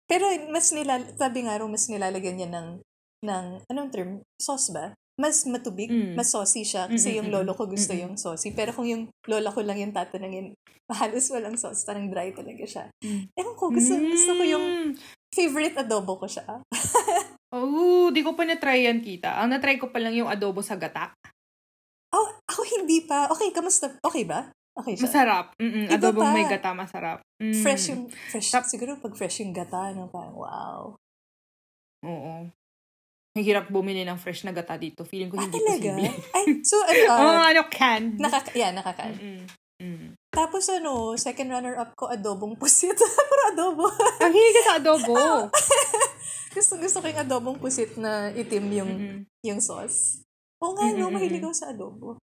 [0.04, 2.84] Pero mas nilal, sabi nga raw, mas nilalagyan niya ng,
[3.20, 4.10] ng, anong term?
[4.36, 4.92] Sauce ba?
[5.18, 6.14] Mas matubig, Mm.
[6.14, 6.86] mas saucy siya.
[6.86, 8.04] Kasi Mm, mm, yung mm, lolo ko gusto mm, mm.
[8.06, 8.54] yung saucy.
[8.54, 10.54] Pero kung yung lola ko lang yung tatanungin,
[10.94, 11.82] halos walang sauce.
[11.82, 12.84] Parang dry talaga siya.
[13.02, 13.26] Mm.
[13.34, 14.90] Ewan ko, gusto, gusto ko yung Mm.
[15.28, 16.46] favorite adobo ko siya.
[17.48, 19.40] Oh, di ko pa na-try yan, tita.
[19.40, 21.16] Ang na-try ko pa lang yung adobo sa gata.
[22.12, 23.24] Oh, ako hindi pa.
[23.32, 23.96] Okay, kamusta?
[23.98, 24.52] Okay ba?
[24.76, 25.08] Okay siya.
[25.08, 25.46] Masarap.
[25.56, 26.36] Mm-mm, Iba adobong pa.
[26.36, 27.24] may gata, masarap.
[27.40, 27.56] Mm.
[27.56, 28.52] Fresh yung, fresh.
[28.52, 30.80] Tap- siguro pag fresh yung gata, no, parang wow.
[32.04, 32.52] Oo.
[33.38, 35.06] Mahirap bumili ng fresh na gata dito.
[35.06, 35.94] Feeling ko Ah, hindi talaga?
[35.94, 36.10] posible.
[36.34, 38.18] Ay, so, ano, uh, ano, canned.
[38.18, 39.14] nakaka, yeah, nakakaan.
[39.14, 39.46] Mm-mm.
[39.78, 40.18] Mm.
[40.28, 42.98] Tapos ano, second runner-up ko, adobong pusit.
[43.30, 43.86] Puro adobo.
[44.18, 45.14] Ang hilig ka sa adobo.
[46.58, 49.18] gusto, gusto ko yung adobong pusit na itim yung, Mm-mm.
[49.46, 50.26] yung sauce.
[50.58, 52.18] Oo nga, no, mahilig ako sa adobo.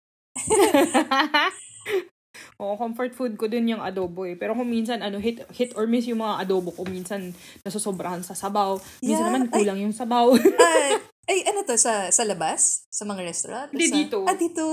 [2.57, 4.33] Oo, comfort food ko din yung adobo eh.
[4.33, 6.81] Pero kung minsan, ano, hit, hit or miss yung mga adobo ko.
[6.83, 8.77] Minsan, nasosobrahan sa sabaw.
[8.99, 10.33] Minsan Yeah, naman, ay- kulang yung sabaw.
[10.59, 12.85] ay, ay, ano to, sa, sa labas?
[12.87, 13.69] Sa mga restaurant?
[13.69, 14.17] Hindi, Sa- dito.
[14.23, 14.65] Ah, dito.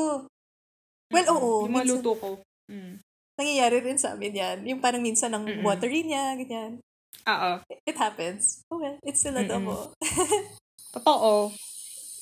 [1.08, 1.36] Well, Mm-mm.
[1.36, 1.52] oo.
[1.66, 2.30] Yung mga minsan- luto ko.
[2.66, 2.94] Mm.
[3.34, 4.58] Nangyayari rin sa amin yan.
[4.66, 5.64] Yung parang minsan ang Mm-mm.
[5.64, 6.76] watery niya, ganyan.
[7.22, 7.50] Oo.
[7.82, 8.60] It happens.
[8.68, 9.92] Oh well, it's still adobo.
[10.94, 11.52] Totoo.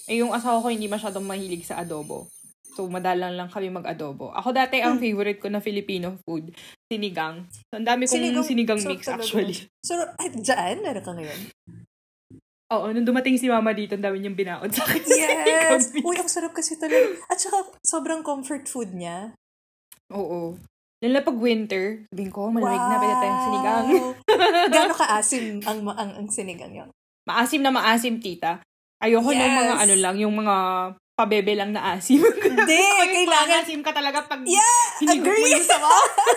[0.06, 2.30] Eh, yung asawa ko hindi masyadong mahilig sa adobo.
[2.78, 4.30] So, madalang lang kami mag-adobo.
[4.30, 5.02] Ako dati, ang Hmm.
[5.02, 6.54] favorite ko na Filipino food,
[6.86, 7.50] sinigang.
[7.66, 9.26] So, ang dami kong Sinigang- sinigang, mix, talaga.
[9.26, 9.66] actually.
[9.82, 11.40] So, ay, dyan, meron ka ngayon.
[12.70, 15.02] Oo, nung dumating si mama dito, ang dami niyang binaon sa akin.
[15.10, 15.90] Yes!
[15.98, 17.18] Uy, ang sarap kasi talaga.
[17.26, 19.34] At saka, sobrang comfort food niya.
[20.14, 20.54] Oo.
[21.02, 23.86] Lalo pag winter, sabihin ko, malamig na, pwede tayong sinigang.
[24.70, 26.88] Gano'ng kaasim ang, ang, ang sinigang yun?
[27.26, 28.62] Maasim na maasim, tita.
[29.02, 29.82] Ayoko ng mga Yes.
[29.82, 30.56] ano lang, yung mga
[31.18, 32.22] pabebe lang na asim.
[32.46, 32.78] Hindi,
[33.26, 33.66] kailangan.
[33.66, 35.10] Asim ka talaga pag Yeah!
[35.10, 35.58] agree.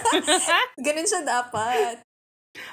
[0.86, 2.02] Ganun siya dapat.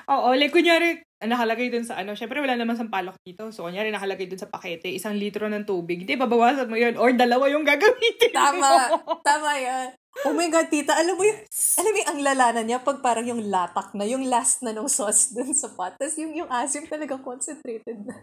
[0.09, 3.52] Oo, like kunyari, nakalagay dun sa ano, syempre wala naman sampalok dito.
[3.52, 6.02] So, kunyari nakalagay dun sa pakete, isang litro ng tubig.
[6.02, 6.96] Hindi, babawasan mo yun.
[6.96, 8.56] Or dalawa yung gagamitin Tama.
[8.56, 8.74] mo.
[9.28, 9.92] Tama yan.
[10.26, 11.38] Oh my God, tita, alam mo yung,
[11.78, 14.90] alam mo yung ang lalanan niya pag parang yung lapak na, yung last na ng
[14.90, 15.94] sauce dun sa pot.
[15.94, 18.18] Tapos yung, yung asim talaga concentrated na.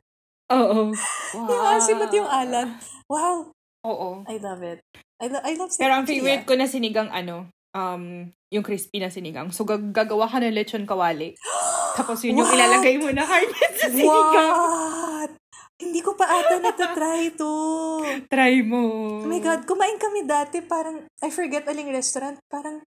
[0.52, 0.92] Oo.
[0.92, 1.48] Wow.
[1.48, 2.68] Yung asim at yung alat.
[3.08, 3.55] Wow.
[3.86, 4.26] Oo.
[4.26, 4.82] I love it.
[5.22, 6.48] I, lo- I love Pero ang favorite ah.
[6.50, 9.54] ko na sinigang, ano, um, yung crispy na sinigang.
[9.54, 11.38] So, gag- gagawa ka ng lechon kawali.
[12.00, 12.58] Tapos yun yung What?
[12.58, 14.52] ilalagay mo na harness sa sinigang.
[14.52, 15.32] What?
[15.76, 17.52] Hindi ko pa ata natatry to.
[18.34, 18.84] Try mo.
[19.24, 22.80] Oh my God, kumain kami dati parang, I forget aling restaurant, parang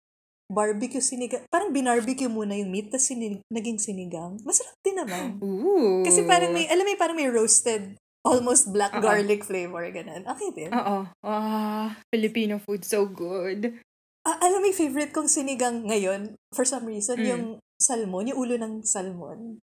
[0.48, 1.44] barbecue sinigang.
[1.52, 4.40] Parang binarbecue muna yung meat, tapos sinig, naging sinigang.
[4.48, 5.36] Masarap din naman.
[5.44, 6.08] Ooh.
[6.08, 8.00] Kasi parang may, alam mo, parang may roasted,
[8.30, 9.02] almost black Oo.
[9.02, 10.24] garlic flavor, ganun.
[10.26, 10.70] Okay din.
[10.70, 11.08] Oo.
[11.22, 13.80] Ah, Filipino food, so good.
[14.22, 17.28] Ah, alam mo, favorite kong sinigang ngayon, for some reason, Mm.
[17.28, 17.44] yung
[17.78, 19.58] salmon, yung ulo ng salmon.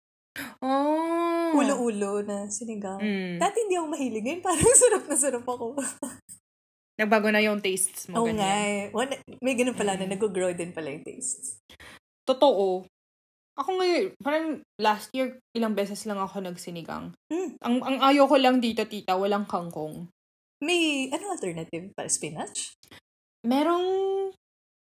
[0.61, 1.53] Oh.
[1.53, 2.97] Ulo-ulo na sinigang.
[2.97, 3.37] Mm.
[3.37, 4.25] Dati hindi ako mahilig.
[4.25, 5.77] Ngayon parang sarap na sarap ako.
[6.95, 8.21] Nagbago na yung tastes mo.
[8.21, 8.65] Oo nga ganyan.
[8.65, 8.83] eh.
[8.93, 11.61] One- May ganun pala na nag-grow din pala yung tastes.
[12.23, 12.87] Totoo.
[13.53, 14.47] Ako ngayon, parang
[14.81, 17.13] last year, ilang beses lang ako nagsinigang.
[17.29, 17.61] Mm.
[17.61, 20.09] Ang, ang ayaw ko lang dito, tita, walang kangkong.
[20.65, 22.73] May, ano alternative para spinach?
[23.45, 23.87] Merong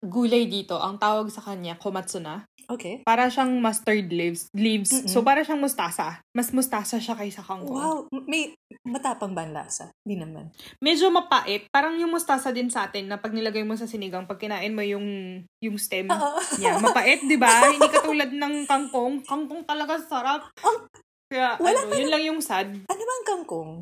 [0.07, 2.47] gulay dito, ang tawag sa kanya, komatsuna.
[2.71, 3.03] Okay.
[3.03, 4.47] Para siyang mustard leaves.
[4.55, 4.95] leaves.
[4.95, 5.11] Mm-mm.
[5.11, 6.23] So, para siyang mustasa.
[6.31, 7.75] Mas mustasa siya kaysa kangkong.
[7.75, 8.07] Wow.
[8.31, 8.55] May
[8.87, 9.91] matapang ba ang lasa?
[10.07, 10.55] Di naman.
[10.79, 11.67] Medyo mapait.
[11.75, 14.87] Parang yung mustasa din sa atin na pag nilagay mo sa sinigang, pag kinain mo
[14.87, 15.03] yung,
[15.59, 16.39] yung stem Oo.
[16.63, 17.51] niya, mapait, di ba?
[17.75, 19.27] Hindi katulad ng kangkong.
[19.27, 20.47] Kangkong talaga sarap.
[20.63, 20.87] Ang-
[21.31, 22.71] Kaya, Wala ano, yun lang yung sad.
[22.71, 23.73] Ano ba ang kangkong?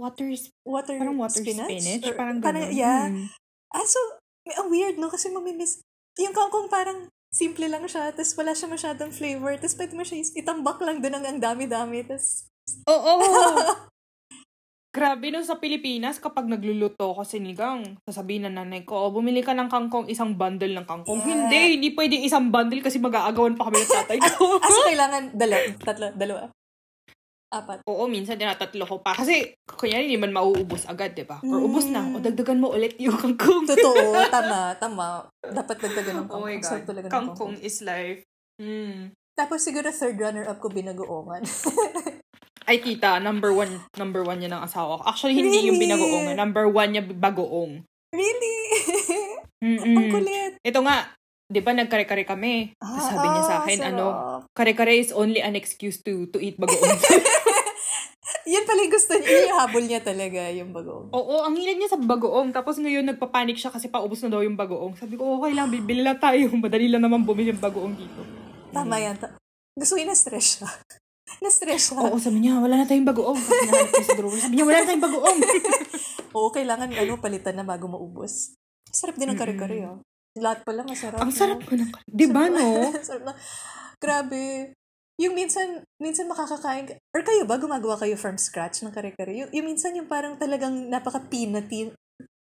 [0.00, 0.28] Water,
[0.64, 2.08] Water, parang water spinach?
[2.08, 3.08] Or- Parang parang, yeah.
[3.08, 3.28] Mm.
[3.72, 4.00] Ah, so,
[4.48, 5.08] ang weird, no?
[5.08, 5.80] Kasi mamimiss.
[6.20, 10.20] Yung kangkong parang simple lang siya, tapos wala siya masyadong flavor, tapos pwede mo siya
[10.36, 12.52] itambak lang doon ang, ang dami-dami, tapos...
[12.84, 13.12] Oo.
[14.92, 19.56] Grabe no sa Pilipinas, kapag nagluluto ko sinigang, sasabihin ng nanay ko, oh, bumili ka
[19.56, 21.16] ng kangkong, isang bundle ng kangkong.
[21.24, 21.48] Yeah.
[21.48, 24.28] Hindi, hindi pwedeng isang bundle kasi mag-aagawan pa kami ng tatay ko.
[24.62, 26.52] Ah, so kailangan dalawa, tatlo, dalawa.
[27.52, 27.84] Apat.
[27.84, 29.12] Oo, minsan tinatatlo ko pa.
[29.12, 31.36] Kasi, kunyari, hindi man mauubos agad, di ba?
[31.42, 31.66] Or Mm.
[31.68, 32.00] ubos na.
[32.08, 33.68] O dagdagan mo ulit yung kangkong.
[33.68, 33.92] Totoo,
[34.32, 35.28] tama, tama.
[35.38, 36.80] Dapat dagdagan ng Oh my kangkong.
[36.80, 36.88] God.
[36.88, 38.24] talaga ng Kangkong is life.
[38.56, 39.12] Mm.
[39.32, 41.44] Tapos siguro third runner-up ko binagoongan.
[42.62, 45.02] Ay, tita, number one, number one yan ng asawa ko.
[45.04, 45.92] Actually, hindi yung Really?
[45.92, 46.26] binagoong.
[46.32, 47.84] Number one niya bagoong.
[48.08, 48.56] really?
[49.60, 49.92] Mm-mm.
[49.94, 50.52] Ang kulit.
[50.60, 51.10] Ito nga,
[51.52, 52.72] di ba nagkare-kare kami?
[52.80, 54.06] Tapos sabi niya sa akin, ano,
[54.56, 56.96] kare-kare is only an excuse to to eat bagoong.
[58.52, 59.48] Yan pala yung gusto niya.
[59.48, 61.14] Yung habol niya talaga, yung bagoong.
[61.14, 62.50] Oo, ang hilig niya sa bagoong.
[62.50, 64.98] Tapos ngayon nagpapanik siya kasi paubos na daw yung bagoong.
[64.98, 66.50] Sabi ko, okay lang, bibili lang tayo.
[66.58, 68.20] Madali lang naman bumili yung bagoong dito.
[68.74, 69.14] Tama yan.
[69.20, 69.38] Ta-
[69.78, 70.68] gusto ko na-stress siya.
[71.44, 72.02] na-stress siya.
[72.02, 73.38] Oo, sabi niya, wala na tayong bagoong.
[73.38, 74.38] Kasi niya sa drawer.
[74.40, 75.38] Sabi niya, wala na tayong bagoong.
[76.34, 78.56] Oo, kailangan ano, palitan na bago maubos.
[78.90, 79.42] Sarap din ng Mm-mm.
[79.54, 79.98] kare-kare, oh.
[80.38, 81.20] Lahat pala masarap.
[81.20, 82.88] ang sarap ko ng Di ba, no?
[83.08, 83.34] sarap na.
[84.00, 84.72] Grabe.
[85.20, 89.30] Yung minsan, minsan makakakain ka, or kayo ba, gumagawa kayo from scratch ng kare-kare?
[89.36, 91.92] Yung, yung minsan yung parang talagang napaka-peanutty,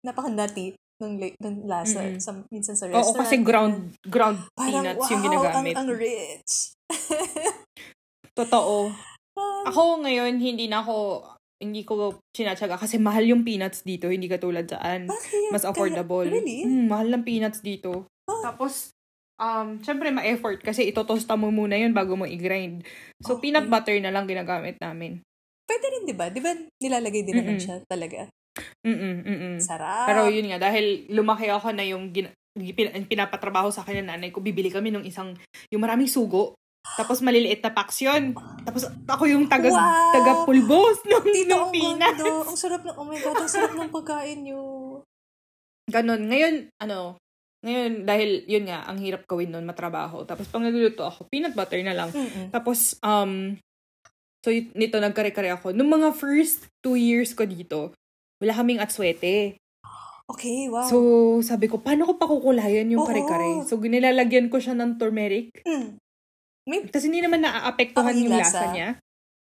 [0.01, 0.73] napaka-nutty
[1.03, 1.99] ng, ng lasa.
[1.99, 2.21] Mm-mm.
[2.23, 3.19] Sa, minsan sa Oo, restaurant.
[3.19, 3.75] kasi ground,
[4.07, 5.73] ground Parang, peanuts wow, yung ginagamit.
[5.75, 6.53] Ang, ang rich.
[8.39, 8.89] Totoo.
[9.35, 11.27] Ah, Ako ngayon, hindi na ako,
[11.61, 11.93] hindi ko
[12.27, 15.05] sinatsaga kasi mahal yung peanuts dito, hindi katulad saan.
[15.05, 15.53] bakit?
[15.53, 16.25] Mas Kaya- affordable.
[16.25, 16.65] really?
[16.65, 18.09] Mm, mahal ng peanuts dito.
[18.25, 18.51] Ah.
[18.51, 18.89] Tapos,
[19.37, 22.81] um, syempre ma-effort kasi itotosta mo muna yun bago mo i-grind.
[23.19, 23.47] So, Okay.
[23.47, 25.21] peanut butter na lang ginagamit namin.
[25.63, 26.27] Pwede rin, di ba?
[26.27, 27.63] Di ba nilalagay din naman Mm-mm.
[27.63, 28.27] siya talaga?
[28.81, 29.55] Mm-mm, mm-mm.
[29.57, 30.03] Sarap.
[30.05, 34.29] Pero yun nga, dahil lumaki ako na yung gina- pin- pinapatrabaho sa akin ng nanay
[34.29, 35.31] ko, bibili kami ng isang,
[35.69, 36.57] yung maraming sugo.
[36.81, 38.33] Tapos maliliit na packs yun.
[38.61, 40.11] Tapos ako yung taga, Wow!
[40.11, 42.19] taga pulbos ng, Tito, ng ang peanuts.
[42.19, 42.31] ganda.
[42.43, 44.61] Ang sarap ng, oh my God, ang sarap ng pagkain niyo.
[45.87, 46.21] Ganon.
[46.27, 47.15] Ngayon, ano,
[47.61, 50.25] ngayon, dahil yun nga, ang hirap gawin nun, matrabaho.
[50.25, 52.09] Tapos pag nagluluto ako, peanut butter na lang.
[52.09, 52.49] Mm-mm.
[52.49, 53.55] Tapos, um,
[54.41, 55.69] So, y- nito, nagkare-kare ako.
[55.69, 57.93] Nung mga first two years ko dito,
[58.41, 59.53] wala kaming atswete.
[60.25, 60.81] Okay, wow.
[60.89, 60.97] So,
[61.45, 63.09] sabi ko, paano ko pakukulayan yung Oo.
[63.09, 63.69] kare-kare?
[63.69, 65.61] So, nilalagyan ko siya ng turmeric.
[65.61, 66.00] Mm.
[66.71, 68.63] May Tapos hindi naman naaapektuhan yung lasa.
[68.63, 68.89] lasa niya.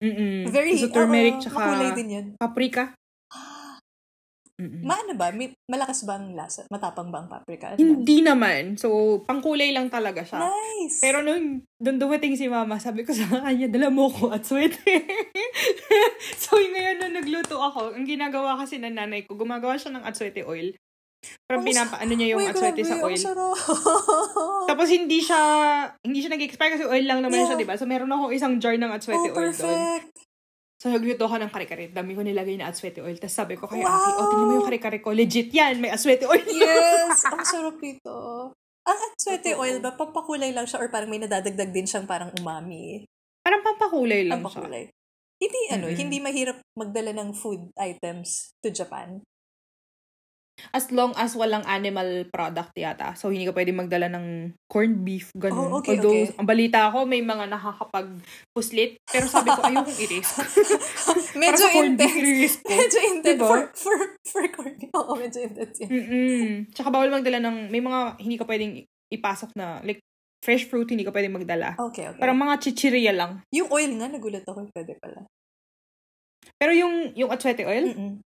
[0.04, 0.52] Mm-mm.
[0.52, 2.26] very, So, turmeric oo, tsaka makulay din yun.
[2.36, 2.92] paprika.
[4.60, 4.84] Mm-mm.
[4.84, 5.32] Maano ba?
[5.32, 6.64] May malakas ba ang lasa?
[6.68, 7.72] Matapang ba ang paprika?
[7.72, 7.80] Ano?
[7.80, 8.76] Hindi naman.
[8.76, 10.44] So, pangkulay lang talaga siya.
[10.44, 11.00] Nice!
[11.00, 14.76] Pero nung doon dumating si mama, sabi ko sa kanya, dala mo ko at swete.
[16.40, 20.44] so, ngayon nung nagluto ako, ang ginagawa kasi ng nanay ko, gumagawa siya ng atswete
[20.44, 20.72] oil.
[21.44, 23.16] Pero Ang pinapaano niya yung atswete sa oil.
[24.70, 25.40] Tapos hindi siya,
[26.02, 27.48] hindi siya nag-expire kasi oil lang naman Yeah.
[27.48, 27.76] siya, di ba?
[27.76, 29.78] So, meron ako isang jar ng atswete oh, oil doon.
[29.78, 30.14] perfect.
[30.76, 31.84] So, nagluto ako ng kare-kare.
[31.88, 33.16] Dami ko nilagay na atswete oil.
[33.16, 33.88] Tapos sabi ko kay Wow!
[33.88, 35.08] Aki, oh, tingnan mo yung kare-kare ko.
[35.10, 35.80] Legit yan.
[35.80, 36.44] May atswete oil.
[36.44, 37.24] Yes!
[37.24, 38.16] ang sarap nito.
[38.84, 39.62] Ang atswete Totoo.
[39.62, 43.08] oil ba, pampakulay lang siya or parang may nadadagdag din siyang parang umami?
[43.40, 44.62] Parang pampakulay lang siya.
[44.62, 44.84] Pampakulay.
[45.36, 46.00] Hindi, ano, Mm-mm.
[46.00, 49.20] hindi mahirap magdala ng food items to Japan.
[50.72, 53.12] As long as walang animal product yata.
[53.12, 55.68] So, hindi ka pwede magdala ng corned beef, ganun.
[55.68, 56.32] Oh, okay, Although, okay.
[56.32, 58.96] ang balita ko, may mga nakakapag-puslit.
[59.04, 60.34] Pero sabi ko, ayokong i-risk.
[61.44, 62.16] Medyo corned intense.
[62.16, 62.58] i-risk.
[62.64, 63.36] Medyo intense.
[63.36, 63.48] Diba?
[63.52, 64.92] For, for, for corn beef.
[64.96, 65.90] Oo, medyo intense yun.
[65.92, 66.48] Mm-mm.
[66.72, 68.72] Tsaka bawal magdala ng, may mga hindi ka pwedeng
[69.12, 70.00] ipasok na, like,
[70.40, 71.76] fresh fruit, hindi ka pwedeng magdala.
[71.76, 72.20] Okay, okay.
[72.20, 73.44] Parang mga chichirya lang.
[73.52, 74.72] yung oil nga, nagulat ako.
[74.72, 75.28] Pwede pala.
[76.56, 78.24] Pero yung, yung atswete oil, Mm-mm.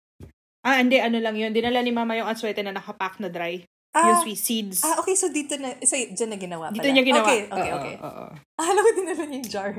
[0.62, 1.50] Ah, hindi, ano lang yun.
[1.50, 3.60] Dinala ni mama yung atswete na nakapack na dry.
[3.90, 4.80] yung Ah, sweet seeds.
[4.80, 5.14] ah, okay.
[5.14, 6.76] So, dito na, so, dyan na ginawa pala.
[6.76, 7.26] Dito niya ginawa.
[7.26, 7.94] Okay, okay, Oo, okay.
[7.98, 8.24] oo.
[8.54, 9.70] Ah, alam ko dinala niya yung jar.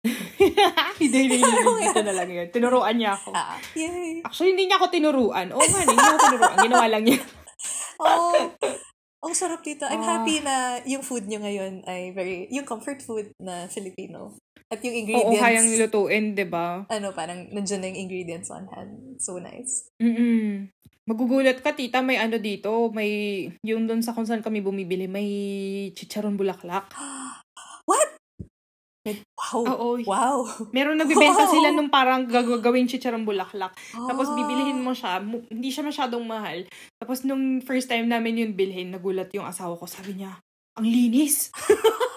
[0.98, 1.60] hindi, hindi, hindi.
[1.78, 2.48] Dito na lang yun.
[2.48, 3.30] Tinuruan niya ako.
[3.30, 4.24] Ah, yay.
[4.24, 5.46] Actually, hindi niya ako tinuruan.
[5.52, 6.56] Oo nga, hindi niya ako tinuruan.
[6.58, 7.20] Ginawa lang niya.
[8.00, 8.32] Oh,
[9.20, 9.84] ang sarap dito.
[9.84, 10.24] I'm Ah.
[10.24, 14.40] happy na yung food nyo ngayon ay very, yung comfort food na Filipino.
[14.70, 16.86] At yung Oo, ingredients, kayang nilutuin, di ba?
[16.86, 19.18] ano, parang nandiyan na yung ingredients on hand.
[19.18, 19.90] So nice.
[19.98, 20.70] Mm-mm.
[21.04, 23.10] Magugulat ka, tita, may ano dito, may,
[23.60, 25.26] yung doon sa kung saan kami bumibili, may
[25.90, 26.86] chicharon bulaklak.
[27.90, 28.14] What?
[29.34, 29.60] Wow.
[29.66, 29.88] Oo.
[30.06, 30.38] Wow.
[30.70, 31.50] Meron nagbibenta Wow.
[31.50, 33.74] sila nung parang gagawing chicharon bulaklak.
[33.90, 34.36] Tapos Ah.
[34.38, 36.62] bibilihin mo siya, mu- hindi siya masyadong mahal.
[36.94, 39.82] Tapos nung first time namin yun bilhin, nagulat yung asawa ko.
[39.84, 40.38] Sabi niya,
[40.76, 41.50] ang linis.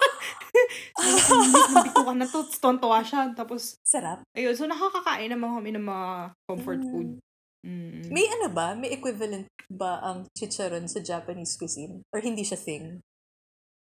[0.54, 2.40] Linis ng bitukan na to.
[2.42, 3.34] Tapos Tontuwa siya.
[3.34, 4.22] Tapos, Sarap.
[4.34, 4.54] ayun.
[4.54, 6.08] So, nakakakain naman kami ng mga
[6.46, 6.90] comfort Mm.
[6.90, 7.10] food.
[7.64, 8.12] Mm.
[8.12, 8.76] May ano ba?
[8.76, 12.04] May equivalent ba ang chicharon sa Japanese cuisine?
[12.12, 13.00] Or hindi siya thing?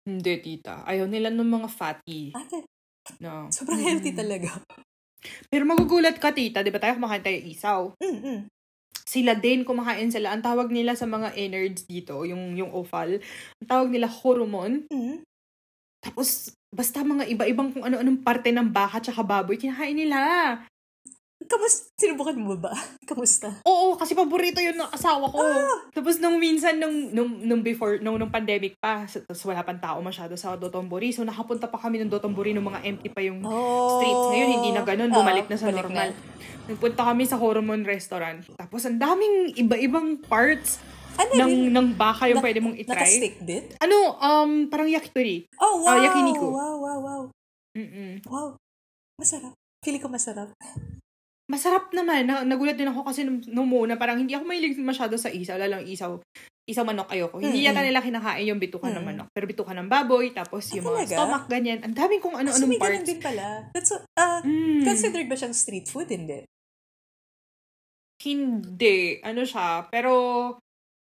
[0.03, 0.83] Hindi, tita.
[0.83, 2.33] Ayaw nila ng mga fatty.
[2.35, 2.65] Ate,
[3.21, 3.49] No.
[3.49, 3.87] sobrang Mm.
[3.87, 4.51] healthy talaga.
[5.49, 6.63] Pero magugulat ka, tita.
[6.63, 7.81] Di ba tayo kumakain tayo isaw?
[7.99, 8.47] Mm-mm.
[9.09, 10.31] Sila din, kumakain sila.
[10.31, 13.17] Ang tawag nila sa mga innards dito, yung, yung offal,
[13.59, 14.85] ang tawag nila hormone.
[14.93, 15.25] Mm.
[15.99, 20.19] Tapos, basta mga iba-ibang kung ano-anong parte ng baka tsaka baboy, kinakain nila.
[21.39, 21.89] Kamusta?
[21.97, 22.75] Sinubukan mo ba?
[23.09, 23.63] Kamusta?
[23.65, 25.39] Oo, kasi paborito yun ng asawa ko.
[25.95, 30.03] Tapos nung minsan, nung, nung, nung before, nung, nung pandemic pa, tapos wala pang tao
[30.03, 31.15] masyado sa Dotonbori.
[31.15, 33.97] So, nakapunta pa kami ng Dotonbori nung mga empty pa yung Oh.
[33.97, 34.27] streets.
[34.35, 35.11] Ngayon, hindi na ganun.
[35.15, 36.11] Bumalik na sa balik normal.
[36.69, 38.45] Nagpunta kami sa Hormone Restaurant.
[38.59, 40.83] Tapos, ang daming iba-ibang parts
[41.19, 41.71] Ano ng, rin?
[41.71, 42.95] ng baka yung Na- pwede mong itry.
[42.95, 43.65] Naka-stick din?
[43.79, 45.51] Ano, um, parang yakitori.
[45.59, 45.91] Oh, wow!
[45.91, 46.47] Ah, yakiniku.
[46.49, 47.23] Wow, wow, wow.
[47.75, 48.23] Mm-mm.
[48.25, 48.55] Wow.
[49.17, 49.53] Masarap.
[49.81, 50.51] Feeling ko masarap.
[51.47, 52.23] Masarap naman.
[52.23, 55.57] Na, nagulat din ako kasi nung, nung muna, parang hindi ako mahilig masyado sa isaw,
[55.57, 56.13] lalo ang isaw.
[56.65, 57.41] Isaw manok ayoko.
[57.41, 57.69] Hindi Mm-mm.
[57.73, 59.09] yata nila kinakain yung bitukan ng Mm.
[59.09, 59.29] manok.
[59.33, 61.15] Pero bitukan ng baboy, tapos Ah, yung mga talaga?
[61.17, 61.79] stomach, ganyan.
[61.81, 63.09] Ang daming kung so, ano-anong may ganun parts.
[63.09, 63.47] din pala.
[63.73, 64.85] That's, uh, Mm.
[64.85, 66.07] considered ba siyang street food?
[66.07, 66.45] Hindi.
[68.19, 68.99] Hindi.
[69.23, 69.87] Ano siya.
[69.89, 70.13] Pero,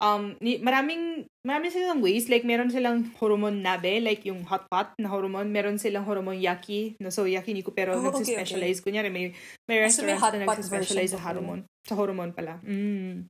[0.02, 2.28] um, ni, maraming, maraming silang ways.
[2.28, 5.52] Like, meron silang hormone nabe, like yung hot pot na hormone.
[5.52, 8.84] Meron silang hormone yaki, no, so yakiniku, pero Oh, okay, nagsispecialize.
[8.84, 9.32] Kunyari, may,
[9.70, 11.64] may Ah, so may restaurant na nagsispecialize sa hormone.
[11.86, 12.60] Sa hormone pala.
[12.66, 13.30] Mm.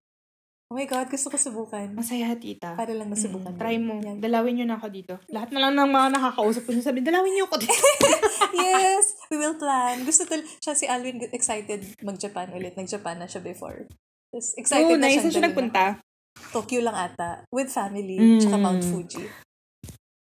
[0.65, 1.93] Oh my God, gusto ko subukan.
[1.93, 2.73] Masaya, tita.
[2.73, 3.53] Para lang masubukan.
[3.53, 4.01] Mm, try mo.
[4.01, 4.17] Yan.
[4.17, 5.13] Dalawin nyo na ako dito.
[5.29, 7.85] Lahat na lang ng mga nakakausap ko sabi, dalawin nyo ako dito.
[8.65, 9.13] yes!
[9.29, 10.01] We will plan.
[10.01, 12.73] Gusto tal siya si Alwin excited mag-Japan ulit.
[12.73, 13.85] Nag-Japan na siya before.
[14.33, 15.85] Tapos excited Oo, na nice na siyang siya nagpunta.
[16.51, 17.43] Tokyo lang ata.
[17.49, 18.15] With family.
[18.15, 18.39] Mm.
[18.39, 19.23] Tsaka Mount Fuji.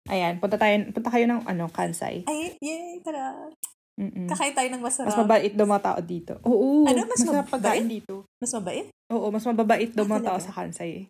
[0.07, 2.23] Ayan, punta tayo, punta kayo ng ano, Kansai.
[2.25, 3.03] Ay, yay!
[3.03, 3.51] Tara!
[3.97, 4.29] Mm-mm.
[4.29, 5.09] Kakain tayo ng masarap.
[5.09, 6.35] Mas mabait daw mga tao dito.
[6.45, 7.01] Oo, Ano?
[7.03, 7.83] Mas masarap mabait?
[7.83, 8.15] dito.
[8.37, 8.87] Mas mabait?
[9.09, 10.91] Oo, mas mababait daw Ah, mga tao sa Kansai.
[10.93, 11.05] eh.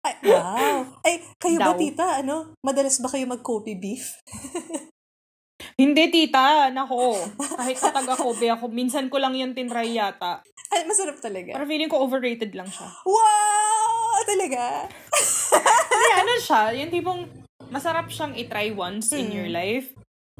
[0.00, 0.84] Ay, wow!
[1.00, 1.80] Ay, kayo ba, Daw.
[1.80, 2.06] tita?
[2.18, 2.52] Ano?
[2.60, 4.16] Madalas ba kayo mag-Kobe beef?
[5.74, 6.70] Hindi, tita.
[6.70, 7.18] Nako.
[7.56, 10.38] Kahit sa taga-Kobe ako, minsan ko lang yan tinry yata.
[10.70, 11.50] Ay, masarap talaga.
[11.52, 12.86] Pero feeling ko overrated lang siya.
[13.04, 13.92] Wow!
[14.24, 14.86] Talaga?
[15.10, 17.20] Kasi ano siya, yung tipong
[17.68, 19.34] masarap siyang itry once in Mm.
[19.34, 19.90] your life.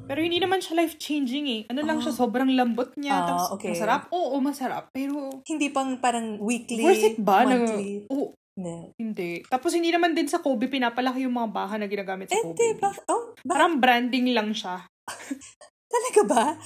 [0.01, 1.61] Pero hindi naman siya life-changing eh.
[1.67, 2.03] Ano lang Ah.
[2.03, 3.15] siya, sobrang lambot niya.
[3.15, 3.73] Ah, tapos okay.
[3.73, 4.07] masarap.
[4.11, 4.85] Oo, masarap.
[4.91, 7.43] Pero, Hindi pang parang weekly, worth it ba?
[7.43, 8.05] Na, monthly.
[8.07, 8.77] oo, Hindi.
[8.97, 9.31] hindi.
[9.45, 12.55] Tapos hindi naman din sa Kobe pinapalaki yung mga baha na ginagamit sa Kobe.
[12.55, 12.91] di ba?
[13.09, 13.51] Oh, ba?
[13.51, 14.83] Parang branding lang siya.
[15.95, 16.45] Talaga ba?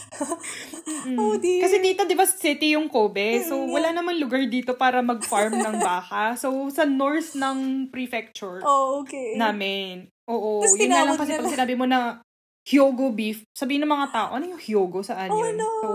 [0.88, 1.20] Mm.
[1.20, 1.60] Oh, dear.
[1.62, 3.44] Kasi dito, di ba, city yung Kobe.
[3.44, 6.32] So, Mm, wala naman lugar dito para mag-farm ng baka.
[6.34, 9.36] So, sa north ng prefecture Oh, okay.
[9.36, 10.08] namin.
[10.26, 10.60] Oo.
[10.60, 12.20] Tas yun nga lang kasi pag sinabi mo na
[12.64, 15.00] Hyogo beef, sabihin ng mga tao, ano yung Hyogo?
[15.00, 15.56] Saan Oh, yun?
[15.56, 15.68] no.
[15.78, 15.88] So,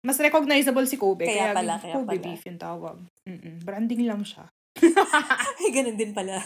[0.00, 1.28] mas recognizable si Kobe.
[1.28, 2.24] Kaya Kaya, pala, kaya Kobe pala.
[2.24, 2.96] beef yung tawag.
[3.24, 3.56] Mm-mm.
[3.60, 4.48] Branding lang siya.
[5.60, 6.40] Ay, ganun din pala.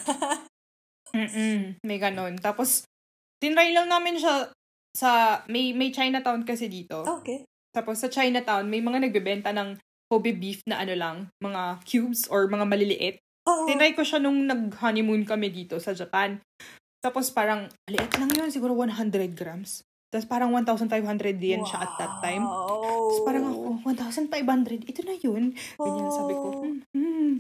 [1.11, 1.79] Mm-mm.
[1.81, 2.35] May ganon.
[2.37, 2.83] Tapos,
[3.39, 4.51] tinry lang namin siya
[4.95, 7.03] sa, may, may Chinatown kasi dito.
[7.05, 7.43] okay.
[7.75, 9.75] Tapos sa Chinatown, may mga nagbebenta ng
[10.07, 13.17] Kobe beef na ano lang, mga cubes or mga maliliit.
[13.51, 13.67] Oo.
[13.67, 16.39] Tinry ko siya nung nag-honeymoon kami dito sa Japan.
[17.03, 19.83] Tapos parang, liit lang yun, siguro 100 grams.
[20.15, 20.87] Tapos parang 1,500
[21.43, 22.47] yen siya at that time.
[22.47, 23.11] Wow.
[23.11, 25.43] Tapos parang ako, 1,500, ito na yun.
[25.75, 26.63] Ganyan, sabi ko, Oh.
[26.63, 27.33] hmm, hmm,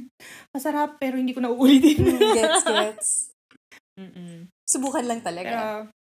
[0.50, 2.02] masarap, pero hindi ko na uulitin.
[2.02, 3.08] Mm, gets, gets.
[4.02, 4.50] Mm-mm.
[4.66, 5.46] Subukan lang talaga.
[5.54, 5.94] Pero,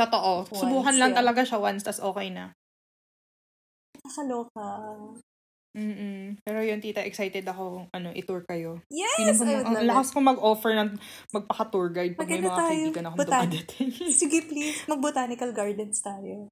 [0.00, 1.20] totoo, Once, subukan lang yeah.
[1.20, 2.56] talaga siya once, tas okay na.
[4.00, 4.68] Nakakaloka.
[5.70, 6.42] Mm-mm.
[6.42, 8.82] Pero yun, tita, excited ako, ano, itour kayo.
[8.90, 9.38] Yes!
[9.38, 10.90] Ko, ang love lakas ko mag-offer ng
[11.30, 12.66] magpaka-tour guide pag may Maganda mga tayo.
[12.66, 13.90] kaibigan akong Botan- dumadating.
[14.20, 14.82] Sige, please.
[14.90, 16.50] Mag-botanical gardens tayo.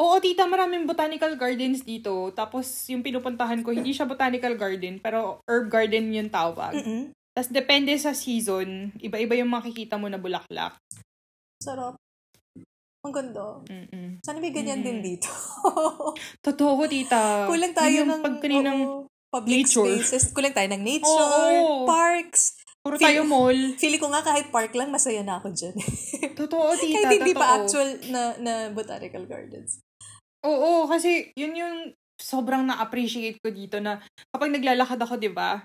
[0.00, 2.32] Oo, tita, maraming botanical gardens dito.
[2.32, 6.72] Tapos, yung pinupuntahan ko, hindi siya botanical garden, pero herb garden yung tawag.
[6.72, 7.12] Mm-mm.
[7.36, 10.80] Tapos, depende sa season, iba-iba yung makikita mo na bulaklak.
[11.60, 12.00] Sarap.
[13.00, 13.64] Ang ganda.
[13.64, 14.20] Mm-mm.
[14.20, 15.04] Sana may ganyan din Mm.
[15.06, 15.28] dito.
[16.46, 17.48] Totoo, tita.
[17.48, 19.88] Kulang tayo yung ng pag kaninang oo, public nature.
[19.88, 20.24] spaces.
[20.30, 21.08] Kulang tayo ng nature,
[21.58, 21.84] Oo.
[21.84, 22.60] parks.
[22.80, 23.60] puro Feel- tayo mall.
[23.76, 25.76] Feeling ko nga kahit park lang, masaya na ako dyan.
[26.40, 26.96] Totoo, tita.
[26.98, 27.40] kahit hindi totoo.
[27.40, 29.84] pa actual na, na botanical gardens.
[30.40, 31.76] Oo, kasi yun yung
[32.16, 34.00] sobrang na-appreciate ko dito na
[34.30, 35.60] kapag naglalakad ako, di ba?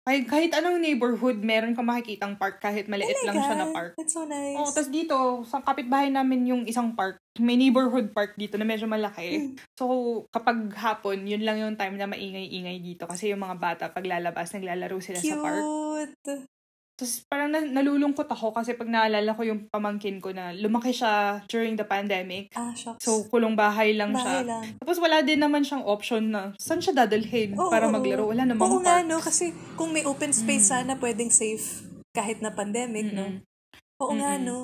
[0.00, 3.76] Kahit, kahit anong neighborhood, meron kang makikitang park kahit maliit Oh lang siya na God,
[3.76, 3.92] park.
[4.00, 4.56] That's so nice.
[4.56, 8.88] Oo, tas dito, sa kapitbahay namin yung isang park, may neighborhood park dito na medyo
[8.88, 9.54] malaki.
[9.76, 14.08] So, kapag hapon, yun lang yung time na maingay-ingay dito kasi yung mga bata, pag
[14.08, 15.62] lalabas, naglalaro sila sa park.
[15.62, 16.59] Cute.
[17.00, 21.40] Tapos parang na- nalulungkot ako kasi pag naalala ko yung pamangkin ko na lumaki siya
[21.48, 22.52] during the pandemic.
[22.52, 23.00] Ah, shucks.
[23.00, 24.52] So, kulong bahay lang Bahay siya.
[24.52, 24.64] lang.
[24.76, 28.28] Tapos wala din naman siyang option na saan siya dadalhin Oo, para oo, maglaro.
[28.28, 28.36] oo.
[28.36, 29.08] Wala namang Oo nga, park.
[29.08, 29.16] no?
[29.16, 33.40] Kasi kung may open space sana, pwedeng safe kahit na pandemic, no?
[33.40, 33.48] Mm-mm.
[33.96, 34.44] Oo nga, Mm-mm.
[34.44, 34.58] no?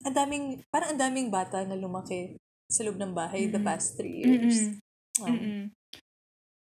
[0.00, 3.68] Ang daming, parang ang daming bata na lumaki sa loob ng bahay the Mm-mm.
[3.68, 4.72] past three years.
[4.72, 4.80] Mm-mm.
[5.20, 5.28] Oh.
[5.28, 5.60] Mm-mm.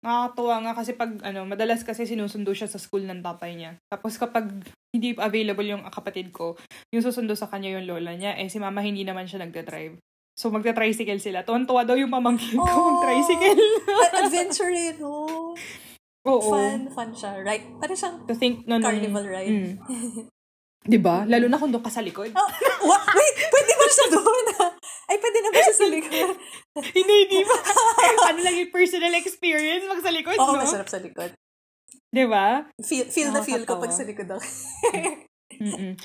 [0.06, 3.72] Nakakatuwa nga kasi pag, ano, madalas kasi sinusundo siya sa school ng tatay niya.
[3.90, 4.46] Tapos kapag
[4.94, 6.54] hindi available yung kapatid ko,
[6.94, 9.98] yung susundo sa kanya yung lola niya, eh si mama hindi naman siya nagda-drive.
[10.38, 11.42] So magta-tricycle sila.
[11.42, 12.86] Tuwan-tuwa daw yung pamangkin ko Oh!
[12.94, 13.58] mag-tricycle.
[14.06, 15.58] At adventure eh, no?
[16.22, 16.50] Oo.
[16.52, 17.42] Fun, fun siya.
[17.42, 17.66] Right?
[17.76, 19.50] Parang siyang To think nung- carnival ride.
[19.50, 20.30] Mm.
[20.86, 21.26] Diba?
[21.26, 22.30] Lalo na kung doon ka sa likod.
[22.30, 22.50] Oh,
[22.90, 23.02] what?
[23.66, 24.46] Pwede ba siya doon?
[25.10, 26.30] Ay, pwede na ba siya sa likod?
[26.98, 27.58] hindi, hindi ba?
[28.30, 30.62] ano lang yung personal experience mag sa likod, Oo, no?
[30.62, 31.34] masarap sa likod.
[32.14, 32.70] Diba?
[32.78, 34.46] Feel, feel na feel ko pag sa likod ako.
[35.58, 35.98] Mm-mm.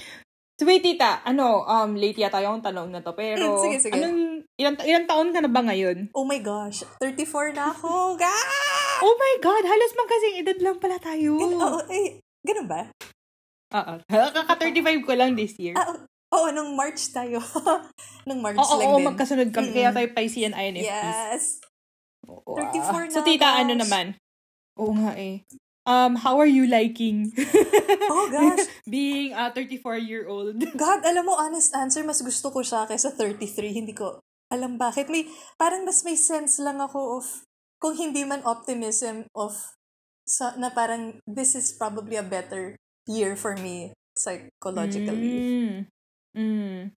[0.56, 3.92] So wait, tita, ano, um, late yata yung tanong na to, pero, Mm, sige, sige.
[3.96, 6.12] anong, ilang, ilang taon ka na ba ngayon?
[6.12, 8.16] oh my gosh, 34 na ako.
[8.16, 9.00] Ah!
[9.00, 11.36] Oh my God, halos magkasing edad lang pala tayo.
[11.36, 12.88] Gan- Oo, eh, ganun ba?
[13.72, 13.92] Oo.
[14.04, 15.72] Kaka-35 ko lang this year.
[15.72, 15.96] Ah,
[16.30, 17.42] Oo, nung March tayo.
[18.28, 19.06] nung March Oo, lang oo, din.
[19.10, 19.76] magkasunod kami, Mm-mm.
[19.76, 20.86] kaya tayo Pisces and INFPs.
[20.86, 21.42] Yes.
[22.22, 22.70] Wow.
[22.70, 23.82] 34 So na, tita, ano gosh.
[23.82, 24.06] naman?
[24.78, 25.42] Oo nga eh.
[25.88, 27.32] Um, how are you liking
[28.12, 28.68] Oh gosh.
[28.86, 30.62] being a 34-year-old?
[30.78, 33.74] God, alam mo, honest answer, mas gusto ko siya kaysa 33.
[33.74, 34.22] Hindi ko
[34.54, 35.10] alam bakit.
[35.10, 35.26] May,
[35.58, 37.26] parang mas may sense lang ako of,
[37.82, 39.74] kung hindi man optimism of,
[40.22, 42.78] sa, na parang, this is probably a better
[43.10, 45.34] year for me psychologically.
[45.42, 45.76] Mm.
[46.36, 46.94] Mm.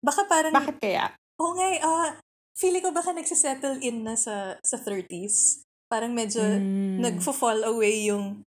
[0.00, 1.10] Baka parang, Bakit kaya?
[1.38, 2.10] Oo nga, eh, ah,
[2.54, 5.62] feeling ko baka nagsisettle in na sa sa 30s.
[5.88, 7.00] Parang medyo Mm.
[7.02, 8.42] nagfo-fall away yung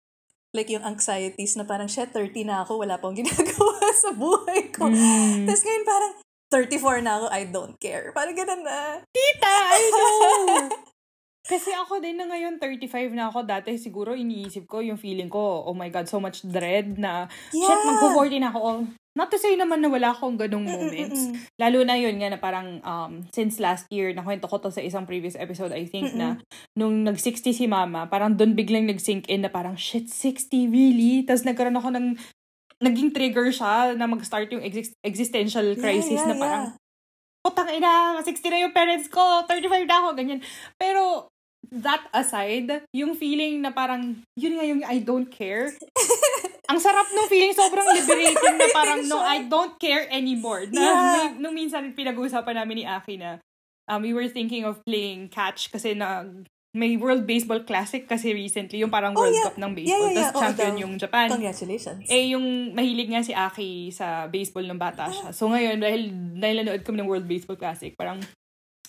[0.56, 4.90] like yung anxieties na parang, shit, 30 na ako, wala pang ginagawa sa buhay ko.
[4.90, 5.46] Mm.
[5.46, 6.14] Tapos ngayon parang,
[6.48, 8.16] 34 na ako, I don't care.
[8.16, 9.04] Parang ganun na.
[9.12, 10.72] Tita, I know!
[11.52, 13.44] Kasi ako din na ngayon, 35 na ako.
[13.44, 17.64] Dati siguro iniisip ko yung feeling ko, oh my God, so much dread na, shit,
[17.64, 17.84] Yeah.
[17.84, 18.88] magpo-40 na ako.
[19.18, 21.18] Not to say naman na wala akong ganong moments.
[21.18, 21.58] Mm-mm-mm.
[21.58, 25.10] Lalo na yun nga na parang um, since last year, nakwento ko to sa isang
[25.10, 26.38] previous episode, I think na
[26.78, 31.26] nung nag-60 si mama, parang doon biglang nag-sink in na parang, shit, 60, really?
[31.26, 32.08] Tapos nagkaroon ako ng,
[32.78, 36.44] naging trigger siya na mag-start yung exist- existential crisis yeah, na yeah.
[36.46, 36.66] parang,
[37.42, 40.46] putang ina, 60 na yung parents ko, 35 na ako, ganyan.
[40.78, 41.26] Pero,
[41.74, 45.74] that aside, yung feeling na parang, yun nga yung I don't care.
[46.68, 50.68] Ang sarap nung feeling, sobrang liberating na parang, no, I don't care anymore.
[50.68, 51.32] Na, Yeah.
[51.40, 53.40] nung minsan, pinag-uusapan namin ni Aki na,
[53.88, 56.28] um, we were thinking of playing catch kasi na,
[56.76, 59.48] may World Baseball Classic kasi recently, yung parang Oh, World yeah.
[59.48, 59.98] Cup ng Yeah, baseball.
[60.04, 60.28] yeah, yeah.
[60.28, 60.82] Tapos Oo champion daw.
[60.84, 61.28] yung Japan.
[61.32, 62.04] Congratulations.
[62.06, 62.46] Eh, yung
[62.76, 65.32] mahilig nga si Aki sa baseball ng bata siya.
[65.32, 68.20] So ngayon, dahil, nanood kami ng World Baseball Classic, parang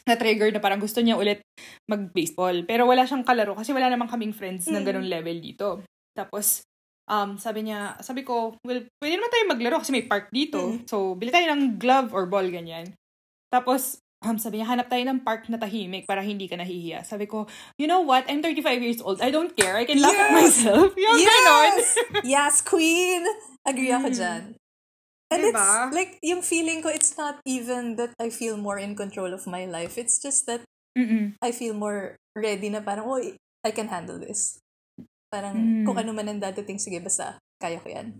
[0.04, 1.40] na-trigger na parang gusto niya ulit
[1.86, 2.66] mag-baseball.
[2.66, 4.88] Pero wala siyang kalaro kasi wala namang kaming friends ng Mm.
[4.88, 5.68] ganun level dito.
[6.12, 6.60] Tapos,
[7.08, 10.76] um, sabi niya, sabi ko, well, pwede naman tayo maglaro kasi may park dito.
[10.78, 10.86] Mm.
[10.86, 12.92] So, bili tayo ng glove or ball, ganyan.
[13.48, 17.02] Tapos, um, sabi niya, hanap tayo ng park na tahimik para hindi ka nahihiya.
[17.02, 17.48] Sabi ko,
[17.80, 18.28] you know what?
[18.28, 19.18] I'm 35 years old.
[19.24, 19.74] I don't care.
[19.80, 20.36] I can laugh at Yes!
[20.36, 20.92] myself.
[21.00, 21.72] Yung ganon.
[21.80, 21.88] Yes!
[22.36, 23.24] yes, queen!
[23.64, 24.16] Agree ako Mm.
[24.16, 24.42] dyan.
[25.28, 25.60] And Diba?
[25.60, 29.44] it's like, yung feeling ko, it's not even that I feel more in control of
[29.44, 30.00] my life.
[30.00, 30.64] It's just that
[30.96, 31.36] Mm-mm.
[31.44, 33.20] I feel more ready na parang, oh,
[33.60, 34.56] I can handle this.
[35.28, 35.84] Parang, Mm.
[35.84, 38.16] kung ano man ang dadating, sige, basta, kaya ko yan.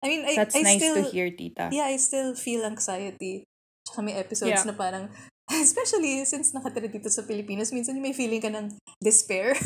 [0.00, 1.68] I mean, I, That's I nice still, to hear, tita.
[1.68, 3.44] yeah, I still feel anxiety.
[3.84, 4.64] Tsaka may episodes Yeah.
[4.64, 5.12] na parang,
[5.52, 9.52] especially since nakatira dito sa Pilipinas, minsan may feeling ka ng despair.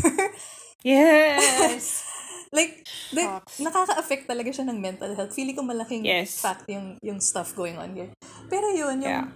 [0.84, 2.04] Yes!
[2.52, 3.24] like, the,
[3.56, 5.32] nakaka-affect talaga siya ng mental health.
[5.32, 6.38] Feeling ko malaking Yes.
[6.38, 8.12] fact yung, yung stuff going on here.
[8.52, 9.26] Pero yun, yung, Yeah.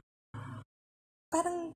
[1.32, 1.72] parang,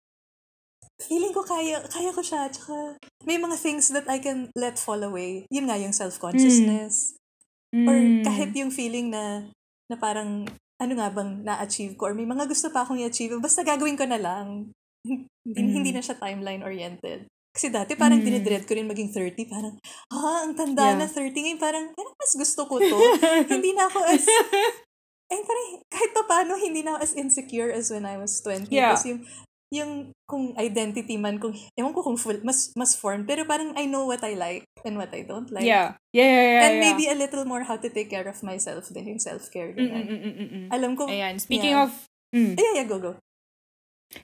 [1.02, 2.46] feeling ko kaya, kaya ko siya.
[2.48, 2.96] Tsaka,
[3.26, 5.44] may mga things that I can let fall away.
[5.50, 7.14] Yun nga, yung self-consciousness.
[7.72, 8.22] Or Mm.
[8.22, 9.48] kahit yung feeling na,
[9.88, 10.44] na parang,
[10.76, 12.10] ano nga bang na-achieve ko?
[12.10, 13.38] Or may mga gusto pa akong i-achieve.
[13.38, 14.70] Basta gagawin ko na lang.
[15.46, 15.74] hindi, Mm.
[15.80, 17.26] hindi na siya timeline-oriented.
[17.52, 18.26] Kasi dati parang Mm.
[18.26, 19.44] dinidread ko rin maging 30.
[19.44, 19.76] Parang,
[20.08, 21.00] ah, ang tanda Yeah.
[21.00, 21.44] na 30.
[21.44, 22.96] Ngayon parang, parang mas gusto ko to.
[23.52, 24.24] hindi na ako as,
[25.32, 28.72] eh parang kahit pa paano, hindi na ako as insecure as when I was 20.
[28.72, 28.96] Yeah.
[28.96, 29.22] Kasi yung,
[29.72, 33.24] yung kung identity man, kung, ewan ko kung full, mas, mas formed.
[33.24, 35.64] Pero parang I know what I like and what I don't like.
[35.64, 35.96] yeah.
[36.12, 36.62] Yeah, yeah, yeah.
[36.68, 36.84] And yeah.
[36.84, 39.72] maybe a little more how to take care of myself din yung self-care.
[39.72, 40.04] Mm, ganyan.
[40.04, 40.66] mm, mm, mm, mm.
[40.68, 41.40] Alam ko, Ayan.
[41.40, 41.88] Speaking Yeah.
[41.88, 41.90] of...
[42.36, 42.52] Mm.
[42.60, 43.12] yeah, yeah, go, go.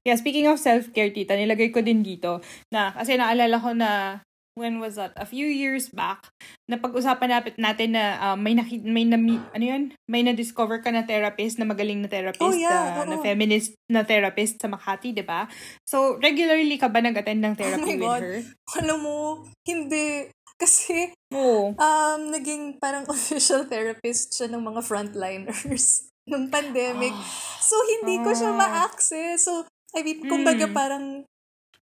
[0.04, 4.20] Yeah, speaking of self-care, tita, nilagay ko din dito na, kasi naalala ko na,
[4.58, 5.14] when was that?
[5.14, 6.28] A few years back,
[6.66, 9.16] na pag-usapan natin, na um, may, naki, may na,
[9.54, 9.82] ano yun?
[10.10, 14.02] May na-discover ka na therapist, na magaling na therapist, Oh, yeah, na, na feminist na
[14.02, 15.46] therapist sa Makati, di ba?
[15.86, 18.22] So, regularly ka ba nag-attend ng Oh my therapy with God.
[18.22, 18.36] her?
[18.82, 19.16] Alam mo,
[19.64, 20.28] hindi.
[20.58, 21.78] Kasi, Oo.
[21.78, 27.14] um, naging parang official therapist siya ng mga frontliners nung pandemic.
[27.62, 29.46] So, hindi ko siya ma-access.
[29.46, 29.64] So,
[29.96, 30.74] I mean, kumbaga Mm.
[30.76, 31.04] parang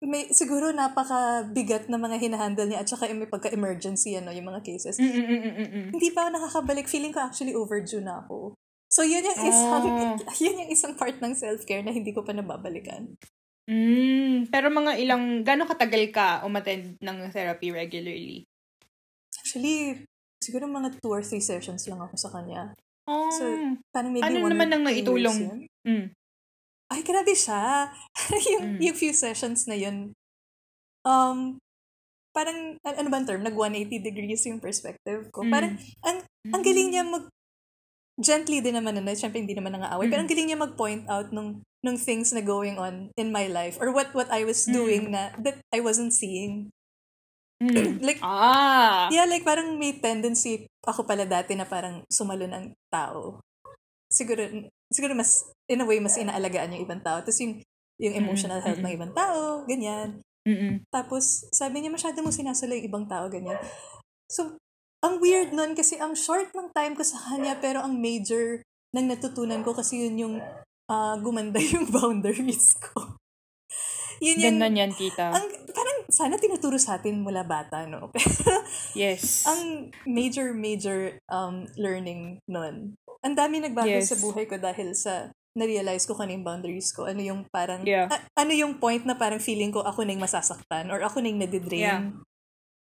[0.06, 4.98] may siguro napaka-bigat na mga hinahandle niya at saka may pagka-emergency ano, yung mga cases.
[4.98, 5.88] Mm, mm, mm, mm, mm, mm.
[5.94, 6.88] Hindi pa ako nakakabalik.
[6.88, 8.54] Feeling ko actually overdue na ako.
[8.90, 10.16] So, yun yung isang, Ah.
[10.46, 13.18] yun yung isang part ng self-care na hindi ko pa nababalikan.
[13.66, 18.46] Mm, pero mga ilang, gano'ng katagal ka umattend ng therapy regularly?
[19.42, 20.06] Actually,
[20.38, 22.78] siguro mga two or three sessions lang ako sa kanya.
[23.10, 23.30] Oh.
[23.34, 23.46] So,
[23.90, 25.40] Parang maybe Ano one naman or ang two naitulong?
[25.86, 26.06] mm.
[26.92, 27.90] Ay, grabe siya.
[28.54, 28.80] yung, Mm.
[28.82, 30.14] yung few sessions na yun,
[31.02, 31.58] um,
[32.30, 33.42] parang, an- ano ba ang term?
[33.42, 35.42] Nag 180 degrees yung perspective ko.
[35.42, 35.52] Mm.
[35.52, 36.18] Parang, ang,
[36.52, 37.26] ang galing niya mag,
[38.16, 40.24] gently din naman, ano, syempre hindi naman nangaaway, pero Mm.
[40.24, 41.50] ang galing niya mag-point out nung,
[41.82, 44.74] nung things na going on in my life or what what I was Mm.
[44.74, 46.70] doing na that I wasn't seeing.
[47.62, 47.70] Mm.
[48.08, 49.08] Like, Ah.
[49.10, 53.40] Yeah, like parang may tendency ako pala dati na parang sumalo ng tao.
[54.08, 54.44] Siguro,
[54.92, 57.22] siguro mas, in a way, mas inaalagaan yung ibang tao.
[57.22, 57.62] Tapos yung,
[58.02, 60.20] yung emotional health ng ibang tao, ganyan.
[60.46, 60.86] Mm-mm.
[60.94, 63.58] Tapos, sabi niya, masyado mo sinasalo yung ibang tao, ganyan.
[64.30, 64.58] So,
[65.02, 68.62] ang weird nun kasi ang short ng time ko sa kanya, pero ang major
[68.94, 70.36] nang natutunan ko kasi yun yung
[70.90, 73.18] ah, gumanda yung boundaries ko.
[74.24, 75.30] yun yung, Ganda niyan, tita.
[75.34, 75.46] ang,
[75.76, 78.10] parang sana tinuturo sa atin mula bata, no?
[78.14, 78.64] Pero,
[78.96, 79.44] yes.
[79.46, 82.96] ang major, major um, learning nun.
[83.26, 84.14] Ang dami nagbago Yes.
[84.14, 87.08] sa buhay ko dahil sa na-realize ko kano yung boundaries ko.
[87.08, 88.12] Ano yung parang, Yeah.
[88.12, 91.32] a- ano yung point na parang feeling ko ako na yung masasaktan or ako na
[91.32, 91.80] yung nadidrain.
[91.80, 92.04] Yeah.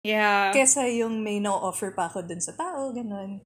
[0.02, 0.42] yeah.
[0.50, 3.40] Kesa yung may no-offer pa ako dun sa tao, ganun.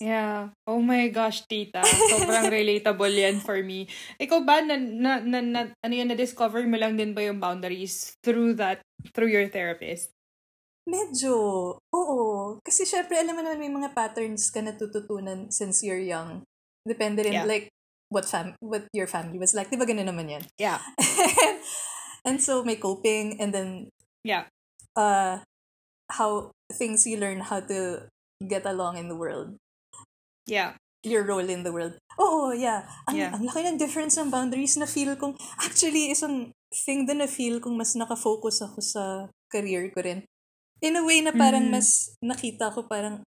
[0.00, 0.50] Yeah.
[0.66, 1.84] Oh my gosh, tita.
[1.84, 3.86] Sobrang relatable yan for me.
[4.18, 8.16] Ikaw ba, na, na, na, na, ano yan, na-discover mo lang din ba yung boundaries
[8.24, 8.80] through that,
[9.12, 10.10] through your therapist?
[10.84, 11.32] Medyo,
[11.80, 12.20] oo.
[12.60, 16.44] Kasi syempre, alam mo naman may mga patterns ka natututunan since you're young.
[16.84, 17.48] Depende rin, Yeah.
[17.48, 17.72] like,
[18.12, 19.72] what fam what your family was like.
[19.72, 20.44] Di ba ganun naman yan?
[20.60, 20.84] Yeah.
[22.28, 23.88] and so, may coping, and then,
[24.20, 24.44] Yeah.
[24.92, 25.40] uh,
[26.12, 28.12] how things you learn how to
[28.44, 29.56] get along in the world.
[30.44, 30.76] Yeah.
[31.04, 32.00] your role in the world.
[32.16, 32.88] Oo, yeah.
[33.04, 33.36] Ang, Yeah.
[33.36, 37.60] ang laki ng difference ng boundaries na feel kong, actually, isang thing din na feel
[37.60, 39.02] kong mas nakafocus ako sa
[39.52, 40.24] career ko rin.
[40.84, 41.72] In a way na parang Mhm.
[41.72, 43.24] mas nakita ko parang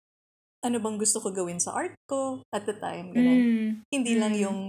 [0.59, 3.15] ano bang gusto ko gawin sa art ko at the time.
[3.15, 3.39] Ganun.
[3.39, 3.69] Mm.
[3.87, 4.43] Hindi lang Mm.
[4.43, 4.59] yung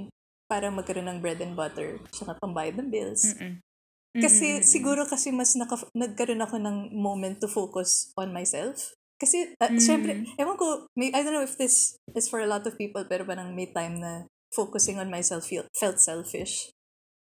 [0.46, 3.34] para magkaroon ng bread and butter saka pambayad ng bills.
[3.34, 3.58] Mm-mm.
[4.14, 4.64] Kasi Mm-mm.
[4.64, 8.94] siguro kasi mas naka, nagkaroon ako ng moment to focus on myself.
[9.16, 9.80] Kasi, uh, Mm.
[9.80, 13.00] syempre, ewan ko, may, I don't know if this is for a lot of people,
[13.08, 16.68] pero parang may time na focusing on myself feel, felt selfish.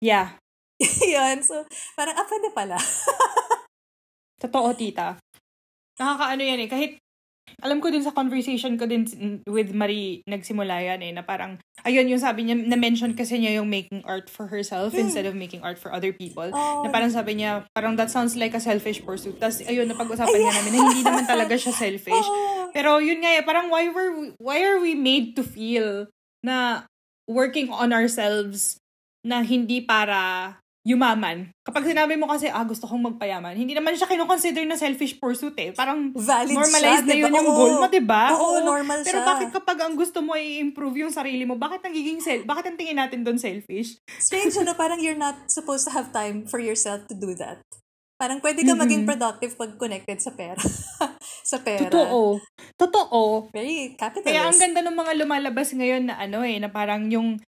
[0.01, 0.41] Yeah.
[1.15, 1.63] Yan, so,
[1.95, 2.77] parang, ah, pwede pala.
[4.43, 5.21] Totoo, tita.
[5.99, 6.69] Nakakaano yan eh.
[6.69, 6.93] Kahit,
[7.63, 9.07] alam ko din sa conversation ko din
[9.47, 13.69] with Marie, nagsimula yan eh, na parang, ayun yung sabi niya, na-mention kasi niya yung
[13.71, 15.07] making art for herself Hmm.
[15.07, 16.49] instead of making art for other people.
[16.51, 19.39] Oh, Na parang sabi niya, parang that sounds like a selfish pursuit.
[19.39, 22.27] Tapos, ayun, napag-usapan nga namin na hindi naman talaga siya selfish.
[22.33, 22.73] Oo.
[22.75, 26.11] Pero yun nga eh, parang why were we, why are we made to feel
[26.43, 26.89] na
[27.31, 28.77] working on ourselves
[29.23, 31.49] na hindi para yumaman.
[31.65, 35.57] Kapag sinabi mo kasi, ah, gusto kong magpayaman, hindi naman siya kinoconsider na selfish pursuit
[35.57, 35.73] eh.
[35.73, 37.39] Parang Valid normalized siya, na yun diba?
[37.41, 37.57] yung Oo.
[37.57, 38.25] goal mo, diba?
[38.37, 39.27] Oo, normal Pero siya.
[39.27, 42.77] bakit kapag ang gusto mo ay improve yung sarili mo, bakit nagiging sel bakit ang
[42.77, 43.97] tingin natin doon selfish?
[44.21, 47.65] Strange na parang you're not supposed to have time for yourself to do that.
[48.15, 50.61] Parang pwede ka maging productive pag connected sa pera.
[51.51, 51.91] sa pera.
[51.91, 52.39] Totoo.
[52.79, 53.51] Totoo.
[53.51, 54.31] Very capitalist.
[54.31, 57.43] Kaya ang ganda ng mga lumalabas ngayon na ano eh, na parang yung,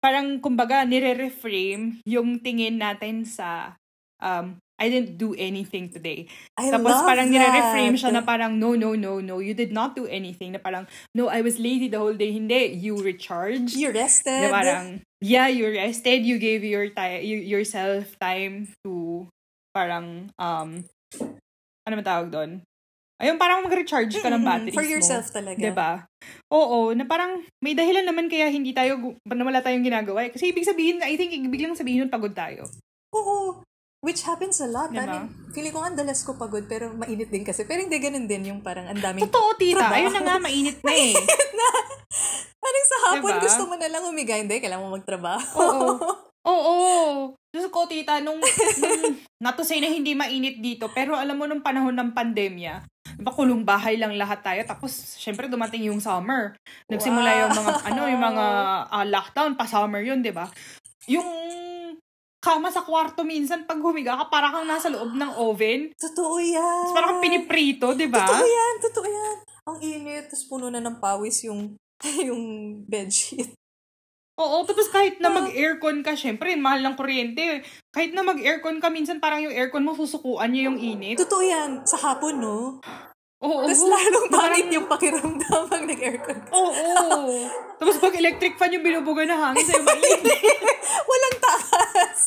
[0.00, 3.76] parang kumbaga, nire-reframe yung tingin natin sa,
[4.18, 6.24] um, I didn't do anything today.
[6.56, 7.36] I Tapos love parang that.
[7.36, 10.56] nire-reframe siya na parang, no, no, no, no, you did not do anything.
[10.56, 12.32] Na parang, no, I was lazy the whole day.
[12.32, 13.76] Hindi, you recharged.
[13.76, 14.48] You rested.
[14.48, 19.28] Na parang, yeah, you rested, you gave your time, you, yourself time to,
[19.76, 20.88] parang, um,
[21.84, 22.64] ano man tawag doon?
[23.20, 24.88] Ayun, parang mag-recharge ka ng batteries For mo.
[24.88, 25.60] yourself talaga.
[25.60, 26.08] 'Di ba?
[26.48, 30.24] Oo, na parang may dahilan naman kaya hindi tayo na wala tayong ginagawa.
[30.24, 30.32] eh.
[30.32, 32.64] Kasi ibig sabihin, I think ibig lang sabihin nun pagod tayo.
[33.12, 33.60] Oo.
[34.00, 34.88] Which happens a lot.
[34.88, 35.04] Diba?
[35.04, 37.68] I mean, feeling ko ang dalas ko pagod, pero mainit din kasi.
[37.68, 39.28] Pero hindi ganun din yung parang ang daming...
[39.28, 39.84] Totoo, tita.
[39.84, 40.00] Trabaho.
[40.00, 41.12] Ayun na nga, mainit na eh.
[42.56, 43.44] Parang sa hapon, Diba?
[43.44, 44.40] gusto mo na lang humiga.
[44.40, 45.44] Hindi, kailangan mo magtrabaho.
[45.54, 45.88] Oo.
[46.50, 46.80] Oo.
[47.52, 49.00] Diyos ko, tita, nung, nung
[49.38, 52.80] not to say na hindi mainit dito, pero alam mo nung panahon ng pandemya,
[53.20, 56.56] diba kulong bahay lang lahat tayo, tapos syempre dumating yung summer.
[56.88, 57.88] Nagsimula yung mga, Wow.
[57.92, 58.46] ano, yung mga
[58.88, 60.48] ah, lockdown, pa summer yun, di ba?
[61.04, 61.28] Yung
[62.40, 65.92] kama sa kwarto minsan pag humiga ka, para kang nasa loob ng oven.
[65.92, 66.88] Totoo yan.
[66.88, 68.24] Tapos parang piniprito, di ba?
[68.24, 68.74] Totoo yan.
[68.80, 69.36] Totoo yan.
[69.68, 70.24] Ang init.
[70.32, 71.76] Tapos puno na ng pawis yung
[72.28, 72.42] yung
[72.88, 73.52] bedsheet.
[74.40, 77.60] Oo, tapos kahit na mag-aircon ka, syempre, mahal ng kuryente.
[77.92, 81.20] Kahit na mag-aircon ka, minsan parang yung aircon mo susukuan niya yung init.
[81.20, 81.84] Totoo yan.
[81.84, 82.80] Sa hapon, no?
[83.40, 83.64] Oo.
[83.64, 86.50] Tapos lalong pangit yung pakiramdam pag nag-aircon ka.
[86.52, 87.40] Oo.
[87.80, 90.20] Tapos pag electric fan yung binubuga na hangin sa'yo, mainit.
[91.10, 92.18] Walang takas.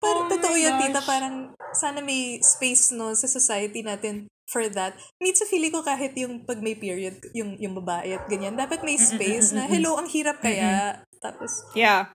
[0.00, 1.04] Parang Oh totoo yan, tita.
[1.04, 4.96] Parang sana may space no sa society natin for that.
[5.20, 8.96] Minsan feeling ko kahit yung pag may period, yung, yung babae at ganyan, dapat may
[8.96, 11.04] space na, hello, ang hirap kaya.
[11.20, 12.12] Tapos, yeah.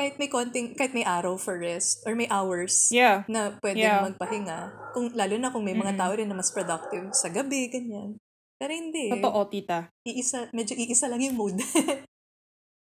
[0.00, 3.28] Kahit may konting, kahit may araw for rest, or may hours Yeah.
[3.28, 4.00] na pwede Yeah.
[4.08, 4.72] magpahinga.
[4.96, 8.16] Kung, lalo na kung may mga tao rin na mas productive sa gabi, ganyan.
[8.56, 9.12] Pero hindi.
[9.12, 9.92] Totoo, tita.
[10.08, 11.60] Iisa, medyo iisa lang yung mood.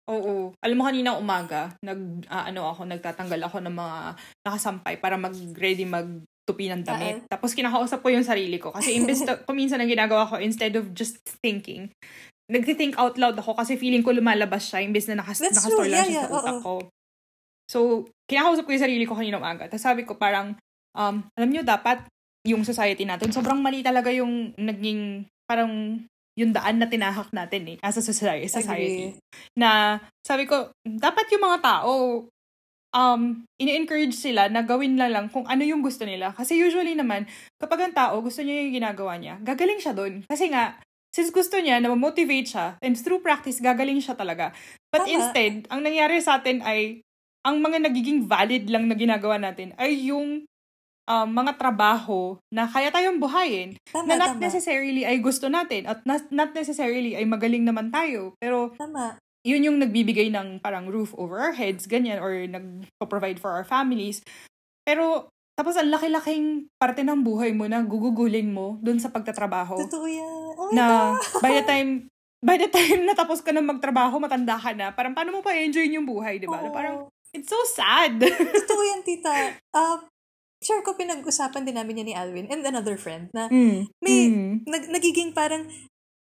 [0.07, 0.55] Oo.
[0.63, 3.97] Alam mo kanina umaga, nag ah, ano ako, nagtatanggal ako ng mga
[4.47, 7.27] nakasampay para mag-ready magtupi ng damit.
[7.27, 10.95] Tapos kinakausap ko yung sarili ko kasi imbes to, paminsan ang ginagawa ko instead of
[10.95, 11.91] just thinking,
[12.47, 15.91] nagti-think out loud ako kasi feeling ko lumalabas siya imbes na nakas That's nakastore true.
[15.91, 16.31] lang Yeah, siya yeah.
[16.31, 16.75] sa utak ko.
[17.67, 19.67] So, kinakausap ko yung sarili ko kanina umaga.
[19.67, 20.55] Tapos sabi ko parang,
[20.95, 22.07] um, alam nyo, dapat
[22.47, 26.01] yung society natin, sobrang mali talaga yung naging, parang,
[26.37, 28.45] yung daan na tinahak natin eh, as a society.
[28.45, 29.17] society
[29.57, 32.23] na sabi ko, dapat yung mga tao,
[32.93, 33.21] um,
[33.57, 36.31] ini-encourage sila na gawin na lang kung ano yung gusto nila.
[36.37, 37.25] Kasi usually naman,
[37.57, 40.23] kapag ang tao gusto niya yung ginagawa niya, gagaling siya doon.
[40.29, 40.77] Kasi nga,
[41.09, 44.53] since gusto niya na motivate siya, and through practice, gagaling siya talaga.
[44.93, 45.13] But Tama.
[45.17, 47.01] instead, ang nangyari sa atin ay,
[47.47, 50.43] ang mga nagiging valid lang na ginagawa natin ay yung
[51.07, 54.43] um, mga trabaho na kaya tayong buhayin Tama, na not tama.
[54.43, 58.35] necessarily ay gusto natin at not, not necessarily ay magaling naman tayo.
[58.37, 59.15] Pero Tama.
[59.47, 64.19] yun yung nagbibigay ng parang roof over our heads, ganyan, or nag-provide for our families.
[64.83, 69.79] Pero, tapos ang laki-laking parte ng buhay mo na gugugulin mo dun sa pagtatrabaho.
[69.87, 70.51] Totoo yan.
[70.59, 71.39] Oh na God.
[71.39, 71.89] by the time,
[72.43, 75.87] by the time natapos ka na magtrabaho, matanda ka na, parang paano mo pa enjoy
[75.87, 76.59] yung buhay, di ba?
[76.59, 76.75] Oo.
[76.75, 77.07] Parang,
[77.37, 78.17] it's so sad.
[78.17, 79.53] Totoo yan, tita.
[79.69, 80.01] Uh,
[80.57, 83.85] sure ko pinag-usapan din namin yan ni Alvin and another friend na mm.
[84.01, 84.65] may Mm.
[84.65, 85.69] nag, nagiging parang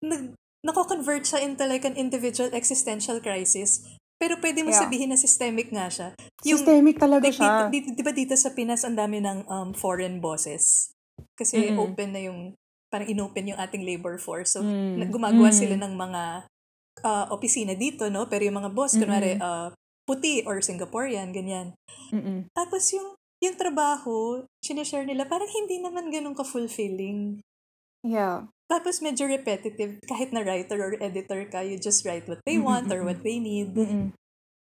[0.04, 0.36] nag,
[0.68, 3.88] nako-convert siya into like an individual existential crisis.
[4.18, 4.84] Pero pwede mo Yeah.
[4.84, 6.10] sabihin na systemic nga siya.
[6.42, 7.70] Systemic talaga like, siya.
[7.70, 10.90] Dito, dito, di ba dito sa Pinas, ang dami ng um, foreign bosses?
[11.38, 11.86] Kasi Mm-mm.
[11.86, 12.58] open na yung,
[12.90, 14.58] parang inopen yung ating labor force.
[14.58, 15.14] So, Mm.
[15.14, 15.60] gumagawa Mm.
[15.62, 16.22] sila ng mga
[17.06, 18.26] uh, opisina dito, no?
[18.26, 19.02] Pero yung mga boss, Mm-mm.
[19.06, 19.70] kunwari, uh,
[20.08, 21.76] puti or Singaporean, ganyan.
[22.16, 22.48] Mm-mm.
[22.56, 27.44] Tapos yung, yung trabaho, sinishare nila, parang hindi naman ganun ka-fulfilling.
[28.08, 28.48] Yeah.
[28.72, 30.00] Tapos medyo repetitive.
[30.08, 33.38] Kahit na writer or editor ka, you just write what they want or what they
[33.38, 33.76] need.
[33.76, 34.16] Mm-mm.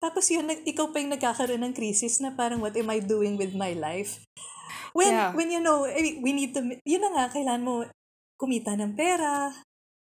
[0.01, 3.53] Tapos yun, ikaw pa yung nagkakaroon ng crisis na parang what am I doing with
[3.53, 4.21] my life?
[4.97, 5.31] When, Yeah.
[5.33, 7.85] when you know, mean, we need to, yun na nga, kailan mo
[8.41, 9.53] kumita ng pera.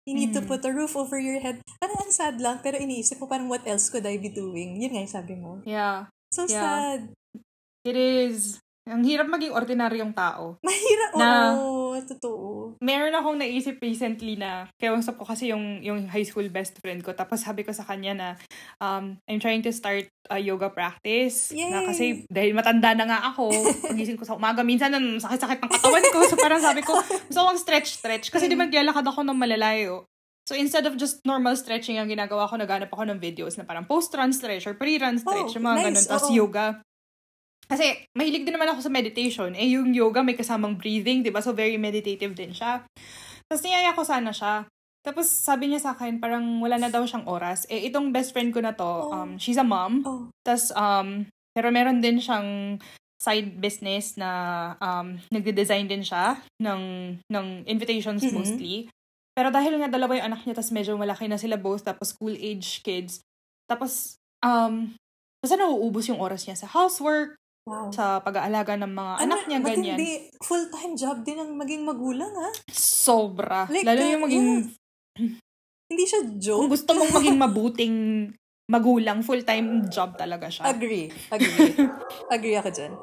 [0.02, 0.50] You need to Mm.
[0.50, 1.62] put a roof over your head.
[1.78, 4.82] Parang ang sad lang, pero iniisip mo parang what else could I be doing?
[4.82, 5.62] Yun nga yung sabi mo.
[5.62, 6.10] Yeah.
[6.34, 6.58] So Yeah.
[6.58, 7.02] sad.
[7.86, 8.58] It is.
[8.92, 10.60] Ang hirap maging ordinaryong tao.
[10.68, 11.12] Mahirap.
[11.16, 12.48] Na- Oo, totoo.
[12.78, 17.00] Meron akong naisip recently na, kaya usap ko kasi yung, yung high school best friend
[17.00, 17.16] ko.
[17.16, 18.28] Tapos sabi ko sa kanya na,
[18.78, 21.56] um, I'm trying to start a yoga practice.
[21.56, 21.88] Na Yay!
[21.88, 23.48] kasi dahil matanda na nga ako,
[23.90, 26.20] pagising ko sa umaga, minsan nun, sakit-sakit ng katawan ko.
[26.28, 28.28] So parang sabi ko, gusto kong stretch-stretch.
[28.28, 30.04] Kasi di ba naglalakad ako ng malalayo.
[30.42, 33.86] So instead of just normal stretching, ang ginagawa ko, naghanap ako ng videos na parang
[33.86, 35.86] post-run stretch or pre-run stretch, Oh, yung mga nice.
[35.88, 36.06] ganun.
[36.10, 36.36] Tapos Oo.
[36.36, 36.68] yoga.
[37.72, 39.56] Kasi mahilig din naman ako sa meditation.
[39.56, 41.40] Eh yung yoga may kasamang breathing, di ba?
[41.40, 42.84] So very meditative din siya.
[43.48, 44.68] Tapos niyaya ko sana siya.
[45.02, 47.64] Tapos sabi niya sa akin, parang wala na daw siyang oras.
[47.72, 49.16] Eh itong best friend ko na to, Oh.
[49.16, 50.04] um, she's a mom.
[50.04, 50.28] Oh.
[50.44, 51.24] Tapos, um,
[51.56, 52.76] pero meron din siyang
[53.18, 54.30] side business na
[54.78, 56.82] um, nagde-design din siya ng,
[57.30, 58.34] ng invitations Mhm.
[58.36, 58.76] mostly.
[59.32, 62.36] Pero dahil nga dalawa yung anak niya, tapos medyo malaki na sila both, tapos school
[62.36, 63.24] age kids.
[63.70, 64.92] Tapos, um,
[65.40, 67.94] basta nauubos yung oras niya sa housework, Wow.
[67.94, 69.94] sa pag-aalaga ng mga Ano, anak niya, ganyan.
[69.94, 70.12] matindi.
[70.42, 72.50] Full-time job din ang maging magulang, ha?
[72.74, 73.70] Sobra.
[73.70, 74.48] Like, Lalo yung maging,
[75.86, 76.74] Hindi siya kung joke.
[76.74, 77.96] gusto mong maging mabuting
[78.66, 80.74] magulang, full-time job talaga siya.
[80.74, 81.14] Agree.
[81.30, 81.76] Agree.
[82.34, 82.94] Agree ako dyan.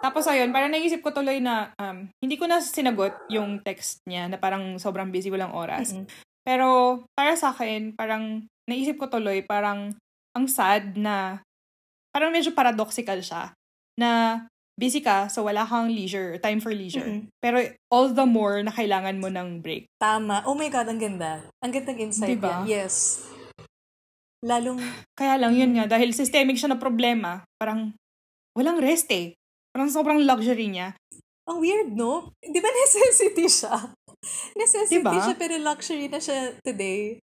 [0.00, 4.26] Tapos ayun, parang naisip ko tuloy na um, hindi ko na sinagot yung text niya
[4.26, 5.92] na parang sobrang busy, walang oras.
[5.92, 6.08] Mm-mm.
[6.42, 9.92] Pero para sa akin, parang naisip ko tuloy, parang
[10.32, 11.38] ang sad na
[12.12, 13.56] parang medyo paradoxical siya
[13.96, 17.04] na busy ka, so wala kang leisure, time for leisure.
[17.04, 17.28] Mm-mm.
[17.40, 19.84] Pero all the more na kailangan mo ng break.
[19.96, 20.44] Tama.
[20.44, 21.44] Oh my God, ang ganda.
[21.60, 22.64] Ang gandang insight Diba?
[22.64, 22.68] yan.
[22.68, 23.26] Yes.
[24.42, 24.82] Lalong,
[25.14, 27.94] Kaya lang yun nga, dahil systemic siya na problema, parang
[28.58, 29.38] walang rest eh.
[29.70, 30.98] Parang sobrang luxury niya.
[31.42, 32.30] ang weird, no?
[32.38, 33.92] Di ba necessity siya?
[34.54, 35.14] Necessity Diba?
[35.14, 37.18] siya, pero luxury na siya today.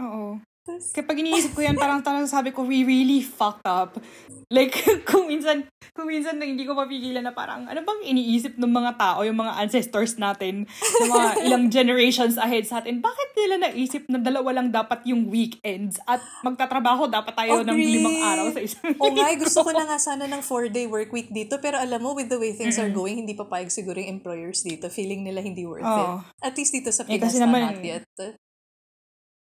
[0.00, 0.40] Oo.
[0.64, 4.00] Tas, Kaya pag iniisip ko yan, parang talagang sabi ko, we really fucked up.
[4.48, 4.72] Like,
[5.08, 8.96] kung minsan, kung minsan na hindi ko mapigilan na parang, ano bang iniisip ng mga
[8.96, 10.64] tao, yung mga ancestors natin,
[11.04, 15.28] yung mga ilang generations ahead sa atin, bakit nila naisip na dalawa lang dapat yung
[15.28, 18.00] weekends at magtatrabaho dapat tayo ng Agree.
[18.00, 21.12] limang araw sa isang Oo nga, eh, gusto ko na nga sana ng four-day work
[21.12, 24.16] week dito, pero alam mo, with the way things are going, hindi papayag siguro yung
[24.16, 24.88] employers dito.
[24.88, 26.24] Feeling nila hindi worth Oo.
[26.24, 26.40] it.
[26.40, 28.08] At least dito sa Eh, Pinas kasi na naman- not yet.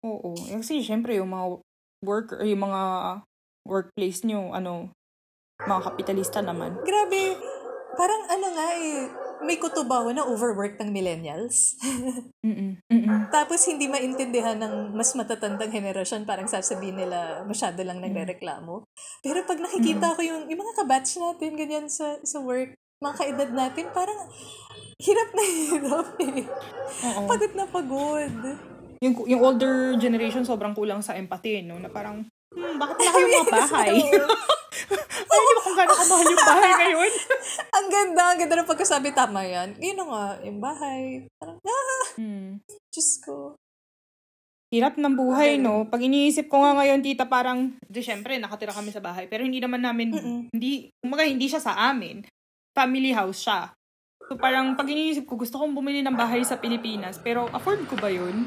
[0.05, 0.37] Oo.
[0.37, 1.45] Kasi syempre, yung mga
[2.05, 2.81] work, yung mga
[3.65, 4.93] workplace nyo, ano,
[5.65, 6.77] mga kapitalista naman.
[6.85, 7.35] Grabe,
[7.97, 9.09] parang ano nga eh,
[9.41, 11.77] may kutubaho na overwork ng millennials.
[12.47, 12.77] Mm-mm.
[12.89, 13.17] Mm-mm.
[13.33, 18.85] Tapos hindi maintindihan ng mas matatandang henerasyon, parang sasabihin nila masyado lang nagre-reklamo.
[19.25, 23.49] Pero pag nakikita ko yung, yung mga kabatch natin, ganyan sa, sa work, mga kaedad
[23.53, 24.29] natin, parang
[25.01, 26.45] hirap na hirap eh.
[27.05, 27.25] Oo.
[27.29, 28.37] Pagod na pagod.
[28.99, 31.77] Yung, yung older generation sobrang kulang sa empathy, no?
[31.77, 33.93] Na parang, hmm, bakit na kayo mga bahay?
[35.27, 37.11] Alam niyo ba kung gano'n kamahal yung bahay ngayon?
[37.77, 39.75] ang ganda, ang ganda ng pagkasabi, tama yan.
[39.77, 41.01] Yun nga, yung bahay.
[41.37, 42.57] Parang, ah, Hmm.
[42.89, 43.53] Diyos ko.
[44.67, 45.87] Hirap ng buhay, no?
[45.87, 49.63] Pag iniisip ko nga ngayon, tita, parang, di syempre, nakatira kami sa bahay, pero hindi
[49.63, 50.39] naman namin, Mm-mm.
[50.51, 52.25] hindi, kumaga, hindi siya sa amin.
[52.75, 53.71] Family house siya.
[54.27, 57.95] So parang, pag iniisip ko, gusto kong bumili ng bahay sa Pilipinas, pero afford ko
[57.95, 58.43] ba yun?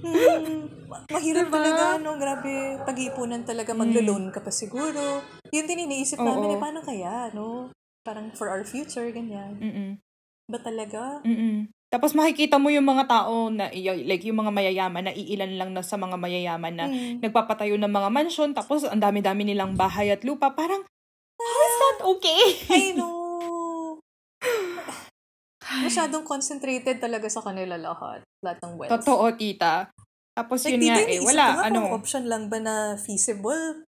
[0.00, 0.68] Hmm,
[1.08, 1.56] mahirap Diba?
[1.56, 2.20] talaga, no?
[2.20, 5.24] Grabe, pag-iipunan talaga, maglo-loan ka pa siguro.
[5.56, 6.28] Yun din iniisip Oo.
[6.28, 7.72] namin, eh, paano kaya, no?
[8.04, 9.56] Parang for our future, ganyan.
[9.56, 9.90] Mm-mm.
[10.52, 11.24] Ba talaga?
[11.24, 11.72] Mm-mm.
[11.90, 13.72] Tapos makikita mo yung mga tao na,
[14.04, 17.18] like yung mga mayayaman, na iilan lang na sa mga mayayaman na Hmm.
[17.24, 20.52] nagpapatayo ng mga mansyon, tapos ang dami-dami nilang bahay at lupa.
[20.52, 20.84] Parang,
[21.40, 22.44] how is that okay?
[22.68, 23.19] I know.
[25.70, 28.26] Masyadong concentrated talaga sa kanila lahat.
[28.42, 28.92] Lahat ng wealth.
[28.98, 29.86] Totoo, tita.
[30.34, 31.94] Tapos Like, yun nga eh, wala, nga ano.
[31.94, 33.86] option lang ba na feasible?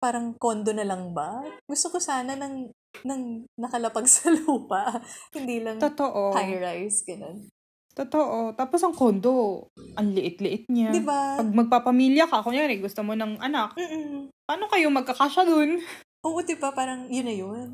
[0.00, 1.44] Parang kondo na lang ba?
[1.68, 2.70] Gusto ko sana ng,
[3.04, 3.22] ng
[3.60, 5.00] nakalapag sa lupa.
[5.32, 6.32] Hindi lang Totoo.
[6.32, 7.48] high-rise, ganun.
[7.96, 8.52] Totoo.
[8.52, 9.66] Tapos ang kondo,
[9.96, 10.92] ang liit-liit niya.
[10.92, 11.40] Diba?
[11.40, 14.28] Pag magpapamilya ka, kunyari gusto mo ng anak, Mm-mm.
[14.44, 15.80] paano kayo magkakasya dun?
[16.20, 16.76] Oo, diba?
[16.76, 17.68] Parang yun na yun.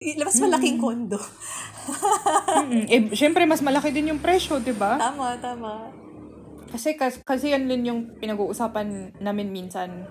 [0.00, 0.82] Mas malaking Mm.
[0.82, 1.20] kondo.
[2.56, 2.88] Mm-mm.
[2.88, 4.96] eh, syempre, mas malaki din yung presyo, di ba?
[4.96, 5.92] Tama, tama.
[6.72, 10.08] Kasi, kasi, kasi yan din yung pinag-uusapan namin minsan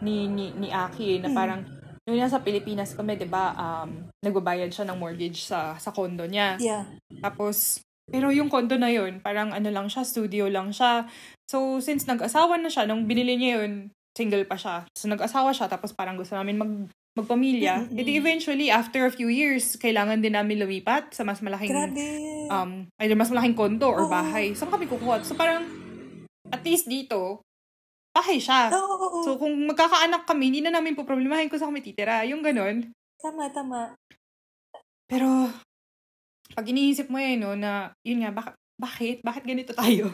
[0.00, 1.36] ni, ni, ni Aki, na Mm.
[1.36, 1.60] parang,
[2.08, 6.56] nung nasa Pilipinas kami, di ba, um, nagbabayad siya ng mortgage sa, sa kondo niya.
[6.56, 6.88] Yeah.
[7.20, 11.04] Tapos, pero yung kondo na yun, parang ano lang siya, studio lang siya.
[11.52, 14.88] So, since nag-asawa na siya, nung binili niya yun, single pa siya.
[14.96, 16.72] So, nag-asawa siya, tapos parang gusto namin mag
[17.12, 17.88] magpamilya.
[17.88, 18.00] Mm-mm.
[18.00, 22.08] Edi eventually, after a few years, kailangan din namin lumipat sa mas malaking, Grabe.
[22.48, 24.12] um, either mas malaking kondo or Oo.
[24.12, 24.56] bahay.
[24.56, 25.20] Saan kami kukuha?
[25.20, 25.68] So, parang,
[26.48, 27.44] at least dito,
[28.12, 28.72] bahay siya.
[28.72, 29.20] Oo, oo, oo.
[29.24, 32.24] So, kung magkakaanak kami, hindi na namin po problemahin kung saan kami titira.
[32.24, 32.88] Yung ganun.
[33.20, 33.80] tama, tama.
[35.06, 35.52] Pero,
[36.52, 39.22] pag iniisip mo yun, no, na, yun nga, bak- bakit?
[39.22, 40.10] Bakit ganito tayo?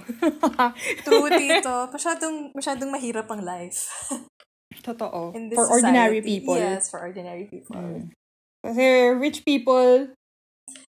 [1.06, 1.88] True, tito.
[1.88, 3.88] Masyadong, masyadong mahirap ang life.
[4.78, 5.32] Totoo.
[5.32, 6.28] In this For ordinary society.
[6.40, 6.56] people.
[6.56, 7.76] Yes, for ordinary people.
[7.76, 8.12] Mm.
[8.60, 8.84] Kasi
[9.16, 10.12] rich people,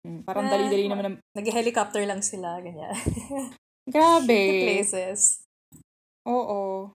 [0.01, 1.05] mm, parang Ah, dali-dali naman.
[1.07, 2.93] ang- Nag-helicopter lang sila, ganyan.
[3.87, 4.39] Grabe.
[4.49, 5.19] To places.
[6.25, 6.91] Oo.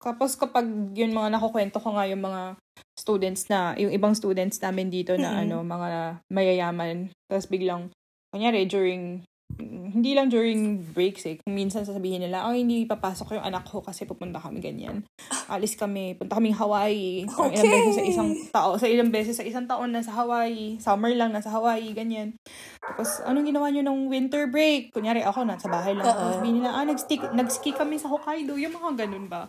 [0.00, 0.64] Tapos kapag
[0.94, 2.56] yun mga nakukwento ko nga yung mga
[2.96, 5.42] students na, yung ibang students namin dito na Mm-mm.
[5.44, 5.88] ano, mga
[6.32, 6.96] mayayaman.
[7.28, 7.92] Tapos biglang,
[8.30, 9.24] kunyari during,
[9.64, 11.36] hindi lang during breaks eh.
[11.40, 15.04] Kung minsan sasabihin nila, oh, hindi papasok yung anak ko kasi pupunta kami ganyan.
[15.46, 17.24] Alis kami, punta kaming Hawaii.
[17.28, 17.70] Parang Ilang Okay.
[17.70, 20.80] beses sa isang tao, sa ilang beses sa isang taon nasa Hawaii.
[20.80, 22.34] Summer lang nasa Hawaii, ganyan.
[22.80, 24.90] Tapos, anong ginawa nyo nung winter break?
[24.90, 26.06] Kunyari ako, nasa bahay lang.
[26.06, 28.56] Tapos sabihin nila, ah, nag-ski, nag-ski kami sa Hokkaido.
[28.56, 29.46] Yung mga ganun ba?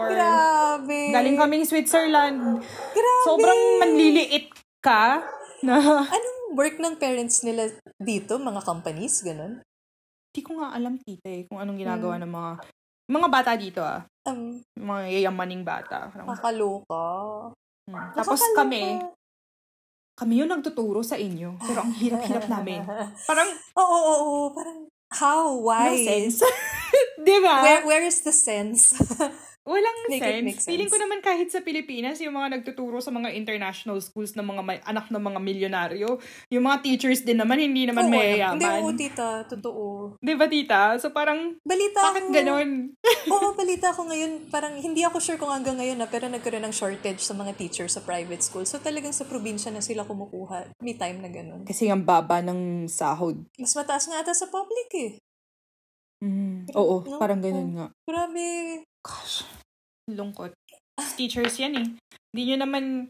[0.00, 1.12] Or, Grabe.
[1.12, 2.62] galing kaming Switzerland.
[2.94, 3.24] Grabe.
[3.26, 4.48] Sobrang manliliit
[4.80, 5.20] ka
[5.60, 5.76] na
[6.08, 7.68] Anong work ng parents nila
[8.00, 8.40] dito?
[8.40, 9.60] Mga companies, ganun?
[10.30, 12.22] Hindi ko nga alam, tita, eh, kung anong ginagawa Hmm.
[12.24, 12.50] ng mga
[13.10, 14.06] mga bata dito, ah.
[14.22, 16.08] Um, Mga yayamaning bata.
[16.08, 17.04] Parang, makakaloka.
[17.90, 18.14] hmm.
[18.14, 19.02] Tapos kami,
[20.14, 21.58] kami yung nagtuturo sa inyo.
[21.58, 22.86] Pero ang hirap-hirap namin.
[23.28, 24.46] Parang, Oo, oo, oo.
[24.54, 24.78] Parang,
[25.10, 25.58] how?
[25.58, 25.90] Why?
[25.90, 26.38] no sense.
[27.26, 27.66] Di ba?
[27.66, 28.94] Where, where is the sense?
[29.60, 30.48] Walang Make sense.
[30.56, 30.66] sense.
[30.66, 34.62] Feeling ko naman kahit sa Pilipinas, yung mga nagtuturo sa mga international schools ng mga
[34.64, 36.16] may, anak ng mga milyonaryo,
[36.48, 38.56] yung mga teachers din naman, hindi naman Oo, mayayaman.
[38.56, 39.28] Hindi, oo, tita.
[39.44, 39.84] Totoo.
[40.16, 40.96] Di ba, tita?
[40.96, 42.32] So parang, Balita bakit ko.
[42.32, 42.96] ganon?
[43.36, 44.48] Oo, balita ko ngayon.
[44.48, 47.94] Parang hindi ako sure kung hanggang ngayon na, pero nagkaroon ng shortage sa mga teachers
[47.94, 48.64] sa private school.
[48.64, 50.72] So talagang sa probinsya na sila kumukuha.
[50.80, 51.68] May time na ganun.
[51.68, 53.44] Kasi ang baba ng sahod.
[53.60, 55.10] Mas mataas nga ata sa public eh.
[56.20, 57.16] Mm, oo, No?
[57.16, 57.86] parang ganun nga.
[58.04, 58.84] Grabe.
[59.00, 59.44] Gosh,
[60.10, 60.52] lungkot.
[61.16, 61.86] Teachers yan eh.
[62.30, 63.08] Hindi nyo naman,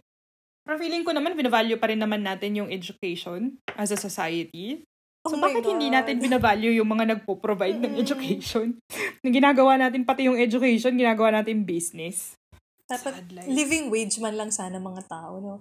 [0.62, 4.86] pero feeling ko naman, binavalue pa rin naman natin yung education as a society.
[5.26, 6.00] So, Oh bakit hindi God.
[6.00, 8.04] natin binavalue yung mga nagpo-provide ng Mm-mm.
[8.06, 8.80] education?
[9.20, 12.32] Nang ginagawa natin pati yung education, ginagawa natin business.
[12.88, 15.54] Dapat living wage man lang sana mga tao, no?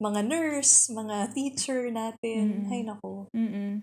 [0.00, 2.68] Mga nurse, mga teacher natin.
[2.68, 2.72] Mm.
[2.72, 3.24] Ay, nako.
[3.32, 3.80] Mm-mm.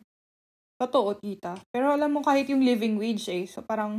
[0.77, 1.57] Totoo, tita.
[1.73, 3.97] Pero alam mo, kahit yung living wage eh, so parang,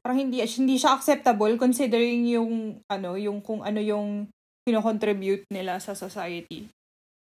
[0.00, 4.28] parang hindi, hindi siya acceptable considering yung, ano, yung kung ano yung
[4.64, 6.70] kinocontribute nila sa society.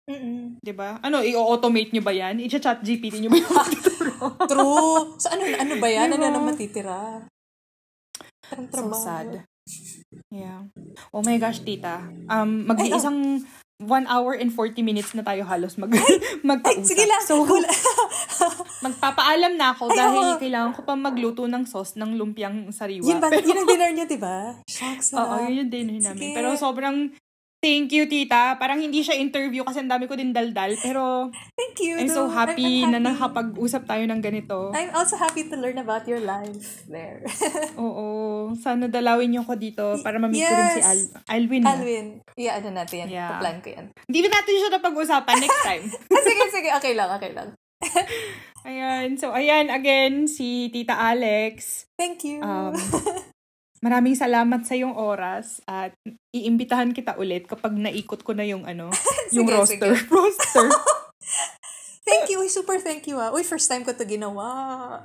[0.05, 0.61] Mm-mm.
[0.61, 1.01] 'Di ba?
[1.01, 2.37] Ano, i-automate nyo ba yan?
[2.37, 3.57] I-chat GPT nyo ba yung?
[4.53, 5.17] True.
[5.17, 6.13] So, ano, ano ba yan?
[6.13, 6.33] Ano Diba?
[6.33, 6.99] na matitira?
[8.45, 9.49] Parang so sad.
[10.29, 10.69] Yeah.
[11.09, 12.05] Oh my gosh, tita.
[12.29, 13.41] Um, mag-iisang
[13.77, 16.87] 1 hour and 40 minutes na tayo halos mag Ay, magkausap.
[16.87, 17.19] sige lang.
[17.21, 17.43] So,
[18.85, 20.39] magpapaalam na ako Ay, dahil oo.
[20.39, 23.03] kailangan ko pa magluto ng sauce ng lumpiang sariwa.
[23.03, 23.29] yun ba?
[23.33, 24.63] Pero- Yun ang dinner niya, di ba?
[24.65, 25.51] Shucks, Oo, sarap.
[25.51, 26.23] yun din yun namin.
[26.23, 26.35] Sige.
[26.35, 27.11] Pero sobrang
[27.65, 28.61] thank you, tita.
[28.61, 30.77] Parang hindi siya interview kasi ang dami ko din daldal.
[30.77, 31.97] Pero Thank you.
[31.97, 34.69] I'm so happy, I'm- na I'm nakapag-usap tayo ng ganito.
[34.77, 37.25] I'm also happy to learn about your life there.
[37.81, 38.53] Oo.
[38.61, 40.87] Sana dalawin niyo ko dito para ma-meet ko rin si Yes.
[40.87, 41.01] Al
[41.33, 41.63] Alwin.
[41.65, 41.73] na.
[41.73, 43.09] Alwin, yeah, ano natin yan.
[43.09, 43.31] Yeah.
[43.33, 43.87] Pa-plan ko yan.
[44.05, 45.85] Hindi ba natin siya napag-usapan next time?
[46.15, 46.69] Ah, sige, sige.
[46.77, 47.49] Okay lang, okay lang.
[48.69, 49.17] ayan.
[49.17, 51.89] So, ayan, again, si Tita Alex.
[51.97, 52.45] Thank you.
[52.45, 52.77] Um,
[53.85, 55.93] maraming salamat sa iyong oras at
[56.33, 58.89] iimbitahan kita ulit kapag naikot ko na yung ano,
[59.37, 59.93] yung Sige, roster.
[59.93, 60.09] sige.
[60.17, 60.69] roster.
[62.09, 62.41] thank you.
[62.49, 63.29] Super thank you ah.
[63.29, 65.01] Uy, first time ko to ginawa.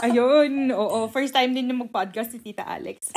[0.00, 1.12] Ayun, oo.
[1.12, 3.12] First time din na mag-podcast si Tita Alex.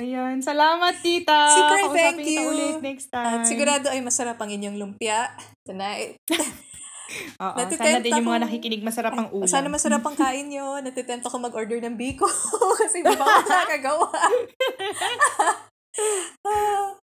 [0.00, 1.52] Ayan, salamat Tita.
[1.52, 2.48] Super Kausapin thank you.
[2.48, 3.44] ulit next time.
[3.44, 5.36] At sigurado ay masarap ang inyong lumpia
[5.68, 6.16] tonight.
[7.38, 9.46] Oo, sana din yung mga nakikinig masarap ang ulam.
[9.46, 10.76] Sana masarap ang kain nyo.
[10.86, 12.26] Natitempt ako mag-order ng biko
[12.80, 14.08] kasi hindi pa ako nakagawa.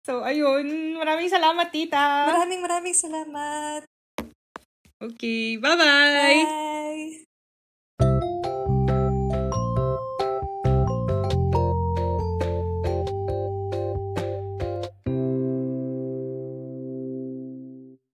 [0.06, 0.94] So, ayun.
[1.02, 2.30] Maraming salamat, Tita.
[2.30, 3.82] maraming maraming salamat.
[5.02, 6.46] Okay, bye-bye.
[6.46, 7.23] Bye.